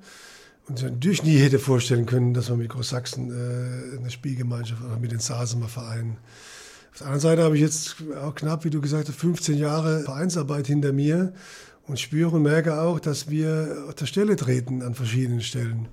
Und 0.68 0.80
ich 0.80 0.84
natürlich 0.84 1.22
nie 1.22 1.38
hätte 1.38 1.58
vorstellen 1.58 2.04
können, 2.04 2.34
dass 2.34 2.50
man 2.50 2.58
mit 2.58 2.68
Großsachsen 2.68 3.30
äh, 3.30 3.96
eine 3.96 4.10
Spielgemeinschaft 4.10 4.84
oder 4.84 4.98
mit 4.98 5.12
den 5.12 5.20
Sasemer 5.20 5.68
Vereinen 5.68 6.18
auf 6.92 6.98
der 6.98 7.06
anderen 7.06 7.20
Seite 7.20 7.42
habe 7.42 7.54
ich 7.56 7.62
jetzt 7.62 7.96
auch 8.22 8.34
knapp, 8.34 8.66
wie 8.66 8.70
du 8.70 8.82
gesagt 8.82 9.08
hast, 9.08 9.16
15 9.16 9.56
Jahre 9.56 10.02
Vereinsarbeit 10.02 10.66
hinter 10.66 10.92
mir 10.92 11.32
und 11.86 11.98
spüre 11.98 12.36
und 12.36 12.42
merke 12.42 12.82
auch, 12.82 13.00
dass 13.00 13.30
wir 13.30 13.86
auf 13.88 13.94
der 13.94 14.04
Stelle 14.04 14.36
treten 14.36 14.82
an 14.82 14.94
verschiedenen 14.94 15.40
Stellen. 15.40 15.88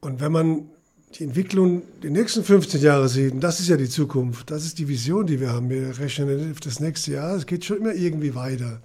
Und 0.00 0.20
wenn 0.20 0.30
man 0.30 0.68
die 1.14 1.24
Entwicklung 1.24 1.82
die 2.02 2.10
nächsten 2.10 2.44
15 2.44 2.82
Jahre 2.82 3.08
sieht, 3.08 3.32
und 3.32 3.40
das 3.40 3.58
ist 3.60 3.68
ja 3.68 3.78
die 3.78 3.88
Zukunft, 3.88 4.50
das 4.50 4.66
ist 4.66 4.78
die 4.78 4.86
Vision, 4.86 5.26
die 5.26 5.40
wir 5.40 5.50
haben. 5.50 5.70
Wir 5.70 5.98
rechnen 5.98 6.52
auf 6.52 6.60
das 6.60 6.78
nächste 6.78 7.12
Jahr, 7.12 7.34
es 7.34 7.46
geht 7.46 7.64
schon 7.64 7.78
immer 7.78 7.94
irgendwie 7.94 8.34
weiter. 8.34 8.82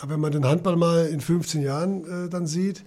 Aber 0.00 0.12
wenn 0.14 0.20
man 0.20 0.32
den 0.32 0.46
Handball 0.46 0.76
mal 0.76 1.06
in 1.06 1.20
15 1.20 1.60
Jahren 1.60 2.04
äh, 2.04 2.28
dann 2.30 2.46
sieht, 2.46 2.82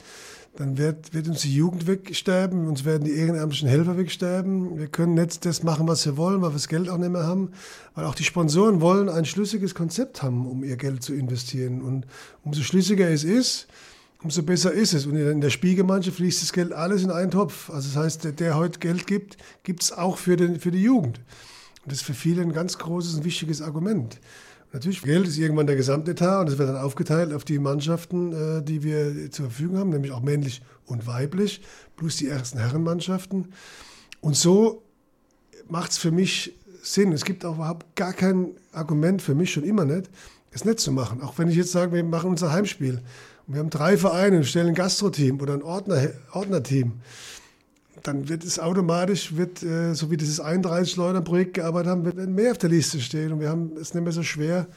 dann 0.58 0.78
wird, 0.78 1.14
wird 1.14 1.28
uns 1.28 1.42
die 1.42 1.54
Jugend 1.54 1.86
wegsterben, 1.86 2.68
uns 2.68 2.86
werden 2.86 3.04
die 3.04 3.12
ehrenamtlichen 3.12 3.68
Helfer 3.68 3.98
wegsterben. 3.98 4.78
Wir 4.78 4.88
können 4.88 5.14
nicht 5.14 5.46
das 5.46 5.64
machen, 5.64 5.88
was 5.88 6.06
wir 6.06 6.16
wollen, 6.16 6.42
weil 6.42 6.50
wir 6.50 6.54
das 6.54 6.70
Geld 6.70 6.88
auch 6.88 6.98
nicht 6.98 7.12
mehr 7.12 7.24
haben, 7.24 7.52
weil 7.94 8.06
auch 8.06 8.16
die 8.16 8.24
Sponsoren 8.24 8.80
wollen 8.80 9.10
ein 9.10 9.26
schlüssiges 9.26 9.76
Konzept 9.76 10.24
haben, 10.24 10.48
um 10.48 10.64
ihr 10.64 10.78
Geld 10.78 11.04
zu 11.04 11.14
investieren. 11.14 11.82
Und 11.82 12.06
umso 12.44 12.62
schlüssiger 12.62 13.10
es 13.10 13.24
ist, 13.24 13.68
umso 14.24 14.44
besser 14.44 14.72
ist 14.72 14.94
es. 14.94 15.06
Und 15.06 15.18
in 15.18 15.42
der 15.42 15.50
Spielgemeinschaft 15.50 16.18
fließt 16.18 16.42
das 16.42 16.54
Geld 16.54 16.72
alles 16.72 17.04
in 17.04 17.12
einen 17.12 17.32
Topf. 17.32 17.70
Also 17.70 17.90
das 17.90 17.98
heißt, 17.98 18.24
der, 18.24 18.32
der 18.32 18.56
heute 18.56 18.80
Geld 18.80 19.08
gibt, 19.08 19.38
gibt 19.64 19.84
es 19.84 19.92
auch 19.92 20.18
für, 20.18 20.38
den, 20.38 20.60
für 20.60 20.72
die 20.72 20.82
Jugend. 20.82 21.20
Und 21.84 21.92
das 21.92 22.00
ist 22.00 22.06
für 22.06 22.14
viele 22.14 22.42
ein 22.42 22.54
ganz 22.54 22.78
großes 22.78 23.16
und 23.16 23.26
wichtiges 23.26 23.62
Argument. 23.62 24.20
Natürlich, 24.76 25.04
Geld 25.04 25.26
ist 25.26 25.38
irgendwann 25.38 25.68
der 25.68 25.78
Gesamtetat 25.78 26.42
und 26.42 26.52
es 26.52 26.58
wird 26.58 26.68
dann 26.68 26.76
aufgeteilt 26.76 27.32
auf 27.32 27.46
die 27.46 27.60
Mannschaften, 27.60 28.34
äh, 28.34 28.62
die 28.62 28.84
wir 28.84 29.32
zur 29.32 29.46
Verfügung 29.46 29.78
haben, 29.78 29.90
nämlich 29.90 30.12
auch 30.12 30.20
männlich 30.20 30.62
und 30.86 31.08
weiblich, 31.08 31.62
plus 31.96 32.18
die 32.18 32.28
ersten 32.28 32.60
Herrenmannschaften. 32.60 33.54
Und 34.20 34.36
so 34.36 34.84
macht 35.70 35.92
es 35.92 35.98
für 35.98 36.12
mich 36.12 36.58
Sinn. 36.82 37.14
Es 37.14 37.24
gibt 37.24 37.46
auch 37.46 37.56
überhaupt 37.56 37.96
gar 37.96 38.12
kein 38.12 38.50
Argument 38.74 39.22
für 39.22 39.34
mich, 39.34 39.54
schon 39.54 39.64
immer 39.64 39.86
nicht, 39.86 40.10
es 40.52 40.66
nicht 40.66 40.82
zu 40.82 40.92
machen. 40.92 41.22
Auch 41.22 41.38
wenn 41.38 41.48
ich 41.48 41.56
jetzt 41.56 41.72
sage, 41.72 41.94
wir 41.94 42.04
machen 42.04 42.32
unser 42.32 42.52
Heimspiel 42.52 43.00
und 43.48 43.54
wir 43.54 43.62
haben 43.62 43.70
drei 43.70 43.96
Vereine 43.96 44.36
und 44.36 44.46
stellen 44.46 44.68
ein 44.68 44.76
Gastro-Team 44.76 45.40
oder 45.40 45.54
ein 45.54 45.64
Ordner, 45.64 46.10
Ordnerteam 46.34 47.00
dann 48.08 48.30
wird 48.30 48.44
es 48.44 48.60
automatisch, 48.60 49.36
wird, 49.36 49.64
äh, 49.64 49.94
so 49.94 50.12
wie 50.12 50.18
dieses 50.18 50.40
31 50.40 50.96
Leute 50.96 51.18
am 51.18 51.24
Projekt 51.24 51.56
gearbeitet 51.56 51.92
haben, 51.92 52.06
wird 52.06 52.18
mehr 52.18 52.52
auf 52.52 52.58
der 52.58 52.70
Liste 52.70 53.00
stehen. 53.00 53.32
Und 53.32 53.40
wir 53.40 53.50
haben 53.50 53.72
es 53.80 53.94
nicht 53.94 54.04
mehr 54.04 54.12
so 54.12 54.24
schwer, 54.24 54.68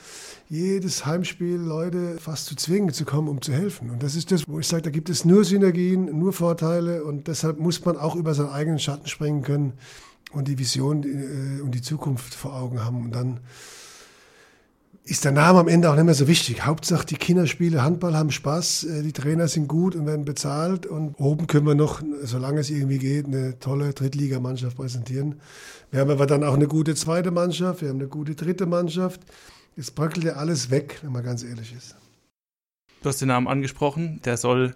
jedes 0.49 1.05
Heimspiel 1.05 1.57
Leute 1.57 2.17
fast 2.19 2.47
zu 2.47 2.57
zwingen, 2.57 2.93
zu 2.93 3.05
kommen, 3.05 3.29
um 3.29 3.43
zu 3.43 3.53
helfen. 3.53 3.91
Und 3.91 4.03
das 4.03 4.15
ist 4.15 4.33
das, 4.33 4.49
wo 4.49 4.59
ich 4.59 4.67
sage, 4.67 4.83
da 4.83 4.91
gibt 4.91 5.11
es 5.11 5.25
nur 5.25 5.45
Synergien, 5.45 6.19
nur 6.19 6.33
Vorteile. 6.33 7.05
Und 7.05 7.29
deshalb 7.29 7.59
muss 7.59 7.85
man 7.85 7.97
auch 7.97 8.17
über 8.17 8.35
seinen 8.35 8.51
eigenen 8.51 8.79
Schatten 8.79 9.07
springen 9.07 9.43
können 9.43 9.75
und 10.33 10.49
die 10.49 10.59
Vision 10.59 11.03
äh, 11.03 11.61
und 11.61 11.75
die 11.75 11.83
Zukunft 11.83 12.35
vor 12.35 12.55
Augen 12.55 12.85
haben. 12.85 13.05
Und 13.05 13.15
dann 13.15 13.41
ist 15.09 15.25
der 15.25 15.33
Name 15.33 15.59
am 15.59 15.69
Ende 15.69 15.91
auch 15.91 15.95
nicht 15.95 16.05
mehr 16.05 16.15
so 16.15 16.29
wichtig. 16.29 16.67
Hauptsache, 16.67 17.07
die 17.07 17.17
Kinder 17.17 17.47
spielen 17.47 17.83
Handball, 17.83 18.15
haben 18.15 18.31
Spaß, 18.31 18.85
äh, 18.85 19.03
die 19.03 19.13
Trainer 19.13 19.49
sind 19.49 19.67
gut 19.67 19.97
und 19.97 20.07
werden 20.07 20.27
bezahlt. 20.27 20.85
Und 20.85 21.15
oben 21.19 21.47
können 21.47 21.67
wir 21.67 21.75
noch, 21.75 22.03
solange 22.23 22.61
es 22.61 22.69
irgendwie 22.69 22.99
geht, 22.99 23.27
eine 23.27 23.59
tolle 23.59 23.95
Drittligamannschaft 23.95 24.77
präsentieren. 24.77 25.41
Wir 25.91 26.01
haben 26.01 26.11
aber 26.11 26.27
dann 26.27 26.45
auch 26.45 26.55
eine 26.55 26.69
gute 26.69 26.95
zweite 26.95 27.31
Mannschaft, 27.31 27.81
wir 27.81 27.89
haben 27.89 27.99
eine 27.99 28.09
gute 28.09 28.35
dritte 28.35 28.67
Mannschaft. 28.67 29.23
Es 29.77 29.91
bröckelt 29.91 30.25
ja 30.25 30.33
alles 30.35 30.71
weg, 30.71 30.99
wenn 31.03 31.13
man 31.13 31.25
ganz 31.25 31.43
ehrlich 31.43 31.75
ist. 31.75 31.97
Du 33.03 33.09
hast 33.09 33.21
den 33.21 33.29
Namen 33.29 33.49
angesprochen, 33.49 34.21
der 34.25 34.37
soll 34.37 34.75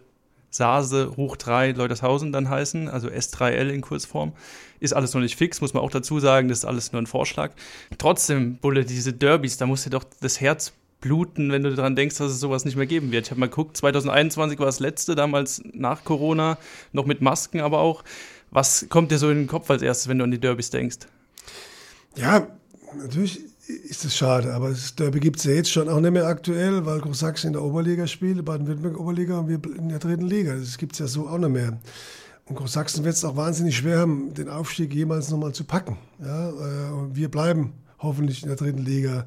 Sase 0.53 1.15
hoch 1.17 1.37
3 1.37 1.73
Leutershausen 1.73 2.31
dann 2.31 2.49
heißen, 2.49 2.89
also 2.89 3.09
S3L 3.09 3.71
in 3.71 3.81
Kurzform. 3.81 4.33
Ist 4.81 4.93
alles 4.93 5.15
noch 5.15 5.21
nicht 5.21 5.37
fix, 5.37 5.61
muss 5.61 5.75
man 5.75 5.83
auch 5.83 5.91
dazu 5.91 6.21
sagen, 6.21 6.49
das 6.49 6.59
ist 6.59 6.65
alles 6.65 6.93
nur 6.93 7.03
ein 7.03 7.07
Vorschlag. 7.07 7.53
Trotzdem, 7.99 8.59
Bulle, 8.59 8.85
diese 8.85 9.13
Derbys, 9.13 9.57
da 9.57 9.67
muss 9.67 9.85
dir 9.85 9.91
doch 9.91 10.05
das 10.21 10.41
Herz 10.41 10.73
bluten, 11.01 11.51
wenn 11.51 11.63
du 11.63 11.75
daran 11.75 11.97
denkst, 11.97 12.19
dass 12.19 12.33
es 12.33 12.41
sowas 12.41 12.65
nicht 12.65 12.77
mehr 12.77 12.87
geben 12.87 13.11
wird. 13.11 13.27
Ich 13.27 13.31
habe 13.31 13.41
mal 13.41 13.49
geguckt, 13.49 13.77
2021 13.77 14.59
war 14.59 14.67
das 14.67 14.79
letzte, 14.79 15.15
damals 15.15 15.63
nach 15.73 16.05
Corona, 16.05 16.59
noch 16.93 17.07
mit 17.07 17.21
Masken 17.23 17.61
aber 17.61 17.81
auch. 17.81 18.05
Was 18.51 18.87
kommt 18.91 19.11
dir 19.11 19.19
so 19.19 19.31
in 19.31 19.39
den 19.39 19.47
Kopf 19.47 19.71
als 19.71 19.83
erstes, 19.83 20.09
wenn 20.09 20.19
du 20.19 20.25
an 20.25 20.31
die 20.31 20.39
Derbys 20.39 20.71
denkst? 20.71 20.99
Ja, 22.17 22.47
natürlich 22.95 23.41
ist 23.73 24.05
es 24.05 24.17
schade. 24.17 24.55
Aber 24.55 24.71
das 24.71 24.95
Derby 24.95 25.21
gibt 25.21 25.39
es 25.39 25.45
ja 25.45 25.53
jetzt 25.53 25.71
schon 25.71 25.89
auch 25.89 26.01
nicht 26.01 26.13
mehr 26.13 26.27
aktuell, 26.27 26.85
weil 26.87 27.01
Großsachsen 27.01 27.49
in 27.49 27.53
der 27.55 27.63
Oberliga 27.63 28.07
spielt, 28.07 28.45
Baden-Württemberg 28.45 28.99
Oberliga 28.99 29.39
und 29.39 29.49
wir 29.49 29.61
in 29.77 29.89
der 29.89 29.99
dritten 29.99 30.27
Liga. 30.27 30.55
Das 30.55 30.79
gibt 30.79 30.93
es 30.93 30.99
ja 30.99 31.07
so 31.07 31.29
auch 31.29 31.39
nicht 31.39 31.51
mehr. 31.51 31.79
Und 32.47 32.57
Großsachsen 32.57 33.05
wird 33.05 33.15
es 33.15 33.25
auch 33.25 33.37
wahnsinnig 33.37 33.77
schwer 33.77 33.99
haben, 33.99 34.35
den 34.35 34.49
Aufstieg 34.49 34.93
jemals 34.95 35.31
nochmal 35.31 35.53
zu 35.53 35.65
packen. 35.65 35.99
Ja, 36.21 36.51
äh, 36.51 36.93
und 36.93 37.17
wir 37.17 37.31
bleiben 37.31 37.73
hoffentlich 37.99 38.43
in 38.43 38.49
der 38.49 38.57
dritten 38.57 38.85
Liga. 38.85 39.27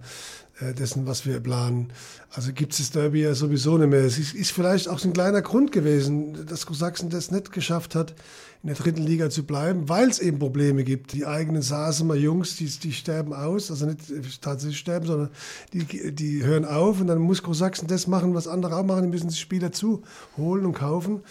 Äh, 0.59 0.73
dessen, 0.73 1.05
was 1.05 1.25
wir 1.25 1.39
planen. 1.41 1.91
Also 2.31 2.53
gibt 2.53 2.71
es 2.71 2.79
das 2.79 2.91
Derby 2.91 3.21
ja 3.21 3.35
sowieso 3.35 3.77
nicht 3.77 3.89
mehr. 3.89 4.05
Es 4.05 4.17
ist, 4.17 4.33
ist 4.33 4.51
vielleicht 4.51 4.87
auch 4.87 4.99
so 4.99 5.09
ein 5.09 5.13
kleiner 5.13 5.41
Grund 5.41 5.71
gewesen, 5.71 6.45
dass 6.45 6.61
Sachsen 6.61 7.09
das 7.09 7.29
nicht 7.29 7.51
geschafft 7.51 7.93
hat, 7.93 8.15
in 8.63 8.67
der 8.67 8.77
dritten 8.77 9.03
Liga 9.03 9.29
zu 9.29 9.45
bleiben, 9.45 9.89
weil 9.89 10.09
es 10.09 10.19
eben 10.19 10.39
Probleme 10.39 10.83
gibt. 10.83 11.13
Die 11.13 11.25
eigenen 11.25 11.61
Sasemer 11.61 12.15
Jungs, 12.15 12.55
die, 12.55 12.65
die 12.65 12.93
sterben 12.93 13.33
aus, 13.33 13.69
also 13.69 13.85
nicht 13.85 14.41
tatsächlich 14.41 14.79
sterben, 14.79 15.05
sondern 15.05 15.29
die, 15.73 16.13
die 16.13 16.43
hören 16.43 16.65
auf 16.65 16.99
und 17.01 17.07
dann 17.07 17.19
muss 17.19 17.43
Großsachsen 17.43 17.87
das 17.87 18.07
machen, 18.07 18.33
was 18.33 18.47
andere 18.47 18.77
auch 18.77 18.85
machen. 18.85 19.03
Die 19.03 19.09
müssen 19.09 19.29
sich 19.29 19.39
Spieler 19.39 19.71
zu 19.71 20.03
holen 20.37 20.65
und 20.65 20.73
kaufen. 20.73 21.21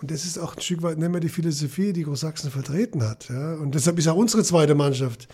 Und 0.00 0.10
das 0.10 0.24
ist 0.24 0.38
auch 0.38 0.56
ein 0.56 0.62
Stück 0.62 0.82
weit 0.82 0.98
nicht 0.98 1.12
mehr 1.12 1.20
die 1.20 1.28
Philosophie, 1.28 1.92
die 1.92 2.02
Großsachsen 2.02 2.50
vertreten 2.50 3.04
hat. 3.04 3.28
Ja. 3.28 3.54
Und 3.54 3.74
deshalb 3.74 3.98
ist 3.98 4.08
auch 4.08 4.16
unsere 4.16 4.42
zweite 4.42 4.74
Mannschaft 4.74 5.28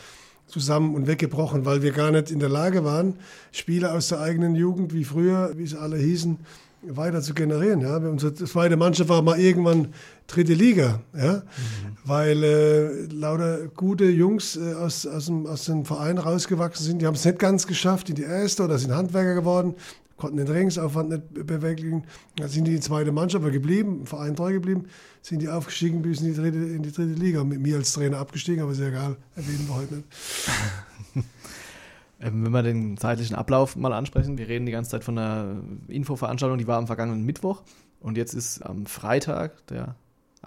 zusammen 0.49 0.95
und 0.95 1.07
weggebrochen, 1.07 1.65
weil 1.65 1.83
wir 1.83 1.93
gar 1.93 2.11
nicht 2.11 2.31
in 2.31 2.41
der 2.41 2.49
Lage 2.49 2.85
waren, 2.85 3.15
Spieler 3.53 3.95
aus 3.95 4.09
der 4.09 4.21
eigenen 4.21 4.55
Jugend, 4.55 4.93
wie 4.93 5.05
früher, 5.05 5.53
wie 5.57 5.67
sie 5.67 5.79
alle 5.79 5.97
hießen, 5.97 6.39
weiter 6.83 7.21
zu 7.23 7.35
generieren. 7.35 7.81
Ja. 7.81 7.97
Unsere 7.97 8.35
zweite 8.35 8.77
Mannschaft 8.77 9.09
war 9.09 9.23
mal 9.23 9.39
irgendwann 9.39 9.89
dritte 10.27 10.55
Liga, 10.55 11.01
ja. 11.17 11.35
Mhm. 11.35 11.43
weil 12.05 12.43
äh, 12.45 13.07
lauter 13.13 13.67
gute 13.69 14.05
Jungs 14.05 14.57
äh, 14.57 14.75
aus, 14.75 15.07
aus, 15.07 15.27
dem, 15.27 15.47
aus 15.47 15.65
dem 15.65 15.85
Verein 15.85 16.19
rausgewachsen 16.19 16.85
sind. 16.85 17.03
Die 17.03 17.07
haben 17.07 17.15
es 17.15 17.25
nicht 17.25 17.39
ganz 17.39 17.67
geschafft 17.67 18.09
in 18.11 18.15
die 18.15 18.23
erste 18.23 18.65
oder 18.65 18.79
sind 18.79 18.95
Handwerker 18.95 19.35
geworden, 19.35 19.75
konnten 20.19 20.37
den 20.37 20.47
Trainingsaufwand 20.47 21.09
nicht 21.09 21.47
bewältigen. 21.47 22.05
Dann 22.37 22.49
sind 22.49 22.67
die 22.67 22.73
in 22.73 22.77
die 22.77 22.83
zweite 22.83 23.13
Mannschaft 23.13 23.51
geblieben, 23.51 24.01
im 24.01 24.07
Verein 24.07 24.37
treu 24.37 24.53
geblieben, 24.53 24.87
sind 25.23 25.41
die 25.41 25.49
aufgestiegen 25.49 26.03
bis 26.03 26.21
in 26.21 26.27
die 26.27 26.35
dritte, 26.35 26.59
in 26.59 26.83
die 26.83 26.93
dritte 26.93 27.15
Liga. 27.15 27.45
Mit 27.45 27.61
mir 27.61 27.77
als 27.77 27.93
Trainer 27.93 28.19
abgestiegen, 28.19 28.63
aber 28.63 28.73
ist 28.73 28.81
ja 28.81 28.89
egal, 28.89 29.17
erwähnen 29.35 29.67
wir 29.67 29.75
heute 29.75 29.95
nicht. 29.95 30.09
Ähm, 32.21 32.45
wenn 32.45 32.51
wir 32.51 32.65
den 32.65 32.97
zeitlichen 32.97 33.37
Ablauf 33.37 33.77
mal 33.77 33.93
ansprechen, 33.93 34.39
wir 34.39 34.49
reden 34.49 34.67
die 34.67 34.73
ganze 34.73 34.91
Zeit 34.91 35.05
von 35.05 35.17
einer 35.17 35.63
Infoveranstaltung, 35.87 36.59
die 36.59 36.67
war 36.67 36.77
am 36.77 36.89
vergangenen 36.89 37.25
Mittwoch 37.25 37.63
und 38.01 38.17
jetzt 38.17 38.35
ist 38.35 38.61
am 38.61 38.87
Freitag, 38.87 39.65
der 39.69 39.95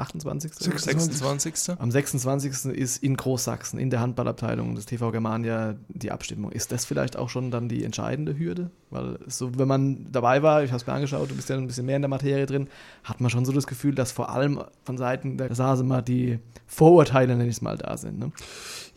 28. 0.02 0.52
26. 0.54 1.80
Am 1.80 1.92
26. 1.92 2.66
ist 2.74 3.04
in 3.04 3.16
Großsachsen, 3.16 3.80
in 3.80 3.90
der 3.90 4.00
Handballabteilung 4.00 4.76
des 4.76 4.86
TV 4.86 5.12
Germania 5.12 5.76
die 5.90 6.12
Abstimmung. 6.12 6.52
Ist 6.52 6.72
das 6.72 6.86
vielleicht 6.86 7.18
auch 7.18 7.30
schon 7.30 7.52
dann 7.52 7.70
die 7.70 7.84
entscheidende 7.84 8.38
Hürde? 8.38 8.72
Weil 8.90 9.20
so, 9.28 9.58
wenn 9.58 9.68
man 9.68 10.12
dabei 10.12 10.44
war, 10.44 10.64
ich 10.64 10.72
habe 10.72 10.82
es 10.82 10.88
mir 10.88 10.94
angeschaut, 10.94 11.32
du 11.32 11.36
bist 11.36 11.50
ja 11.50 11.56
ein 11.56 11.68
bisschen 11.68 11.86
mehr 11.86 11.96
in 11.96 12.02
der 12.02 12.10
Materie 12.10 12.46
drin, 12.46 12.68
hat 13.04 13.22
man 13.22 13.30
schon 13.30 13.46
so 13.46 13.52
das 13.52 13.68
Gefühl, 13.68 13.96
dass 13.96 14.12
vor 14.12 14.30
allem 14.30 14.62
von 14.84 14.98
Seiten 14.98 15.38
der 15.38 15.56
Sasemer 15.56 16.02
die 16.02 16.40
Vorurteile, 16.68 17.36
nenne 17.36 17.50
ich 17.50 17.56
es 17.56 17.62
mal, 17.62 17.78
da 17.78 17.96
sind. 17.98 18.20
Ne? 18.20 18.32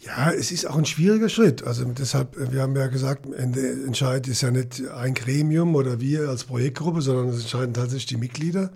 Ja, 0.00 0.32
es 0.32 0.50
ist 0.50 0.66
auch 0.66 0.76
ein 0.76 0.84
schwieriger 0.84 1.28
Schritt. 1.28 1.64
Also 1.64 1.84
deshalb, 1.84 2.36
wir 2.52 2.62
haben 2.62 2.74
ja 2.76 2.88
gesagt, 2.88 3.26
entscheidet 3.26 4.28
ist 4.28 4.40
ja 4.42 4.50
nicht 4.50 4.82
ein 4.90 5.14
Gremium 5.14 5.74
oder 5.74 6.00
wir 6.00 6.28
als 6.28 6.44
Projektgruppe, 6.44 7.00
sondern 7.02 7.28
es 7.28 7.42
entscheiden 7.42 7.74
tatsächlich 7.74 8.06
die 8.06 8.16
Mitglieder. 8.16 8.70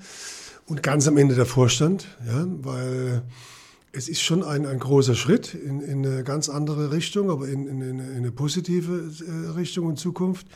Und 0.69 0.83
ganz 0.83 1.09
am 1.09 1.17
Ende 1.17 1.35
der 1.35 1.47
Vorstand, 1.47 2.07
ja, 2.27 2.47
weil 2.61 3.23
es 3.93 4.07
ist 4.07 4.21
schon 4.21 4.45
ein, 4.45 4.67
ein 4.67 4.79
großer 4.79 5.15
Schritt 5.15 5.55
in, 5.55 5.81
in 5.81 6.05
eine 6.05 6.23
ganz 6.25 6.51
andere 6.51 6.93
Richtung, 6.93 7.31
aber 7.31 7.49
in, 7.49 7.67
in, 7.67 7.81
in 7.81 8.01
eine 8.01 8.31
positive 8.31 9.11
äh, 9.27 9.49
Richtung 9.53 9.87
und 9.87 9.99
Zukunft. 9.99 10.47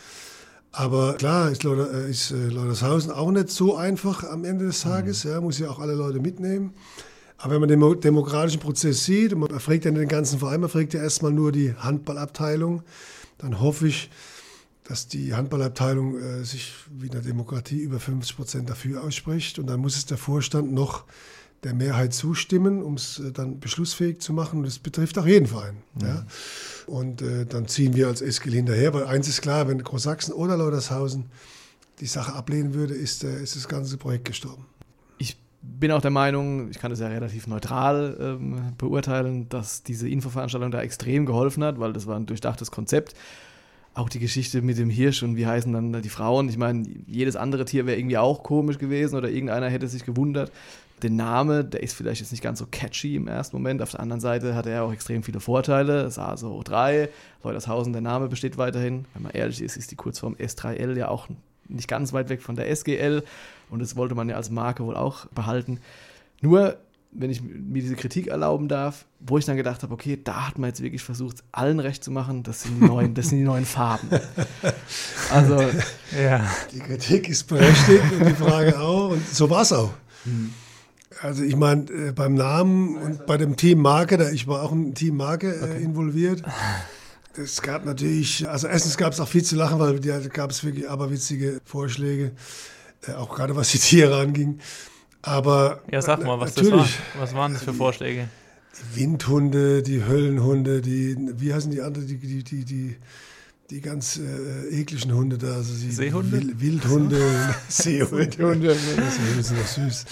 Aber 0.71 1.15
klar 1.15 1.51
ist, 1.51 1.63
Lauder, 1.63 1.91
ist 1.91 2.31
äh, 2.31 2.49
Laudershausen 2.49 3.11
auch 3.11 3.31
nicht 3.31 3.49
so 3.49 3.75
einfach 3.75 4.23
am 4.25 4.45
Ende 4.45 4.67
des 4.67 4.83
Tages, 4.83 5.25
mhm. 5.25 5.31
ja, 5.31 5.41
muss 5.41 5.59
ja 5.59 5.71
auch 5.71 5.79
alle 5.79 5.95
Leute 5.95 6.21
mitnehmen. 6.21 6.75
Aber 7.39 7.55
wenn 7.55 7.61
man 7.61 7.71
den 7.71 8.01
demokratischen 8.01 8.61
Prozess 8.61 9.07
sieht, 9.07 9.33
und 9.33 9.41
man 9.41 9.61
fragt 9.61 9.87
ja 9.87 9.91
den 9.93 10.09
ganzen 10.09 10.39
Verein, 10.39 10.61
man 10.61 10.69
fragt 10.69 10.93
ja 10.93 11.03
erstmal 11.03 11.33
nur 11.33 11.53
die 11.53 11.75
Handballabteilung, 11.75 12.83
dann 13.39 13.61
hoffe 13.61 13.89
ich, 13.89 14.11
dass 14.85 15.07
die 15.07 15.35
Handballabteilung 15.35 16.19
äh, 16.19 16.45
sich 16.45 16.73
wie 16.91 17.07
in 17.07 17.13
der 17.13 17.21
Demokratie 17.21 17.81
über 17.81 18.01
50 18.01 18.37
Prozent 18.37 18.71
dafür 18.71 19.05
ausspricht. 19.05 19.59
Und 19.59 19.67
dann 19.69 19.81
muss 19.81 19.97
es 19.97 20.07
der 20.07 20.19
Vorstand 20.19 20.73
noch 20.73 21.05
der 21.63 21.75
Mehrheit 21.75 22.13
zustimmen, 22.13 22.83
um 22.83 22.95
es 22.95 23.21
äh, 23.21 23.31
dann 23.31 23.61
beschlussfähig 23.61 24.21
zu 24.21 24.33
machen. 24.33 24.59
Und 24.59 24.67
das 24.67 24.79
betrifft 24.79 25.19
auch 25.19 25.27
jeden 25.27 25.47
Verein. 25.47 25.77
Mhm. 25.95 26.07
Ja. 26.07 26.27
Und 26.87 27.23
äh, 27.23 27.47
dann 27.47 27.69
ziehen 27.69 27.95
wir 27.95 28.09
als 28.09 28.23
Eskel 28.23 28.53
hinterher, 28.53 28.93
weil 28.93 29.05
eins 29.05 29.29
ist 29.29 29.43
klar, 29.43 29.69
wenn 29.69 29.83
Großsachsen 29.83 30.35
oder 30.35 30.57
Lautershausen 30.57 31.27
die 32.01 32.07
Sache 32.07 32.33
ablehnen 32.33 32.75
würde, 32.75 32.95
ist, 32.95 33.23
äh, 33.23 33.41
ist 33.41 33.55
das 33.55 33.69
ganze 33.69 33.97
Projekt 33.97 34.25
gestorben. 34.25 34.67
Ich 35.19 35.37
bin 35.63 35.93
auch 35.93 36.03
der 36.03 36.11
Meinung, 36.11 36.71
ich 36.71 36.81
kann 36.81 36.91
das 36.91 36.99
ja 36.99 37.07
relativ 37.07 37.47
neutral 37.47 38.17
ähm, 38.21 38.73
beurteilen, 38.77 39.49
dass 39.49 39.85
diese 39.85 40.09
Infoveranstaltung 40.09 40.73
da 40.73 40.83
extrem 40.83 41.25
geholfen 41.25 41.63
hat, 41.63 41.79
weil 41.79 41.93
das 41.93 42.09
war 42.09 42.17
ein 42.17 42.27
durchdachtes 42.27 42.73
Konzept 42.73 43.15
auch 43.95 44.09
die 44.09 44.19
Geschichte 44.19 44.63
mit 44.63 44.79
dem 44.79 44.91
Hirsch 44.91 45.23
und 45.23 45.37
wie 45.37 45.47
heißen 45.47 45.73
dann 45.73 46.01
die 46.01 46.09
Frauen. 46.09 46.49
Ich 46.49 46.57
meine, 46.57 46.87
jedes 47.07 47.37
andere 47.37 47.65
Tier 47.65 47.87
wäre 47.87 47.99
irgendwie 47.99 48.19
auch 48.19 48.43
komisch 48.43 48.79
gewesen 48.79 49.17
oder 49.17 49.29
irgendeiner 49.29 49.69
hätte 49.69 49.89
sich 49.89 50.05
gewundert. 50.05 50.51
Der 51.03 51.11
Name, 51.11 51.65
der 51.65 51.83
ist 51.83 51.95
vielleicht 51.95 52.21
jetzt 52.21 52.31
nicht 52.31 52.43
ganz 52.43 52.61
so 52.61 52.67
catchy 52.71 53.17
im 53.17 53.27
ersten 53.27 53.57
Moment. 53.57 53.83
Auf 53.83 53.91
der 53.91 54.01
anderen 54.01 54.21
Seite 54.21 54.55
hat 54.55 54.67
er 54.67 54.85
auch 54.85 54.93
extrem 54.93 55.23
viele 55.23 55.41
Vorteile. 55.41 56.11
SASO 56.11 56.51
hoch 56.51 56.65
3, 56.65 57.09
Leutershausen, 57.43 57.93
der 57.93 58.03
Name 58.03 58.29
besteht 58.29 58.57
weiterhin. 58.57 59.05
Wenn 59.13 59.25
man 59.25 59.33
ehrlich 59.33 59.61
ist, 59.61 59.77
ist 59.77 59.91
die 59.91 59.97
Kurzform 59.97 60.35
S3L 60.35 60.97
ja 60.97 61.09
auch 61.09 61.29
nicht 61.69 61.89
ganz 61.89 62.13
weit 62.13 62.29
weg 62.29 62.41
von 62.43 62.57
der 62.57 62.71
SGL 62.71 63.25
und 63.71 63.81
das 63.81 63.97
wollte 63.97 64.15
man 64.15 64.29
ja 64.29 64.37
als 64.37 64.51
Marke 64.51 64.85
wohl 64.85 64.97
auch 64.97 65.27
behalten. 65.27 65.81
Nur 66.41 66.77
wenn 67.13 67.31
ich 67.31 67.43
mir 67.43 67.83
diese 67.83 67.95
Kritik 67.95 68.29
erlauben 68.29 68.69
darf, 68.69 69.05
wo 69.21 69.37
ich 69.37 69.45
dann 69.45 69.57
gedacht 69.57 69.83
habe, 69.83 69.93
okay, 69.93 70.19
da 70.23 70.49
hat 70.49 70.59
man 70.59 70.69
jetzt 70.69 70.83
wirklich 70.83 71.03
versucht, 71.03 71.45
allen 71.53 71.79
recht 71.79 72.03
zu 72.03 72.11
machen, 72.11 72.43
das 72.43 72.63
sind 72.63 72.81
die 72.81 72.87
neuen, 72.87 73.15
das 73.15 73.29
sind 73.29 73.39
die 73.39 73.45
neuen 73.45 73.67
Farben. 73.67 74.09
Also, 75.31 75.63
ja. 76.15 76.47
Die 76.73 76.81
Kritik 76.81 77.27
ist 77.27 77.45
berechtigt 77.45 78.03
und 78.21 78.29
die 78.29 78.35
Frage 78.35 78.79
auch. 78.79 79.13
Und 79.13 79.27
so 79.27 79.49
war 79.49 79.63
es 79.63 79.73
auch. 79.73 79.95
Hm. 80.25 80.53
Also 81.23 81.43
ich 81.43 81.57
meine, 81.57 81.91
äh, 81.91 82.13
beim 82.13 82.35
Namen 82.35 82.97
und 82.97 83.27
bei 83.27 83.39
dem 83.39 83.57
Team 83.57 83.81
Marke, 83.81 84.19
da 84.19 84.31
ich 84.31 84.47
war 84.47 84.63
auch 84.63 84.73
im 84.73 84.95
Team 84.95 85.17
Marke 85.17 85.55
äh, 85.55 85.63
okay. 85.63 85.83
involviert. 85.83 86.43
Es 87.35 87.63
gab 87.63 87.87
natürlich, 87.87 88.47
also 88.47 88.67
erstens 88.67 88.99
gab 88.99 89.15
es 89.15 89.21
auch 89.21 89.29
viel 89.29 89.43
zu 89.43 89.57
lachen, 89.57 89.79
weil 89.79 90.01
da 90.01 90.19
gab 90.19 90.51
es 90.51 90.65
wirklich 90.65 90.91
aberwitzige 90.91 91.61
Vorschläge, 91.65 92.33
äh, 93.07 93.13
auch 93.13 93.35
gerade 93.35 93.57
was 93.57 93.71
die 93.71 93.79
Tiere 93.79 94.21
anging. 94.21 94.59
Aber 95.23 95.81
ja, 95.91 96.03
sag 96.03 96.25
mal, 96.25 96.39
was 96.41 96.55
das 96.55 96.71
war. 96.71 96.87
Was 97.19 97.35
waren 97.35 97.55
das 97.55 97.63
für 97.63 97.73
Vorschläge? 97.73 98.29
Die 98.95 99.01
Windhunde, 99.01 99.83
die 99.83 100.05
Höllenhunde, 100.05 100.83
die, 100.83 101.17
wie 101.37 101.55
heißen 101.55 101.71
die 101.71 101.81
anderen, 101.81 102.09
die, 102.09 102.17
die, 102.17 102.43
die, 102.43 102.65
die, 102.65 102.97
die 103.71 103.81
ganz 103.81 104.19
äh, 104.19 104.81
ekligen 104.81 105.15
Hunde 105.15 105.39
da. 105.39 105.55
Also 105.55 105.75
die 105.75 105.93
Seehunde? 105.93 106.33
Wild, 106.33 106.61
Wildhunde, 106.61 107.21
Seehunde. 107.69 108.75
das 108.97 109.51
ist 109.51 109.53
noch 109.53 109.67
süß. 109.67 110.05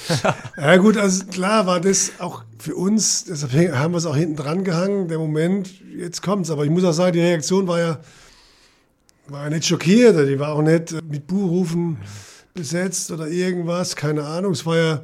ja 0.57 0.77
gut, 0.77 0.97
also 0.97 1.27
klar 1.27 1.67
war 1.67 1.81
das 1.81 2.13
auch 2.21 2.45
für 2.59 2.77
uns, 2.77 3.25
deshalb 3.25 3.75
haben 3.75 3.93
wir 3.93 3.99
es 3.99 4.07
auch 4.07 4.17
hinten 4.17 4.37
dran 4.37 4.63
gehangen, 4.63 5.09
der 5.09 5.19
Moment, 5.19 5.73
jetzt 5.97 6.23
kommt 6.23 6.45
es. 6.45 6.51
Aber 6.51 6.65
ich 6.65 6.71
muss 6.71 6.85
auch 6.85 6.93
sagen, 6.93 7.15
die 7.15 7.21
Reaktion 7.21 7.67
war 7.67 7.81
ja, 7.81 8.01
war 9.27 9.45
ja 9.45 9.51
nicht 9.51 9.67
schockiert, 9.67 10.17
die 10.29 10.39
war 10.39 10.53
auch 10.53 10.63
nicht 10.63 10.93
mit 11.03 11.27
Buhrufen. 11.27 11.91
Mhm 11.91 11.99
besetzt 12.55 13.11
oder 13.11 13.29
irgendwas, 13.29 13.97
keine 13.97 14.25
Ahnung. 14.25 14.53
Es 14.53 14.67
war 14.67 14.77
ja, 14.77 15.03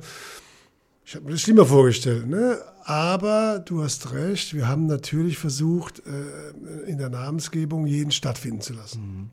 ich 1.05 1.15
habe 1.15 1.27
mir 1.27 1.33
das 1.33 1.41
schlimmer 1.43 1.67
vorgestellt, 1.67 2.27
ne? 2.27 2.59
Aber 2.85 3.59
du 3.59 3.83
hast 3.83 4.13
recht, 4.13 4.55
wir 4.55 4.69
haben 4.69 4.87
natürlich 4.87 5.39
versucht, 5.39 6.03
äh, 6.07 6.89
in 6.89 6.99
der 6.99 7.09
Namensgebung 7.09 7.87
jeden 7.87 8.13
stattfinden 8.13 8.61
zu 8.61 8.75
lassen. 8.75 9.01
Mhm. 9.01 9.31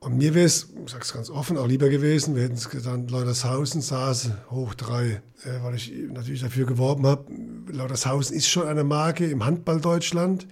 Und 0.00 0.16
mir 0.16 0.34
wäre 0.34 0.46
es, 0.46 0.68
ich 0.84 0.92
sage 0.92 1.02
es 1.02 1.12
ganz 1.12 1.28
offen, 1.28 1.56
auch 1.56 1.66
lieber 1.66 1.88
gewesen, 1.88 2.36
wir 2.36 2.44
hätten 2.44 2.54
es 2.54 2.70
genannt 2.70 3.10
Leutershausen, 3.10 3.80
Saase, 3.80 4.38
hoch 4.50 4.74
drei, 4.74 5.22
äh, 5.44 5.62
weil 5.62 5.74
ich 5.74 5.92
natürlich 6.12 6.42
dafür 6.42 6.66
geworben 6.66 7.06
habe. 7.06 7.24
Leutershausen 7.66 8.36
ist 8.36 8.48
schon 8.48 8.68
eine 8.68 8.84
Marke 8.84 9.28
im 9.28 9.44
Handball 9.44 9.80
Deutschland. 9.80 10.46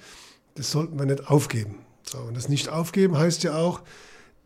Das 0.54 0.70
sollten 0.70 0.98
wir 0.98 1.06
nicht 1.06 1.28
aufgeben. 1.28 1.76
So, 2.02 2.18
und 2.18 2.36
das 2.36 2.48
nicht 2.48 2.68
aufgeben 2.68 3.16
heißt 3.16 3.42
ja 3.44 3.56
auch, 3.56 3.82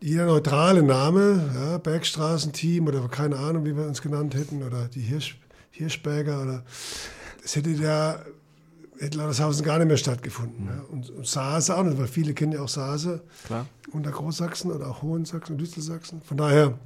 jeder 0.00 0.26
neutrale 0.26 0.82
Name, 0.82 1.50
ja, 1.54 1.78
Bergstraßenteam 1.78 2.86
oder 2.86 3.06
keine 3.08 3.36
Ahnung, 3.36 3.64
wie 3.64 3.76
wir 3.76 3.86
uns 3.86 4.02
genannt 4.02 4.34
hätten, 4.34 4.62
oder 4.62 4.88
die 4.88 5.00
Hirsch, 5.00 5.38
Hirschberger, 5.70 6.42
oder 6.42 6.64
das 7.42 7.56
hätte 7.56 7.70
ja 7.70 8.20
hätte 9.00 9.18
Lautershausen 9.18 9.64
gar 9.64 9.78
nicht 9.78 9.88
mehr 9.88 9.96
stattgefunden. 9.96 10.64
Mhm. 10.64 10.70
Ja. 10.70 10.84
Und, 10.90 11.10
und 11.10 11.26
Saase 11.26 11.76
auch 11.76 11.82
nicht, 11.82 11.98
weil 11.98 12.06
viele 12.06 12.34
kennen 12.34 12.52
ja 12.52 12.60
auch 12.60 12.68
Saase 12.68 13.22
Klar. 13.46 13.66
unter 13.92 14.10
Großsachsen 14.10 14.70
oder 14.70 14.88
auch 14.88 15.02
Hohensachsen 15.02 15.54
und 15.54 15.60
Düsselsachsen. 15.60 16.20
Von 16.22 16.36
daher 16.36 16.78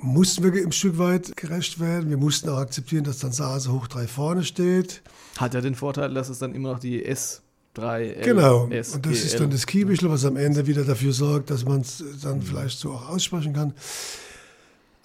mussten 0.00 0.44
wir 0.44 0.62
im 0.62 0.72
Stück 0.72 0.98
weit 0.98 1.36
gerecht 1.36 1.80
werden. 1.80 2.08
Wir 2.08 2.16
mussten 2.16 2.48
auch 2.48 2.58
akzeptieren, 2.58 3.04
dass 3.04 3.18
dann 3.18 3.32
Saase 3.32 3.72
hoch 3.72 3.88
drei 3.88 4.06
vorne 4.06 4.44
steht. 4.44 5.02
Hat 5.36 5.54
ja 5.54 5.60
den 5.60 5.74
Vorteil, 5.74 6.14
dass 6.14 6.28
es 6.28 6.38
dann 6.38 6.54
immer 6.54 6.72
noch 6.72 6.78
die 6.78 7.04
S 7.04 7.42
3 7.74 8.04
L, 8.08 8.24
Genau, 8.24 8.64
und 8.64 8.74
das 8.74 8.94
ist 8.94 9.38
dann 9.38 9.50
das 9.50 9.66
Kiebischl, 9.66 10.10
was 10.10 10.24
am 10.24 10.36
Ende 10.36 10.66
wieder 10.66 10.84
dafür 10.84 11.12
sorgt, 11.12 11.50
dass 11.50 11.64
man 11.64 11.82
es 11.82 12.02
dann 12.22 12.42
vielleicht 12.42 12.78
so 12.78 12.92
auch 12.92 13.08
aussprechen 13.10 13.52
kann. 13.52 13.72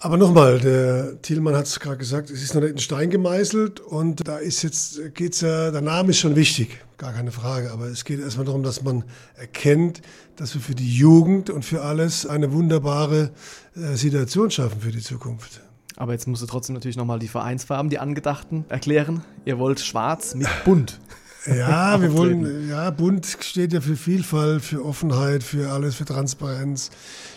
Aber 0.04 0.18
nochmal, 0.18 0.60
der 0.60 1.22
Thielmann 1.22 1.56
hat 1.56 1.64
es 1.64 1.80
gerade 1.80 1.96
gesagt, 1.96 2.28
es 2.28 2.42
ist 2.42 2.54
noch 2.54 2.60
nicht 2.60 2.72
in 2.72 2.78
Stein 2.78 3.08
gemeißelt 3.08 3.80
und 3.80 4.28
da 4.28 4.36
ist 4.36 4.62
jetzt, 4.62 5.14
geht's 5.14 5.40
ja, 5.40 5.70
der 5.70 5.80
Name 5.80 6.10
ist 6.10 6.18
schon 6.18 6.36
wichtig, 6.36 6.78
gar 6.98 7.14
keine 7.14 7.32
Frage, 7.32 7.70
aber 7.70 7.86
es 7.86 8.04
geht 8.04 8.20
erstmal 8.20 8.44
darum, 8.44 8.62
dass 8.62 8.82
man 8.82 9.04
erkennt, 9.36 10.02
dass 10.36 10.52
wir 10.54 10.60
für 10.60 10.74
die 10.74 10.94
Jugend 10.94 11.48
und 11.48 11.64
für 11.64 11.80
alles 11.82 12.26
eine 12.26 12.52
wunderbare 12.52 13.30
äh, 13.76 13.94
Situation 13.94 14.50
schaffen 14.50 14.80
für 14.80 14.90
die 14.90 15.00
Zukunft. 15.00 15.62
Aber 15.96 16.12
jetzt 16.12 16.26
musst 16.28 16.42
du 16.42 16.46
trotzdem 16.46 16.74
natürlich 16.74 16.96
nochmal 16.96 17.18
die 17.18 17.28
Vereinsfarben, 17.28 17.88
die 17.88 17.98
angedachten, 17.98 18.66
erklären. 18.68 19.24
Ihr 19.46 19.58
wollt 19.58 19.80
schwarz 19.80 20.34
mit 20.34 20.48
bunt. 20.64 21.00
Ja, 21.46 22.00
wir 22.00 22.12
wollen, 22.14 22.68
ja, 22.68 22.90
bunt 22.90 23.26
steht 23.40 23.72
ja 23.72 23.80
für 23.80 23.96
Vielfalt, 23.96 24.62
für 24.62 24.84
Offenheit, 24.84 25.42
für 25.42 25.70
alles, 25.70 25.96
für 25.96 26.04
Transparenz. 26.04 26.90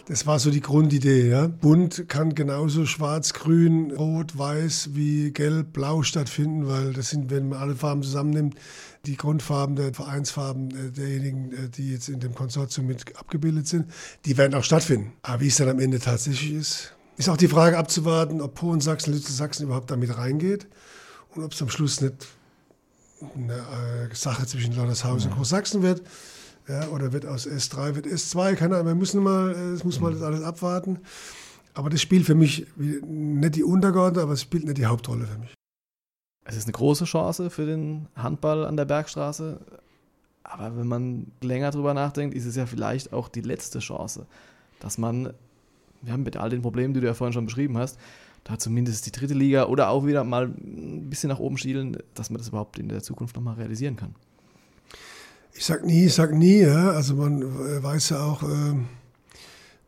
Das 0.07 0.25
war 0.25 0.39
so 0.39 0.51
die 0.51 0.61
Grundidee, 0.61 1.29
ja. 1.29 1.47
Bunt 1.47 2.07
kann 2.07 2.33
genauso 2.33 2.85
schwarz, 2.85 3.33
grün, 3.33 3.91
rot, 3.91 4.37
weiß 4.37 4.91
wie 4.93 5.31
gelb, 5.31 5.73
blau 5.73 6.03
stattfinden, 6.03 6.67
weil 6.67 6.93
das 6.93 7.09
sind, 7.09 7.29
wenn 7.29 7.49
man 7.49 7.59
alle 7.59 7.75
Farben 7.75 8.03
zusammennimmt, 8.03 8.55
die 9.05 9.17
Grundfarben 9.17 9.75
der 9.75 9.93
Vereinsfarben 9.93 10.71
äh, 10.71 10.91
derjenigen, 10.91 11.51
äh, 11.51 11.69
die 11.69 11.91
jetzt 11.91 12.09
in 12.09 12.19
dem 12.19 12.35
Konsortium 12.35 12.87
mit 12.87 13.17
abgebildet 13.17 13.67
sind, 13.67 13.87
die 14.25 14.37
werden 14.37 14.53
auch 14.53 14.63
stattfinden. 14.63 15.13
Aber 15.21 15.41
wie 15.41 15.47
es 15.47 15.57
dann 15.57 15.69
am 15.69 15.79
Ende 15.79 15.99
tatsächlich 15.99 16.53
ist, 16.53 16.93
ist 17.17 17.29
auch 17.29 17.37
die 17.37 17.47
Frage 17.47 17.77
abzuwarten, 17.77 18.41
ob 18.41 18.55
Polen, 18.55 18.79
Sachsen, 18.79 19.13
Sachsen 19.13 19.63
überhaupt 19.63 19.91
damit 19.91 20.17
reingeht 20.17 20.67
und 21.35 21.43
ob 21.43 21.53
es 21.53 21.61
am 21.61 21.69
Schluss 21.69 22.01
nicht 22.01 22.27
eine 23.35 24.09
äh, 24.11 24.15
Sache 24.15 24.45
zwischen 24.45 24.75
Landershausen 24.75 25.31
und 25.31 25.37
Großsachsen 25.37 25.81
wird. 25.81 26.01
Ja, 26.67 26.87
oder 26.89 27.13
wird 27.13 27.25
aus 27.25 27.47
S3, 27.47 27.95
wird 27.95 28.07
S2, 28.07 28.55
keine 28.55 28.75
Ahnung, 28.75 28.87
wir 28.87 28.95
müssen 28.95 29.23
mal, 29.23 29.53
äh, 29.53 29.73
es 29.73 29.83
muss 29.83 29.99
mal 29.99 30.11
das 30.11 30.21
alles 30.21 30.43
abwarten. 30.43 30.99
Aber 31.73 31.89
das 31.89 32.01
spielt 32.01 32.25
für 32.25 32.35
mich 32.35 32.65
nicht 32.75 33.55
die 33.55 33.63
Untergeordnete, 33.63 34.23
aber 34.23 34.33
es 34.33 34.41
spielt 34.41 34.65
nicht 34.65 34.77
die 34.77 34.87
Hauptrolle 34.87 35.27
für 35.27 35.37
mich. 35.37 35.53
Es 36.43 36.55
ist 36.55 36.65
eine 36.65 36.73
große 36.73 37.05
Chance 37.05 37.49
für 37.49 37.65
den 37.65 38.07
Handball 38.15 38.65
an 38.65 38.77
der 38.77 38.85
Bergstraße. 38.85 39.59
Aber 40.43 40.77
wenn 40.77 40.87
man 40.87 41.31
länger 41.41 41.71
drüber 41.71 41.93
nachdenkt, 41.93 42.35
ist 42.35 42.45
es 42.45 42.55
ja 42.55 42.65
vielleicht 42.65 43.13
auch 43.13 43.27
die 43.27 43.41
letzte 43.41 43.79
Chance, 43.79 44.25
dass 44.79 44.97
man, 44.97 45.33
ja, 46.03 46.17
mit 46.17 46.37
all 46.37 46.49
den 46.49 46.61
Problemen, 46.61 46.93
die 46.93 47.01
du 47.01 47.07
ja 47.07 47.13
vorhin 47.13 47.33
schon 47.33 47.45
beschrieben 47.45 47.77
hast, 47.77 47.99
da 48.47 48.57
zumindest 48.57 49.05
die 49.05 49.11
dritte 49.11 49.33
Liga 49.33 49.65
oder 49.65 49.89
auch 49.89 50.05
wieder 50.05 50.23
mal 50.23 50.45
ein 50.45 51.09
bisschen 51.09 51.27
nach 51.29 51.39
oben 51.39 51.57
schielen, 51.57 51.97
dass 52.13 52.29
man 52.29 52.37
das 52.37 52.47
überhaupt 52.47 52.79
in 52.79 52.87
der 52.87 53.03
Zukunft 53.03 53.35
nochmal 53.35 53.55
realisieren 53.55 53.97
kann. 53.97 54.15
Ich 55.53 55.65
sag 55.65 55.83
nie, 55.83 56.05
ich 56.05 56.13
sag 56.13 56.33
nie, 56.33 56.61
ja. 56.61 56.91
Also 56.91 57.15
man 57.15 57.41
äh, 57.41 57.83
weiß 57.83 58.09
ja 58.09 58.23
auch, 58.23 58.43
ähm, 58.43 58.87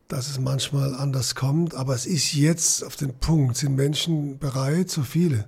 dass 0.09 0.29
es 0.29 0.39
manchmal 0.39 0.93
anders 0.93 1.35
kommt, 1.35 1.73
aber 1.73 1.95
es 1.95 2.05
ist 2.05 2.33
jetzt 2.33 2.83
auf 2.83 2.97
den 2.97 3.13
Punkt, 3.13 3.55
sind 3.55 3.75
Menschen 3.75 4.39
bereit, 4.39 4.89
so 4.89 5.03
viele, 5.03 5.47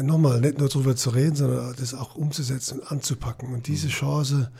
nochmal 0.00 0.40
nicht 0.40 0.58
nur 0.58 0.68
darüber 0.68 0.96
zu 0.96 1.10
reden, 1.10 1.36
sondern 1.36 1.74
das 1.78 1.94
auch 1.94 2.16
umzusetzen 2.16 2.80
und 2.80 2.90
anzupacken. 2.90 3.54
Und 3.54 3.68
diese 3.68 3.86
mhm. 3.86 3.92
Chance, 3.92 4.50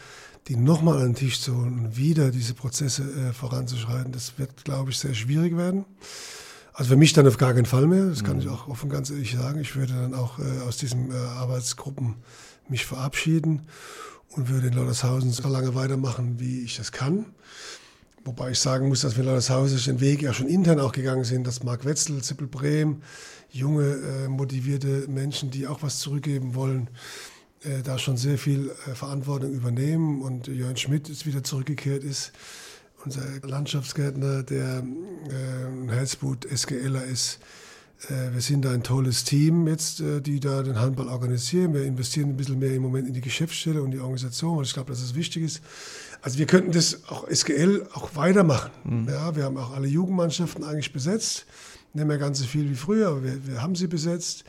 die 0.47 0.57
nochmal 0.57 0.99
an 0.99 1.07
den 1.07 1.15
Tisch 1.17 1.41
zu 1.41 1.57
holen 1.57 1.87
und 1.87 1.97
wieder 1.97 2.31
diese 2.31 2.55
Prozesse 2.55 3.03
äh, 3.03 3.33
voranzuschreiten, 3.33 4.13
das 4.13 4.39
wird, 4.39 4.65
glaube 4.65 4.91
ich, 4.91 4.99
sehr 4.99 5.15
schwierig 5.15 5.57
werden. 5.57 5.87
Also 6.75 6.91
für 6.91 6.97
mich 6.97 7.13
dann 7.13 7.27
auf 7.27 7.37
gar 7.37 7.53
keinen 7.53 7.67
Fall 7.67 7.87
mehr. 7.87 8.07
Das 8.07 8.25
kann 8.25 8.37
mhm. 8.37 8.43
ich 8.43 8.49
auch 8.49 8.69
offen 8.69 8.89
ganz 8.89 9.11
ehrlich 9.11 9.33
sagen. 9.33 9.61
Ich 9.61 9.77
würde 9.77 9.93
dann 9.93 10.15
auch 10.15 10.39
äh, 10.39 10.61
aus 10.67 10.79
diesen 10.79 11.11
äh, 11.11 11.15
Arbeitsgruppen 11.15 12.17
mich 12.69 12.87
verabschieden 12.87 13.63
und 14.31 14.49
würde 14.49 14.69
in 14.69 14.73
Lollershausen 14.73 15.31
so 15.33 15.49
lange 15.49 15.75
weitermachen, 15.75 16.41
wie 16.41 16.63
ich 16.63 16.77
das 16.77 16.91
kann. 16.93 17.27
Wobei 18.25 18.53
ich 18.53 18.59
sagen 18.61 18.89
muss, 18.89 19.01
dass 19.03 19.17
wir 19.17 19.21
in 19.21 19.27
Lollershausen 19.27 19.79
den 19.85 20.01
Weg 20.01 20.23
ja 20.23 20.33
schon 20.33 20.47
intern 20.49 20.81
auch 20.81 20.93
gegangen 20.93 21.25
sind, 21.25 21.47
dass 21.47 21.63
Marc 21.63 21.85
Wetzel, 21.85 22.23
Zippel 22.23 22.47
Brehm, 22.47 23.03
junge, 23.51 23.85
äh, 23.85 24.29
motivierte 24.29 25.07
Menschen, 25.09 25.51
die 25.51 25.67
auch 25.67 25.83
was 25.83 25.99
zurückgeben 25.99 26.55
wollen, 26.55 26.89
äh, 27.65 27.83
da 27.83 27.99
schon 27.99 28.17
sehr 28.17 28.39
viel 28.39 28.71
äh, 28.87 28.95
Verantwortung 28.95 29.53
übernehmen 29.53 30.23
und 30.23 30.47
Jörn 30.47 30.77
Schmidt 30.79 31.09
jetzt 31.09 31.27
wieder 31.27 31.45
zurückgekehrt 31.45 32.03
ist 32.03 32.33
unser 33.05 33.23
Landschaftsgärtner, 33.43 34.43
der 34.43 34.85
äh, 35.29 35.93
Herzblut 35.93 36.47
SGLer 36.51 37.05
ist. 37.05 37.41
Äh, 38.09 38.33
wir 38.33 38.41
sind 38.41 38.65
da 38.65 38.73
ein 38.73 38.83
tolles 38.83 39.25
Team 39.25 39.67
jetzt, 39.67 40.01
äh, 40.01 40.21
die 40.21 40.41
da 40.41 40.63
den 40.63 40.79
Handball 40.79 41.09
organisieren. 41.09 41.75
Wir 41.75 41.85
investieren 41.85 42.31
ein 42.31 42.37
bisschen 42.37 42.59
mehr 42.59 42.75
im 42.75 42.83
Moment 42.83 43.09
in 43.09 43.15
die 43.15 43.21
Geschäftsstelle 43.21 43.83
und 43.83 43.91
die 43.91 43.99
Organisation, 44.01 44.57
weil 44.57 44.65
ich 44.65 44.75
glaube, 44.75 44.91
dass 44.91 45.03
es 45.03 45.15
wichtig 45.15 45.43
ist. 45.43 45.63
Also 46.21 46.39
wir 46.39 46.47
könnten 46.47 46.73
das 46.73 47.09
auch 47.09 47.29
SGL 47.29 47.89
auch 47.93 48.15
weitermachen. 48.15 48.71
Mhm. 48.85 49.09
Ja, 49.09 49.35
wir 49.35 49.45
haben 49.45 49.57
auch 49.57 49.73
alle 49.73 49.89
Jugendmannschaften 49.89 50.65
eigentlich 50.65 50.93
besetzt. 50.93 51.47
Nicht 51.95 52.07
mehr 52.07 52.19
ganz 52.19 52.39
so 52.39 52.45
viel 52.45 52.71
wie 52.71 52.75
früher, 52.75 53.09
aber 53.09 53.25
wir, 53.25 53.47
wir 53.47 53.63
haben 53.63 53.75
sie 53.75 53.89
besetzt. 53.89 54.45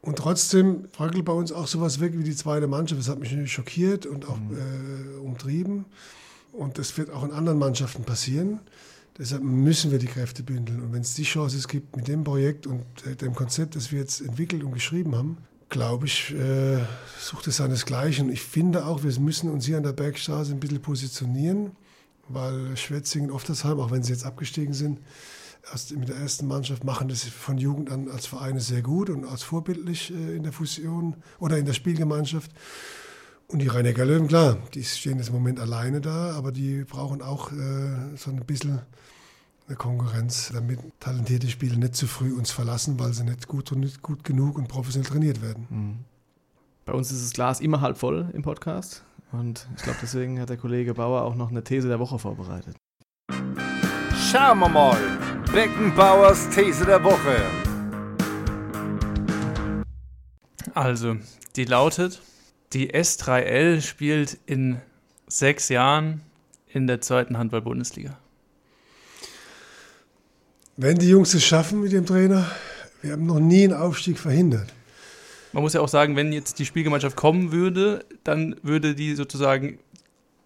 Und 0.00 0.16
trotzdem 0.16 0.84
frackelt 0.92 1.24
bei 1.24 1.32
uns 1.32 1.50
auch 1.50 1.66
sowas 1.66 2.00
weg 2.00 2.12
wie 2.16 2.22
die 2.22 2.36
zweite 2.36 2.68
Mannschaft. 2.68 3.00
Das 3.00 3.08
hat 3.08 3.18
mich 3.18 3.52
schockiert 3.52 4.06
und 4.06 4.28
auch 4.28 4.38
mhm. 4.38 4.56
äh, 4.56 5.18
umtrieben. 5.18 5.84
Und 6.52 6.78
das 6.78 6.96
wird 6.98 7.10
auch 7.10 7.24
in 7.24 7.32
anderen 7.32 7.58
Mannschaften 7.58 8.04
passieren. 8.04 8.60
Deshalb 9.18 9.42
müssen 9.42 9.90
wir 9.90 9.98
die 9.98 10.06
Kräfte 10.06 10.42
bündeln. 10.42 10.80
Und 10.80 10.92
wenn 10.92 11.02
es 11.02 11.14
die 11.14 11.24
Chance 11.24 11.66
gibt 11.66 11.96
mit 11.96 12.06
dem 12.06 12.22
Projekt 12.24 12.66
und 12.66 12.84
äh, 13.04 13.16
dem 13.16 13.34
Konzept, 13.34 13.74
das 13.74 13.90
wir 13.90 13.98
jetzt 13.98 14.20
entwickelt 14.20 14.62
und 14.62 14.72
geschrieben 14.72 15.16
haben, 15.16 15.38
glaube 15.68 16.06
ich, 16.06 16.34
äh, 16.34 16.78
sucht 17.20 17.46
es 17.48 17.56
seinesgleichen. 17.56 18.30
Ich 18.30 18.42
finde 18.42 18.86
auch, 18.86 19.02
wir 19.02 19.18
müssen 19.20 19.50
uns 19.50 19.66
hier 19.66 19.76
an 19.76 19.82
der 19.82 19.92
Bergstraße 19.92 20.52
ein 20.52 20.60
bisschen 20.60 20.80
positionieren, 20.80 21.72
weil 22.28 22.76
Schwetzingen, 22.76 23.30
Oftersheim, 23.30 23.80
auch 23.80 23.90
wenn 23.90 24.02
sie 24.02 24.12
jetzt 24.12 24.24
abgestiegen 24.24 24.72
sind, 24.72 25.00
erst 25.70 25.94
mit 25.96 26.08
der 26.08 26.16
ersten 26.16 26.46
Mannschaft 26.46 26.84
machen 26.84 27.08
das 27.08 27.24
von 27.24 27.58
Jugend 27.58 27.90
an 27.90 28.08
als 28.08 28.26
Vereine 28.26 28.60
sehr 28.60 28.82
gut 28.82 29.10
und 29.10 29.24
als 29.24 29.42
vorbildlich 29.42 30.12
äh, 30.12 30.36
in 30.36 30.42
der 30.42 30.52
Fusion 30.52 31.16
oder 31.38 31.58
in 31.58 31.66
der 31.66 31.74
Spielgemeinschaft. 31.74 32.50
Und 33.50 33.60
die 33.60 33.68
rhein 33.68 33.86
löwen 33.86 34.28
klar, 34.28 34.58
die 34.74 34.84
stehen 34.84 35.16
jetzt 35.16 35.28
im 35.28 35.34
Moment 35.34 35.58
alleine 35.58 36.02
da, 36.02 36.32
aber 36.32 36.52
die 36.52 36.84
brauchen 36.84 37.22
auch 37.22 37.50
äh, 37.50 38.14
so 38.14 38.30
ein 38.30 38.44
bisschen 38.44 38.82
eine 39.66 39.76
Konkurrenz, 39.76 40.50
damit 40.52 40.78
talentierte 41.00 41.48
Spieler 41.48 41.76
nicht 41.76 41.96
zu 41.96 42.06
früh 42.06 42.34
uns 42.34 42.50
verlassen, 42.50 42.98
weil 42.98 43.14
sie 43.14 43.24
nicht 43.24 43.48
gut 43.48 43.72
und 43.72 43.80
nicht 43.80 44.02
gut 44.02 44.22
genug 44.22 44.58
und 44.58 44.68
professionell 44.68 45.08
trainiert 45.08 45.40
werden. 45.40 45.66
Mhm. 45.70 45.98
Bei 46.84 46.92
uns 46.92 47.10
ist 47.10 47.24
das 47.24 47.32
Glas 47.32 47.60
immer 47.60 47.80
halb 47.80 47.96
voll 47.96 48.28
im 48.34 48.42
Podcast 48.42 49.02
und 49.32 49.66
ich 49.76 49.82
glaube, 49.82 49.98
deswegen 50.02 50.38
hat 50.40 50.50
der 50.50 50.58
Kollege 50.58 50.92
Bauer 50.92 51.22
auch 51.22 51.34
noch 51.34 51.50
eine 51.50 51.64
These 51.64 51.88
der 51.88 51.98
Woche 51.98 52.18
vorbereitet. 52.18 52.76
Schauen 54.30 54.58
wir 54.58 54.68
mal, 54.68 54.98
Beckenbauers 55.52 56.50
These 56.50 56.84
der 56.84 57.02
Woche. 57.02 57.42
Also, 60.74 61.16
die 61.56 61.64
lautet, 61.64 62.20
die 62.72 62.92
S3L 62.92 63.80
spielt 63.80 64.38
in 64.46 64.80
sechs 65.26 65.68
Jahren 65.68 66.20
in 66.68 66.86
der 66.86 67.00
zweiten 67.00 67.38
Handball-Bundesliga. 67.38 68.18
Wenn 70.76 70.98
die 70.98 71.08
Jungs 71.08 71.34
es 71.34 71.44
schaffen 71.44 71.80
mit 71.80 71.92
dem 71.92 72.06
Trainer, 72.06 72.46
wir 73.02 73.12
haben 73.12 73.26
noch 73.26 73.40
nie 73.40 73.64
einen 73.64 73.72
Aufstieg 73.72 74.18
verhindert. 74.18 74.72
Man 75.52 75.62
muss 75.62 75.72
ja 75.72 75.80
auch 75.80 75.88
sagen, 75.88 76.14
wenn 76.14 76.32
jetzt 76.32 76.58
die 76.58 76.66
Spielgemeinschaft 76.66 77.16
kommen 77.16 77.52
würde, 77.52 78.04
dann 78.22 78.56
würde 78.62 78.94
die 78.94 79.14
sozusagen 79.14 79.78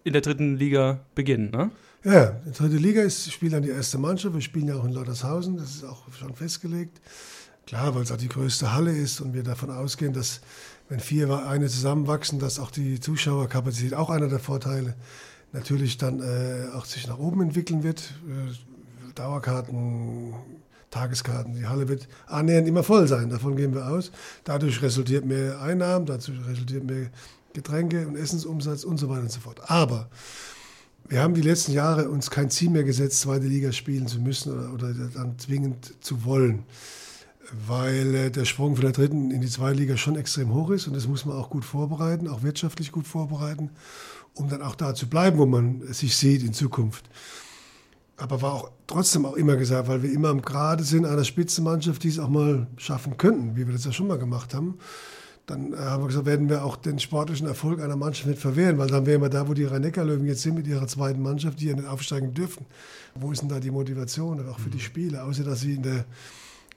in 0.03 0.13
der 0.13 0.21
dritten 0.21 0.57
Liga 0.57 1.01
beginnen, 1.15 1.51
ne? 1.51 1.71
Ja, 2.03 2.31
die 2.45 2.51
dritte 2.51 2.75
Liga 2.75 3.01
ist, 3.01 3.31
spielt 3.31 3.53
dann 3.53 3.63
die 3.63 3.69
erste 3.69 3.97
Mannschaft. 3.97 4.33
Wir 4.33 4.41
spielen 4.41 4.67
ja 4.67 4.75
auch 4.75 4.83
in 4.83 4.91
Lautershausen, 4.91 5.55
das 5.55 5.75
ist 5.75 5.83
auch 5.85 6.11
schon 6.13 6.35
festgelegt. 6.35 6.99
Klar, 7.65 7.95
weil 7.95 8.03
es 8.03 8.11
auch 8.11 8.17
die 8.17 8.27
größte 8.27 8.73
Halle 8.73 8.91
ist 8.91 9.21
und 9.21 9.33
wir 9.33 9.43
davon 9.43 9.69
ausgehen, 9.69 10.11
dass 10.11 10.41
wenn 10.93 10.99
vier 10.99 11.25
Vereine 11.25 11.67
zusammenwachsen, 11.69 12.37
dass 12.37 12.59
auch 12.59 12.69
die 12.69 12.99
Zuschauerkapazität, 12.99 13.95
auch 13.95 14.11
einer 14.11 14.27
der 14.27 14.37
Vorteile, 14.37 14.93
natürlich 15.51 15.97
dann 15.97 16.19
äh, 16.19 16.67
auch 16.75 16.85
sich 16.85 17.07
nach 17.07 17.17
oben 17.17 17.41
entwickeln 17.41 17.81
wird. 17.81 18.13
Äh, 18.29 19.11
Dauerkarten, 19.15 20.35
Tageskarten, 20.91 21.55
die 21.55 21.65
Halle 21.65 21.87
wird 21.87 22.07
annähernd 22.27 22.67
immer 22.67 22.83
voll 22.83 23.07
sein, 23.07 23.31
davon 23.31 23.55
gehen 23.55 23.73
wir 23.73 23.87
aus. 23.87 24.11
Dadurch 24.43 24.83
resultiert 24.83 25.25
mehr 25.25 25.59
Einnahmen, 25.61 26.05
dazu 26.05 26.31
resultiert 26.47 26.83
mehr 26.83 27.09
Getränke 27.53 28.07
und 28.07 28.15
Essensumsatz 28.15 28.83
und 28.83 28.99
so 28.99 29.09
weiter 29.09 29.21
und 29.21 29.31
so 29.31 29.39
fort. 29.39 29.61
Aber 29.71 30.09
wir 31.09 31.23
haben 31.23 31.33
die 31.33 31.41
letzten 31.41 31.71
Jahre 31.71 32.07
uns 32.07 32.29
kein 32.29 32.51
Ziel 32.51 32.69
mehr 32.69 32.83
gesetzt, 32.83 33.19
zweite 33.19 33.47
Liga 33.47 33.71
spielen 33.71 34.05
zu 34.05 34.19
müssen 34.19 34.53
oder, 34.53 34.71
oder 34.71 34.93
dann 34.93 35.39
zwingend 35.39 35.95
zu 36.01 36.23
wollen 36.23 36.65
weil 37.67 38.15
äh, 38.15 38.31
der 38.31 38.45
Sprung 38.45 38.75
von 38.75 38.83
der 38.83 38.93
dritten 38.93 39.31
in 39.31 39.41
die 39.41 39.49
zweite 39.49 39.77
Liga 39.77 39.97
schon 39.97 40.15
extrem 40.15 40.53
hoch 40.53 40.69
ist 40.71 40.87
und 40.87 40.95
das 40.95 41.07
muss 41.07 41.25
man 41.25 41.37
auch 41.37 41.49
gut 41.49 41.65
vorbereiten, 41.65 42.27
auch 42.27 42.43
wirtschaftlich 42.43 42.91
gut 42.91 43.07
vorbereiten, 43.07 43.69
um 44.33 44.49
dann 44.49 44.61
auch 44.61 44.75
da 44.75 44.95
zu 44.95 45.07
bleiben, 45.07 45.37
wo 45.37 45.45
man 45.45 45.81
sich 45.93 46.17
sieht 46.17 46.43
in 46.43 46.53
Zukunft. 46.53 47.05
Aber 48.17 48.41
war 48.41 48.53
auch 48.53 48.71
trotzdem 48.87 49.25
auch 49.25 49.33
immer 49.33 49.55
gesagt, 49.55 49.87
weil 49.87 50.03
wir 50.03 50.11
immer 50.11 50.29
am 50.29 50.41
Grade 50.41 50.83
sind 50.83 51.05
einer 51.05 51.23
Spitzenmannschaft, 51.23 52.03
die 52.03 52.09
es 52.09 52.19
auch 52.19 52.29
mal 52.29 52.67
schaffen 52.77 53.17
könnten, 53.17 53.55
wie 53.55 53.65
wir 53.65 53.73
das 53.73 53.85
ja 53.85 53.91
schon 53.91 54.07
mal 54.07 54.19
gemacht 54.19 54.53
haben, 54.53 54.77
dann 55.45 55.73
äh, 55.73 55.77
haben 55.77 56.03
wir 56.03 56.07
gesagt, 56.07 56.25
werden 56.25 56.49
wir 56.49 56.63
auch 56.63 56.75
den 56.75 56.99
sportlichen 56.99 57.47
Erfolg 57.47 57.81
einer 57.81 57.95
Mannschaft 57.95 58.27
nicht 58.27 58.39
verwehren, 58.39 58.77
weil 58.77 58.87
dann 58.87 59.05
wären 59.05 59.21
wir 59.21 59.29
da, 59.29 59.47
wo 59.47 59.53
die 59.53 59.65
Rhein-Neckar-Löwen 59.65 60.25
jetzt 60.25 60.41
sind 60.41 60.55
mit 60.55 60.67
ihrer 60.67 60.87
zweiten 60.87 61.21
Mannschaft, 61.21 61.59
die 61.59 61.65
ja 61.65 61.75
nicht 61.75 61.87
aufsteigen 61.87 62.33
dürfen. 62.33 62.65
Wo 63.15 63.31
ist 63.31 63.41
denn 63.41 63.49
da 63.49 63.59
die 63.59 63.71
Motivation, 63.71 64.47
auch 64.47 64.59
für 64.59 64.69
die 64.69 64.79
Spieler, 64.79 65.25
außer 65.25 65.43
dass 65.43 65.61
sie 65.61 65.73
in 65.73 65.83
der, 65.83 66.05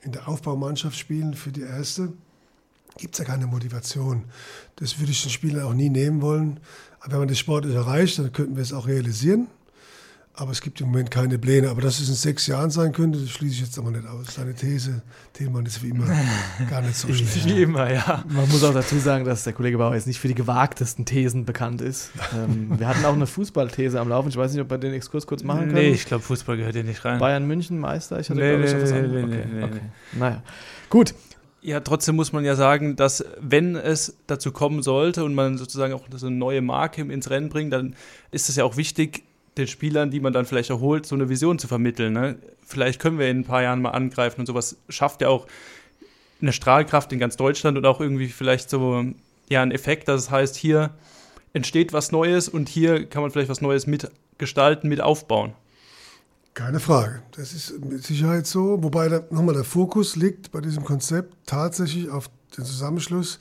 in 0.07 0.13
der 0.13 0.29
Aufbaumannschaft 0.29 0.97
spielen 0.97 1.35
für 1.35 1.53
die 1.53 1.63
erste? 1.63 2.13
Gibt 2.97 3.15
es 3.15 3.19
ja 3.19 3.25
keine 3.25 3.47
Motivation. 3.47 4.25
Das 4.77 4.99
würde 4.99 5.13
ich 5.13 5.21
den 5.21 5.31
Spielern 5.31 5.65
auch 5.65 5.75
nie 5.75 5.91
nehmen 5.91 6.23
wollen. 6.23 6.61
Aber 7.01 7.13
wenn 7.13 7.19
man 7.19 7.29
das 7.29 7.39
sportlich 7.39 7.75
erreicht, 7.75 8.19
dann 8.19 8.33
könnten 8.33 8.57
wir 8.57 8.63
es 8.63 8.73
auch 8.73 8.87
realisieren. 8.87 9.49
Aber 10.39 10.51
es 10.51 10.61
gibt 10.61 10.78
im 10.82 10.89
Moment 10.89 11.11
keine 11.11 11.39
Pläne. 11.39 11.70
Aber 11.70 11.80
dass 11.80 11.99
es 11.99 12.11
in 12.11 12.14
sechs 12.14 12.47
Jahren 12.47 12.70
sein 12.70 12.93
könnte, 12.93 13.18
das 13.18 13.30
schließe 13.30 13.55
ich 13.55 13.61
jetzt 13.62 13.78
aber 13.78 13.91
nicht 13.91 14.07
aus. 14.07 14.34
Seine 14.34 14.55
These, 14.55 15.01
Thälmann 15.32 15.64
ist 15.64 15.82
wie 15.82 15.89
immer 15.89 16.05
gar 16.70 16.82
nicht 16.82 16.95
so 16.95 17.09
schlecht. 17.09 17.47
Wie 17.47 17.62
immer, 17.62 17.91
ja. 17.91 18.22
Man 18.28 18.47
muss 18.51 18.62
auch 18.62 18.74
dazu 18.74 18.99
sagen, 18.99 19.24
dass 19.24 19.45
der 19.45 19.55
Kollege 19.55 19.78
Bauer 19.78 19.95
jetzt 19.95 20.07
nicht 20.07 20.20
für 20.20 20.28
die 20.28 20.34
gewagtesten 20.34 21.07
Thesen 21.07 21.47
bekannt 21.47 21.80
ist. 21.80 22.11
Ähm, 22.34 22.74
wir 22.78 22.87
hatten 22.87 23.03
auch 23.07 23.14
eine 23.14 23.26
Fußballthese 23.26 23.99
am 23.99 24.11
Laufen. 24.11 24.28
Ich 24.28 24.37
weiß 24.37 24.53
nicht, 24.53 24.61
ob 24.61 24.68
wir 24.68 24.76
den 24.76 24.93
Exkurs 24.93 25.26
kurz 25.26 25.43
machen 25.43 25.68
können. 25.68 25.74
Nee, 25.74 25.91
ich 25.93 26.05
glaube, 26.05 26.22
Fußball 26.22 26.59
gehört 26.59 26.74
hier 26.74 26.84
nicht 26.84 27.03
rein. 27.07 27.18
Bayern 27.18 27.47
München 27.47 27.78
Meister? 27.78 28.20
Ich 28.20 28.28
hatte, 28.28 28.39
Nee, 28.39 28.51
glaube 28.51 28.64
ich, 28.66 28.72
nee, 28.72 28.76
noch 28.76 28.82
was 28.82 28.93
anderes. 28.93 29.12
nee, 29.26 29.37
okay, 29.39 29.47
nee, 29.51 29.62
okay. 29.64 29.80
nee. 30.12 30.18
Naja, 30.18 30.43
gut. 30.91 31.14
Ja, 31.62 31.80
trotzdem 31.80 32.14
muss 32.14 32.32
man 32.32 32.45
ja 32.45 32.55
sagen, 32.57 32.95
dass 32.95 33.24
wenn 33.41 33.74
es 33.74 34.18
dazu 34.26 34.53
kommen 34.53 34.82
sollte 34.82 35.24
und 35.24 35.34
man 35.34 35.57
sozusagen 35.57 35.95
auch 35.95 36.05
so 36.14 36.26
eine 36.26 36.37
neue 36.37 36.61
Marke 36.61 37.01
ins 37.01 37.30
Rennen 37.30 37.49
bringt, 37.49 37.72
dann 37.72 37.97
ist 38.30 38.51
es 38.51 38.57
ja 38.57 38.64
auch 38.64 38.76
wichtig, 38.76 39.24
den 39.57 39.67
Spielern, 39.67 40.11
die 40.11 40.21
man 40.21 40.33
dann 40.33 40.47
vielleicht 40.47 40.71
erholt, 40.71 41.07
so 41.07 41.15
eine 41.15 41.29
Vision 41.29 41.59
zu 41.59 41.67
vermitteln. 41.67 42.13
Ne? 42.13 42.37
Vielleicht 42.65 43.01
können 43.01 43.19
wir 43.19 43.29
in 43.29 43.41
ein 43.41 43.45
paar 43.45 43.63
Jahren 43.63 43.81
mal 43.81 43.91
angreifen 43.91 44.41
und 44.41 44.47
sowas 44.47 44.77
schafft 44.89 45.23
ja 45.23 45.29
auch 45.29 45.47
eine 46.41 46.53
Strahlkraft 46.53 47.13
in 47.13 47.19
ganz 47.19 47.37
Deutschland 47.37 47.79
und 47.79 47.87
auch 47.87 48.01
irgendwie 48.01 48.29
vielleicht 48.29 48.69
so 48.69 49.05
ja 49.49 49.63
einen 49.63 49.73
Effekt, 49.73 50.09
dass 50.09 50.23
es 50.23 50.31
heißt, 50.31 50.57
hier 50.57 50.91
entsteht 51.53 51.93
was 51.93 52.13
Neues 52.13 52.49
und 52.49 52.69
hier 52.69 53.07
kann 53.07 53.23
man 53.23 53.31
vielleicht 53.31 53.49
was 53.49 53.63
Neues 53.63 53.87
mitgestalten, 53.87 54.89
mit 54.89 55.01
aufbauen. 55.01 55.55
Keine 56.53 56.81
Frage. 56.81 57.23
Das 57.37 57.53
ist 57.53 57.85
mit 57.85 58.03
Sicherheit 58.03 58.47
so. 58.47 58.83
Wobei 58.83 59.09
nochmal 59.31 59.55
der 59.55 59.65
Fokus 59.65 60.17
liegt 60.17 60.53
bei 60.53 60.61
diesem 60.61 60.85
Konzept 60.85 61.35
tatsächlich 61.47 62.09
auf 62.09 62.31
den 62.57 62.65
Zusammenschluss, 62.65 63.39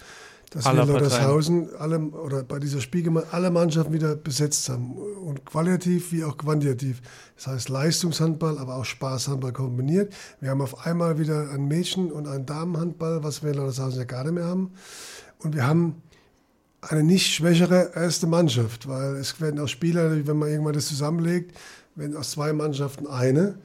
dass 0.56 0.64
wir 0.64 0.72
Parteien. 0.72 0.88
Leutershausen 0.88 1.76
alle, 1.78 2.00
oder 2.00 2.44
bei 2.44 2.60
dieser 2.60 2.80
Spielgemeinschaft 2.80 3.34
alle 3.34 3.52
Mannschaften 3.52 3.92
wieder 3.92 4.16
besetzt 4.16 4.70
haben. 4.70 4.94
Und 4.94 5.46
qualitativ 5.46 6.14
wie 6.14 6.24
auch 6.24 6.38
quantitativ. 6.38 7.02
Das 7.36 7.48
heißt 7.48 7.70
Leistungshandball, 7.70 8.58
aber 8.58 8.78
auch 8.78 8.86
Spaßhandball 8.86 9.52
kombiniert. 9.52 10.14
Wir 10.40 10.52
haben 10.52 10.62
auf 10.62 10.86
einmal 10.86 11.20
wieder 11.20 11.50
ein 11.52 11.68
Mädchen- 11.68 12.10
und 12.10 12.28
ein 12.28 12.46
Damenhandball, 12.46 13.22
was 13.22 13.44
wir 13.44 13.52
in 13.52 13.58
Leutershausen 13.58 14.00
ja 14.00 14.06
gar 14.06 14.24
nicht 14.24 14.34
mehr 14.34 14.46
haben. 14.46 14.72
Und 15.40 15.56
wir 15.56 15.68
haben 15.68 16.02
eine 16.80 17.04
nicht 17.04 17.34
schwächere 17.34 17.92
erste 17.94 18.26
Mannschaft, 18.26 18.88
weil 18.88 19.16
es 19.16 19.42
werden 19.42 19.60
auch 19.60 19.68
Spieler, 19.68 20.26
wenn 20.26 20.38
man 20.38 20.50
irgendwann 20.50 20.74
das 20.74 20.88
zusammenlegt, 20.88 21.58
werden 21.96 22.16
aus 22.16 22.32
zwei 22.32 22.54
Mannschaften 22.54 23.08
eine. 23.08 23.58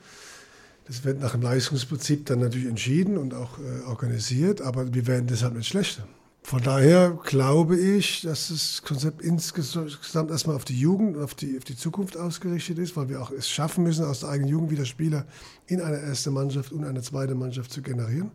Das 0.89 1.05
wird 1.05 1.21
nach 1.21 1.33
dem 1.33 1.43
Leistungsprinzip 1.43 2.27
dann 2.27 2.41
natürlich 2.41 2.67
entschieden 2.67 3.17
und 3.17 3.33
auch 3.33 3.59
äh, 3.59 3.87
organisiert, 3.87 4.61
aber 4.61 4.93
wir 4.93 5.07
werden 5.07 5.29
deshalb 5.29 5.55
nicht 5.55 5.69
schlechter. 5.69 6.03
Von 6.43 6.63
daher 6.63 7.19
glaube 7.25 7.79
ich, 7.79 8.23
dass 8.23 8.49
das 8.49 8.83
Konzept 8.83 9.23
insgesamt 9.23 10.31
erstmal 10.31 10.57
auf 10.57 10.65
die 10.65 10.79
Jugend, 10.79 11.19
auf 11.19 11.35
die, 11.35 11.57
auf 11.59 11.65
die 11.65 11.77
Zukunft 11.77 12.17
ausgerichtet 12.17 12.79
ist, 12.79 12.97
weil 12.97 13.09
wir 13.09 13.23
auch 13.23 13.31
es 13.31 13.49
schaffen 13.49 13.85
müssen, 13.85 14.05
aus 14.05 14.21
der 14.21 14.31
eigenen 14.31 14.51
Jugend 14.51 14.71
wieder 14.71 14.85
Spieler 14.85 15.27
in 15.67 15.81
eine 15.81 16.01
erste 16.01 16.31
Mannschaft 16.31 16.73
und 16.73 16.85
eine 16.85 17.03
zweite 17.03 17.35
Mannschaft 17.35 17.73
zu 17.73 17.83
generieren 17.83 18.31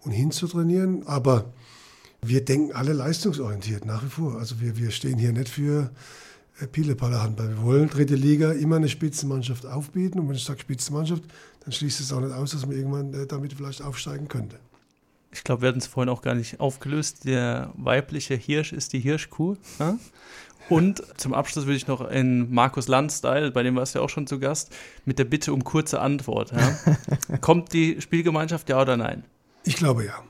und 0.00 0.10
hinzutrainieren. 0.10 1.06
Aber 1.06 1.52
wir 2.20 2.44
denken 2.44 2.72
alle 2.72 2.92
leistungsorientiert 2.92 3.86
nach 3.86 4.04
wie 4.04 4.10
vor. 4.10 4.38
Also 4.38 4.60
wir, 4.60 4.76
wir 4.76 4.90
stehen 4.90 5.18
hier 5.18 5.32
nicht 5.32 5.48
für 5.48 5.90
äh, 6.60 6.66
Pielepaller 6.66 7.22
Handball. 7.22 7.50
Wir 7.50 7.62
wollen 7.62 7.88
dritte 7.88 8.16
Liga 8.16 8.52
immer 8.52 8.76
eine 8.76 8.88
Spitzenmannschaft 8.88 9.64
aufbieten. 9.66 10.18
Und 10.18 10.28
wenn 10.28 10.36
ich 10.36 10.44
sage 10.44 10.60
Spitzenmannschaft, 10.60 11.22
dann 11.60 11.72
schließt 11.72 12.00
es 12.00 12.12
auch 12.12 12.20
nicht 12.20 12.32
aus, 12.32 12.50
dass 12.50 12.66
man 12.66 12.76
irgendwann 12.76 13.14
äh, 13.14 13.26
damit 13.26 13.52
vielleicht 13.54 13.82
aufsteigen 13.82 14.28
könnte. 14.28 14.58
Ich 15.30 15.44
glaube, 15.44 15.62
wir 15.62 15.68
hatten 15.68 15.78
es 15.78 15.86
vorhin 15.86 16.08
auch 16.08 16.22
gar 16.22 16.34
nicht 16.34 16.60
aufgelöst. 16.60 17.24
Der 17.24 17.72
weibliche 17.76 18.34
Hirsch 18.34 18.72
ist 18.72 18.92
die 18.92 19.00
Hirschkuh. 19.00 19.56
Ja? 19.78 19.98
Und 20.68 21.02
zum 21.16 21.32
Abschluss 21.34 21.66
würde 21.66 21.76
ich 21.76 21.86
noch 21.86 22.08
in 22.10 22.52
Markus 22.52 22.88
Land-Style, 22.88 23.52
bei 23.52 23.62
dem 23.62 23.76
warst 23.76 23.94
du 23.94 24.00
ja 24.00 24.04
auch 24.04 24.08
schon 24.08 24.26
zu 24.26 24.40
Gast, 24.40 24.74
mit 25.04 25.18
der 25.18 25.24
Bitte 25.24 25.52
um 25.52 25.62
kurze 25.62 26.00
Antwort. 26.00 26.52
Ja? 26.52 27.36
Kommt 27.40 27.72
die 27.72 28.00
Spielgemeinschaft, 28.00 28.68
ja 28.68 28.80
oder 28.80 28.96
nein? 28.96 29.24
Ich 29.64 29.76
glaube 29.76 30.04
ja. 30.04 30.22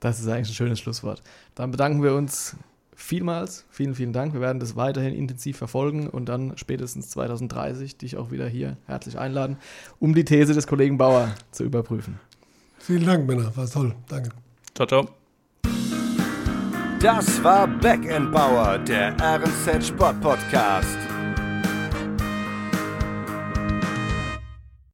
Das 0.00 0.20
ist 0.20 0.28
eigentlich 0.28 0.50
ein 0.50 0.54
schönes 0.54 0.80
Schlusswort. 0.80 1.22
Dann 1.54 1.70
bedanken 1.70 2.02
wir 2.02 2.14
uns 2.14 2.56
vielmals. 2.94 3.64
Vielen, 3.70 3.94
vielen 3.94 4.12
Dank. 4.12 4.34
Wir 4.34 4.40
werden 4.40 4.60
das 4.60 4.76
weiterhin 4.76 5.14
intensiv 5.14 5.56
verfolgen 5.58 6.08
und 6.08 6.26
dann 6.28 6.56
spätestens 6.56 7.10
2030 7.10 7.96
dich 7.96 8.16
auch 8.16 8.30
wieder 8.30 8.48
hier 8.48 8.76
herzlich 8.86 9.18
einladen, 9.18 9.56
um 9.98 10.14
die 10.14 10.24
These 10.24 10.54
des 10.54 10.66
Kollegen 10.66 10.98
Bauer 10.98 11.34
zu 11.50 11.64
überprüfen. 11.64 12.20
Vielen 12.86 13.06
Dank, 13.06 13.26
Männer. 13.26 13.50
War 13.56 13.66
toll. 13.66 13.94
Danke. 14.08 14.28
Ciao, 14.74 14.86
ciao. 14.86 15.08
Das 17.00 17.42
war 17.42 17.66
Back 17.66 18.04
Bauer, 18.30 18.76
der 18.78 19.14
RNZ 19.20 19.86
Sport 19.86 20.20
Podcast. 20.20 20.98